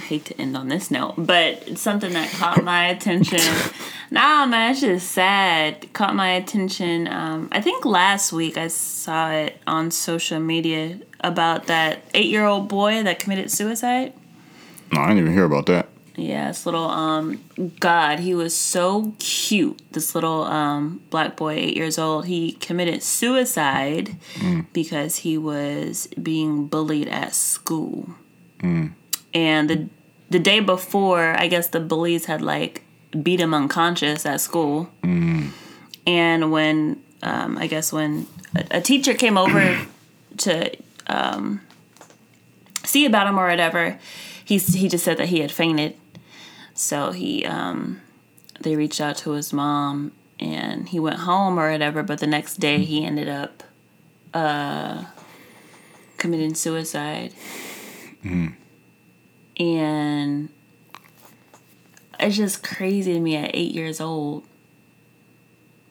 hate 0.06 0.26
to 0.26 0.40
end 0.40 0.56
on 0.56 0.70
this 0.70 0.90
note, 0.90 1.16
but 1.18 1.78
something 1.78 2.14
that 2.14 2.30
caught 2.32 2.64
my 2.64 2.88
attention. 2.88 3.40
nah, 4.12 4.46
man, 4.46 4.72
it's 4.72 4.82
just 4.82 5.12
sad. 5.12 5.92
Caught 5.94 6.16
my 6.16 6.30
attention. 6.30 7.08
Um, 7.08 7.50
I 7.52 7.62
think 7.62 7.86
last 7.86 8.32
week 8.32 8.58
I 8.58 8.68
saw 8.68 9.32
it 9.32 9.60
on 9.68 9.92
social 9.92 10.40
media 10.40 11.00
about 11.22 11.68
that 11.68 12.04
eight-year-old 12.14 12.68
boy 12.68 13.04
that 13.04 13.20
committed 13.20 13.52
suicide. 13.52 14.14
No, 14.92 15.02
I 15.02 15.08
didn't 15.10 15.24
even 15.24 15.34
hear 15.34 15.46
about 15.46 15.66
that. 15.66 15.90
Yeah, 16.18 16.48
this 16.48 16.66
little 16.66 16.86
um 16.86 17.44
God, 17.80 18.20
he 18.20 18.34
was 18.34 18.56
so 18.56 19.14
cute. 19.20 19.80
This 19.92 20.16
little 20.16 20.44
um 20.44 21.02
black 21.10 21.36
boy, 21.36 21.56
eight 21.56 21.76
years 21.76 21.98
old, 22.00 22.26
he 22.26 22.54
committed 22.54 23.04
suicide 23.04 24.16
because 24.72 25.18
he 25.18 25.38
was 25.38 26.08
being 26.22 26.68
bullied 26.68 27.10
at 27.10 27.36
school. 27.36 28.10
And 29.34 29.70
the 29.70 29.90
the 30.36 30.40
day 30.40 30.60
before, 30.60 31.34
I 31.40 31.48
guess 31.48 31.70
the 31.70 31.80
bullies 31.80 32.26
had 32.26 32.42
like 32.42 32.84
beat 33.24 33.40
him 33.40 33.54
unconscious 33.54 34.26
at 34.26 34.42
school. 34.42 34.90
And 36.06 36.52
when 36.52 37.02
um, 37.24 37.58
I 37.58 37.68
guess 37.68 37.94
when 37.94 38.28
a, 38.54 38.80
a 38.80 38.82
teacher 38.82 39.14
came 39.14 39.38
over 39.38 39.88
to 40.40 40.76
um, 41.08 41.62
see 42.84 43.06
about 43.06 43.28
him 43.28 43.40
or 43.40 43.48
whatever, 43.48 43.98
he 44.44 44.58
he 44.58 44.90
just 44.90 45.06
said 45.06 45.16
that 45.20 45.30
he 45.30 45.40
had 45.40 45.54
fainted. 45.54 45.96
So 46.74 47.12
he 47.14 47.46
um, 47.46 48.02
they 48.60 48.76
reached 48.76 49.00
out 49.00 49.16
to 49.20 49.32
his 49.32 49.54
mom 49.54 50.12
and 50.38 50.90
he 50.90 51.00
went 51.00 51.20
home 51.20 51.58
or 51.58 51.72
whatever. 51.72 52.04
But 52.04 52.20
the 52.20 52.28
next 52.28 52.58
day 52.58 52.80
he 52.84 53.06
ended 53.06 53.30
up 53.30 53.64
uh, 54.34 55.06
committing 56.18 56.56
suicide. 56.56 57.32
And 59.60 60.50
it's 62.20 62.38
just 62.38 62.64
crazy 62.64 63.14
to 63.14 63.20
me 63.20 63.36
at 63.36 63.52
eight 63.54 63.74
years 63.74 64.02
old 64.02 64.44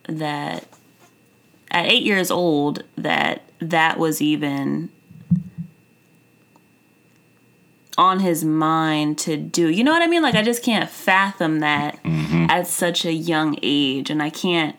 that 0.08 0.66
at 1.70 1.86
eight 1.86 2.02
years 2.02 2.30
old 2.30 2.84
that 2.96 3.42
that 3.58 3.98
was 3.98 4.20
even 4.20 4.90
on 7.96 8.20
his 8.20 8.44
mind 8.44 9.18
to 9.18 9.36
do. 9.36 9.68
You 9.68 9.84
know 9.84 9.92
what 9.92 10.02
I 10.02 10.06
mean? 10.06 10.22
Like 10.22 10.34
I 10.34 10.42
just 10.42 10.62
can't 10.62 10.90
fathom 10.90 11.60
that 11.60 12.02
mm-hmm. 12.02 12.46
at 12.50 12.66
such 12.66 13.04
a 13.04 13.12
young 13.12 13.58
age 13.62 14.10
and 14.10 14.22
I 14.22 14.30
can't 14.30 14.76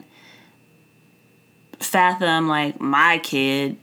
fathom 1.80 2.48
like 2.48 2.80
my 2.80 3.20
kid 3.20 3.78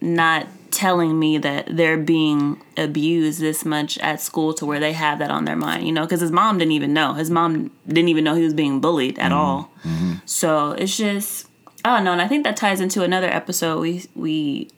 not 0.00 0.46
telling 0.70 1.18
me 1.18 1.38
that 1.38 1.66
they're 1.68 1.98
being 1.98 2.62
abused 2.76 3.40
this 3.40 3.64
much 3.64 3.98
at 3.98 4.20
school 4.20 4.54
to 4.54 4.66
where 4.66 4.80
they 4.80 4.92
have 4.92 5.18
that 5.18 5.30
on 5.30 5.44
their 5.44 5.56
mind, 5.56 5.86
you 5.86 5.92
know, 5.92 6.02
because 6.02 6.20
his 6.20 6.32
mom 6.32 6.58
didn't 6.58 6.72
even 6.72 6.92
know. 6.92 7.14
His 7.14 7.30
mom 7.30 7.70
didn't 7.86 8.08
even 8.08 8.24
know 8.24 8.34
he 8.34 8.44
was 8.44 8.54
being 8.54 8.80
bullied 8.80 9.18
at 9.18 9.30
mm-hmm. 9.30 9.34
all. 9.34 9.70
Mm-hmm. 9.84 10.12
So 10.26 10.72
it's 10.72 10.96
just 10.96 11.48
I 11.84 11.96
don't 11.96 12.04
know, 12.04 12.12
and 12.12 12.20
I 12.20 12.28
think 12.28 12.44
that 12.44 12.56
ties 12.56 12.80
into 12.80 13.02
another 13.02 13.28
episode 13.28 13.80
we 13.80 14.04
we 14.14 14.70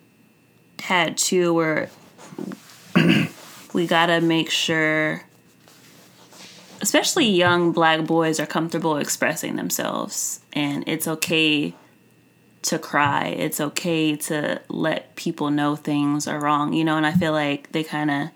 had 0.81 1.17
too 1.17 1.55
where 1.55 1.91
we 3.73 3.87
gotta 3.87 4.21
make 4.21 4.51
sure 4.51 5.23
especially 6.81 7.27
young 7.27 7.73
black 7.73 8.05
boys 8.05 8.41
are 8.41 8.47
comfortable 8.47 8.97
expressing 8.97 9.55
themselves 9.55 10.41
and 10.53 10.83
it's 10.89 11.07
okay 11.07 11.73
to 12.63 12.79
cry. 12.79 13.27
It's 13.27 13.61
okay 13.61 14.17
to 14.17 14.61
let 14.69 15.17
people 15.17 15.51
know 15.51 15.77
things 15.77 16.29
are 16.29 16.41
wrong, 16.41 16.73
you 16.73 16.85
know, 16.85 16.97
and 16.97 17.07
I 17.07 17.13
feel 17.13 17.33
like 17.33 17.73
they 17.73 17.85
kind 17.85 18.11
of 18.11 18.29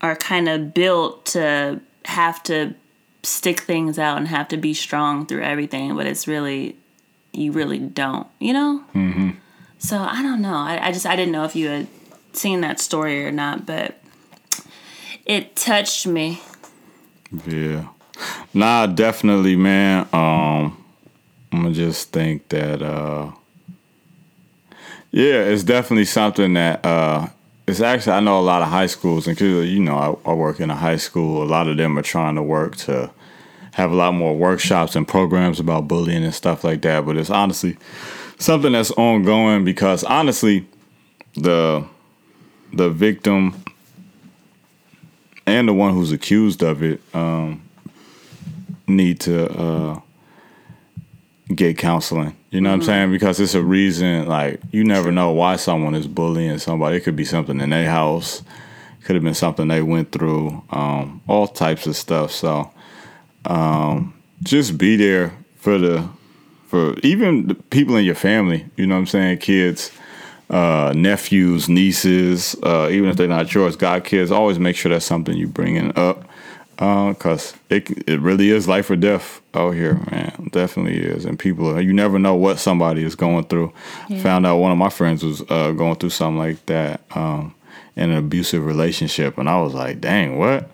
are 0.00 0.16
kind 0.16 0.48
of 0.48 0.74
built 0.74 1.26
to 1.26 1.80
have 2.04 2.42
to 2.44 2.74
stick 3.22 3.60
things 3.60 3.98
out 3.98 4.18
and 4.18 4.28
have 4.28 4.48
to 4.48 4.56
be 4.56 4.74
strong 4.74 5.26
through 5.26 5.42
everything, 5.42 5.96
but 5.96 6.06
it's 6.06 6.28
really 6.28 6.76
you 7.32 7.52
really 7.52 7.78
don't, 7.78 8.26
you 8.38 8.52
know? 8.52 8.82
Mm-hmm. 8.94 9.30
So 9.78 9.98
I 9.98 10.22
don't 10.22 10.40
know. 10.40 10.54
I, 10.54 10.88
I 10.88 10.92
just 10.92 11.06
I 11.06 11.16
didn't 11.16 11.32
know 11.32 11.44
if 11.44 11.54
you 11.54 11.68
had 11.68 11.86
seen 12.32 12.60
that 12.62 12.80
story 12.80 13.24
or 13.26 13.32
not, 13.32 13.66
but 13.66 13.98
it 15.24 15.54
touched 15.54 16.06
me. 16.06 16.40
Yeah. 17.46 17.88
Nah, 18.54 18.86
definitely, 18.86 19.56
man. 19.56 20.08
Um, 20.12 20.82
I'm 21.56 21.62
gonna 21.62 21.74
just 21.74 22.12
think 22.12 22.48
that 22.50 22.82
uh 22.82 23.32
yeah, 25.10 25.44
it's 25.44 25.62
definitely 25.62 26.04
something 26.04 26.54
that 26.54 26.84
uh 26.84 27.28
it's 27.66 27.80
actually 27.80 28.12
I 28.12 28.20
know 28.20 28.38
a 28.38 28.42
lot 28.42 28.62
of 28.62 28.68
high 28.68 28.86
schools 28.86 29.26
and 29.26 29.36
'cause, 29.36 29.66
you 29.66 29.80
know 29.80 30.20
I, 30.26 30.30
I 30.30 30.34
work 30.34 30.60
in 30.60 30.70
a 30.70 30.74
high 30.76 30.96
school. 30.98 31.42
A 31.42 31.48
lot 31.48 31.66
of 31.68 31.76
them 31.76 31.98
are 31.98 32.02
trying 32.02 32.34
to 32.36 32.42
work 32.42 32.76
to 32.76 33.10
have 33.72 33.90
a 33.90 33.94
lot 33.94 34.12
more 34.14 34.36
workshops 34.36 34.96
and 34.96 35.06
programs 35.08 35.58
about 35.60 35.88
bullying 35.88 36.24
and 36.24 36.34
stuff 36.34 36.62
like 36.64 36.82
that. 36.82 37.04
But 37.06 37.16
it's 37.16 37.30
honestly 37.30 37.76
something 38.38 38.72
that's 38.72 38.90
ongoing 38.92 39.64
because 39.64 40.04
honestly, 40.04 40.66
the 41.34 41.84
the 42.72 42.90
victim 42.90 43.54
and 45.46 45.68
the 45.68 45.72
one 45.72 45.94
who's 45.94 46.12
accused 46.12 46.62
of 46.62 46.82
it 46.82 47.00
um, 47.14 47.62
need 48.86 49.20
to 49.20 49.48
uh, 49.58 50.00
get 51.54 51.78
counseling. 51.78 52.36
You 52.50 52.60
know 52.60 52.70
what 52.70 52.76
I'm 52.76 52.82
saying? 52.82 53.12
Because 53.12 53.38
it's 53.38 53.54
a 53.54 53.62
reason. 53.62 54.26
Like 54.26 54.60
you 54.72 54.84
never 54.84 55.12
know 55.12 55.32
why 55.32 55.56
someone 55.56 55.94
is 55.94 56.06
bullying 56.06 56.58
somebody. 56.58 56.96
It 56.96 57.00
could 57.04 57.16
be 57.16 57.24
something 57.24 57.60
in 57.60 57.70
their 57.70 57.90
house. 57.90 58.42
Could 59.04 59.14
have 59.14 59.22
been 59.22 59.34
something 59.34 59.68
they 59.68 59.82
went 59.82 60.10
through. 60.10 60.62
Um, 60.70 61.20
all 61.28 61.46
types 61.46 61.86
of 61.86 61.96
stuff. 61.96 62.32
So 62.32 62.70
um, 63.44 64.14
just 64.42 64.76
be 64.76 64.96
there 64.96 65.32
for 65.56 65.78
the 65.78 66.08
for 66.66 66.98
even 67.00 67.46
the 67.46 67.54
people 67.54 67.96
in 67.96 68.04
your 68.04 68.16
family. 68.16 68.66
You 68.76 68.86
know 68.86 68.96
what 68.96 69.00
I'm 69.00 69.06
saying? 69.06 69.38
Kids. 69.38 69.92
Uh, 70.48 70.92
nephews, 70.94 71.68
nieces, 71.68 72.54
uh, 72.62 72.88
even 72.92 73.08
if 73.08 73.16
they're 73.16 73.26
not 73.26 73.52
yours, 73.52 73.74
god 73.74 74.04
kids, 74.04 74.30
always 74.30 74.60
make 74.60 74.76
sure 74.76 74.88
that's 74.92 75.04
something 75.04 75.36
you 75.36 75.48
bringing 75.48 75.90
up 75.98 76.25
because 76.76 77.54
it 77.70 77.90
it 78.06 78.20
really 78.20 78.50
is 78.50 78.68
life 78.68 78.90
or 78.90 78.96
death 78.96 79.40
out 79.54 79.72
here, 79.72 79.94
man. 80.10 80.50
Definitely 80.52 80.98
is, 80.98 81.24
and 81.24 81.38
people 81.38 81.80
you 81.80 81.92
never 81.92 82.18
know 82.18 82.34
what 82.34 82.58
somebody 82.58 83.02
is 83.02 83.14
going 83.14 83.44
through. 83.44 83.72
Found 84.20 84.46
out 84.46 84.58
one 84.58 84.72
of 84.72 84.78
my 84.78 84.90
friends 84.90 85.24
was 85.24 85.42
uh, 85.50 85.72
going 85.72 85.96
through 85.96 86.10
something 86.10 86.38
like 86.38 86.64
that 86.66 87.00
um, 87.14 87.54
in 87.96 88.10
an 88.10 88.16
abusive 88.16 88.64
relationship, 88.64 89.38
and 89.38 89.48
I 89.48 89.60
was 89.60 89.74
like, 89.74 90.00
dang, 90.00 90.38
what? 90.38 90.70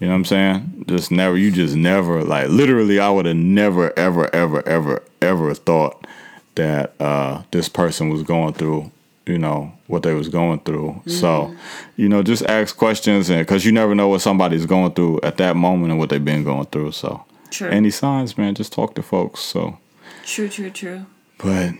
You 0.00 0.06
know 0.06 0.12
what 0.12 0.18
I'm 0.18 0.24
saying? 0.26 0.84
Just 0.86 1.10
never, 1.10 1.36
you 1.36 1.50
just 1.50 1.74
never, 1.74 2.22
like, 2.22 2.48
literally, 2.48 3.00
I 3.00 3.10
would 3.10 3.26
have 3.26 3.36
never, 3.36 3.92
ever, 3.98 4.32
ever, 4.32 4.66
ever, 4.68 5.02
ever 5.20 5.54
thought 5.54 6.06
that 6.54 6.94
uh, 7.00 7.42
this 7.50 7.68
person 7.68 8.08
was 8.08 8.22
going 8.22 8.54
through, 8.54 8.92
you 9.26 9.38
know, 9.38 9.72
what 9.88 10.02
they 10.04 10.14
was 10.14 10.28
going 10.28 10.60
through. 10.60 11.02
So, 11.06 11.54
you 11.96 12.08
know, 12.08 12.22
just 12.22 12.44
ask 12.44 12.76
questions, 12.76 13.30
and 13.30 13.40
because 13.40 13.64
you 13.64 13.72
never 13.72 13.94
know 13.94 14.08
what 14.08 14.20
somebody's 14.20 14.66
going 14.66 14.92
through 14.92 15.20
at 15.22 15.38
that 15.38 15.56
moment 15.56 15.90
and 15.90 15.98
what 15.98 16.10
they've 16.10 16.24
been 16.24 16.44
going 16.44 16.66
through. 16.66 16.92
So, 16.92 17.24
True. 17.50 17.70
any 17.70 17.90
signs, 17.90 18.38
man, 18.38 18.54
just 18.54 18.72
talk 18.72 18.94
to 18.94 19.02
folks. 19.02 19.40
So, 19.40 19.78
true, 20.24 20.48
true, 20.48 20.70
true. 20.70 21.06
but 21.38 21.72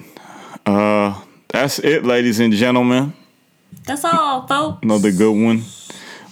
uh, 0.66 1.20
that's 1.48 1.78
it, 1.78 2.04
ladies 2.04 2.40
and 2.40 2.52
gentlemen. 2.52 3.12
That's 3.84 4.04
all, 4.04 4.46
folks. 4.46 4.78
Another 4.82 5.12
good 5.12 5.32
one. 5.32 5.62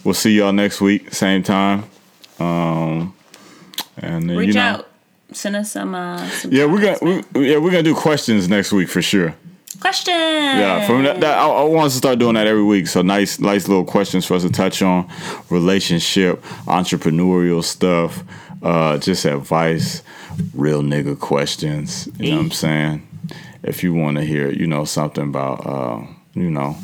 We'll 0.03 0.15
see 0.15 0.31
y'all 0.37 0.53
next 0.53 0.81
week, 0.81 1.13
same 1.13 1.43
time. 1.43 1.83
Um, 2.39 3.13
and 3.97 4.29
then, 4.29 4.37
Reach 4.37 4.47
you 4.49 4.53
know, 4.55 4.61
out. 4.61 4.87
Send 5.31 5.55
us 5.55 5.71
some. 5.71 5.93
Uh, 5.93 6.27
some 6.29 6.51
Yeah, 6.51 6.65
we're 6.65 6.81
gonna 6.81 7.23
we, 7.33 7.49
yeah 7.51 7.57
we're 7.57 7.71
gonna 7.71 7.83
do 7.83 7.93
questions 7.93 8.47
next 8.47 8.71
week 8.71 8.89
for 8.89 9.01
sure. 9.01 9.35
Question. 9.79 10.13
Yeah, 10.13 10.85
from 10.85 11.03
that, 11.03 11.19
that 11.21 11.37
I, 11.37 11.47
I 11.47 11.63
want 11.63 11.87
us 11.87 11.93
to 11.93 11.97
start 11.97 12.19
doing 12.19 12.35
that 12.35 12.47
every 12.47 12.63
week. 12.63 12.87
So 12.87 13.01
nice, 13.01 13.39
nice 13.39 13.67
little 13.67 13.85
questions 13.85 14.25
for 14.25 14.35
us 14.35 14.43
to 14.43 14.49
touch 14.49 14.81
on, 14.81 15.09
relationship, 15.49 16.41
entrepreneurial 16.65 17.63
stuff, 17.63 18.23
uh, 18.61 18.97
just 18.97 19.25
advice, 19.25 20.03
real 20.53 20.81
nigga 20.81 21.19
questions. 21.19 22.09
You 22.17 22.31
know 22.31 22.37
what 22.37 22.43
I'm 22.45 22.51
saying? 22.51 23.07
If 23.63 23.83
you 23.83 23.93
want 23.93 24.17
to 24.17 24.23
hear, 24.23 24.49
you 24.51 24.67
know, 24.67 24.85
something 24.85 25.29
about, 25.29 25.65
uh, 25.65 26.05
you 26.33 26.49
know, 26.49 26.77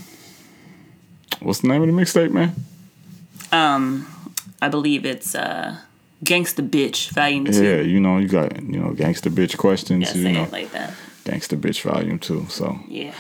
what's 1.40 1.60
the 1.60 1.68
name 1.68 1.82
of 1.82 1.88
the 1.88 1.94
mixtape, 1.94 2.32
man? 2.32 2.56
Um, 3.52 4.08
I 4.62 4.70
believe 4.70 5.06
it's 5.06 5.36
uh, 5.36 5.78
Gangsta 6.24 6.68
Bitch 6.68 7.10
Volume 7.12 7.46
Two. 7.46 7.64
Yeah, 7.64 7.82
you 7.82 8.00
know, 8.00 8.18
you 8.18 8.28
got 8.28 8.56
you 8.62 8.80
know, 8.80 8.90
Gangsta 8.92 9.32
bitch 9.32 9.58
questions. 9.58 10.10
Yeah, 10.10 10.16
you 10.16 10.24
say 10.24 10.32
know, 10.34 10.44
it 10.44 10.52
like 10.52 10.72
that. 10.72 10.94
Gangster 11.24 11.58
bitch 11.58 11.82
volume 11.82 12.20
two. 12.20 12.46
So. 12.50 12.80
Yeah. 12.88 13.14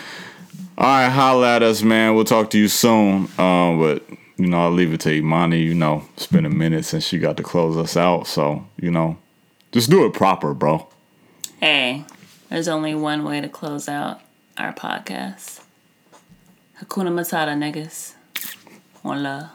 All 0.77 0.85
right, 0.85 1.09
holla 1.09 1.55
at 1.55 1.63
us, 1.63 1.83
man. 1.83 2.15
We'll 2.15 2.25
talk 2.25 2.49
to 2.51 2.57
you 2.57 2.67
soon. 2.67 3.29
Um, 3.37 3.79
but 3.79 4.03
you 4.37 4.47
know, 4.47 4.61
I'll 4.61 4.71
leave 4.71 4.91
it 4.93 5.01
to 5.01 5.11
Imani. 5.11 5.59
You 5.59 5.75
know, 5.75 6.03
it's 6.15 6.27
been 6.27 6.45
a 6.45 6.49
minute 6.49 6.85
since 6.85 7.05
she 7.05 7.19
got 7.19 7.37
to 7.37 7.43
close 7.43 7.77
us 7.77 7.95
out, 7.95 8.27
so 8.27 8.65
you 8.81 8.91
know, 8.91 9.17
just 9.71 9.89
do 9.89 10.05
it 10.05 10.13
proper, 10.13 10.53
bro. 10.53 10.87
Hey, 11.59 12.05
there's 12.49 12.67
only 12.67 12.95
one 12.95 13.23
way 13.23 13.39
to 13.39 13.49
close 13.49 13.87
out 13.87 14.21
our 14.57 14.73
podcast. 14.73 15.61
Hakuna 16.81 17.09
Matata, 17.09 17.55
niggas. 17.55 18.13
One 19.03 19.23
love. 19.23 19.49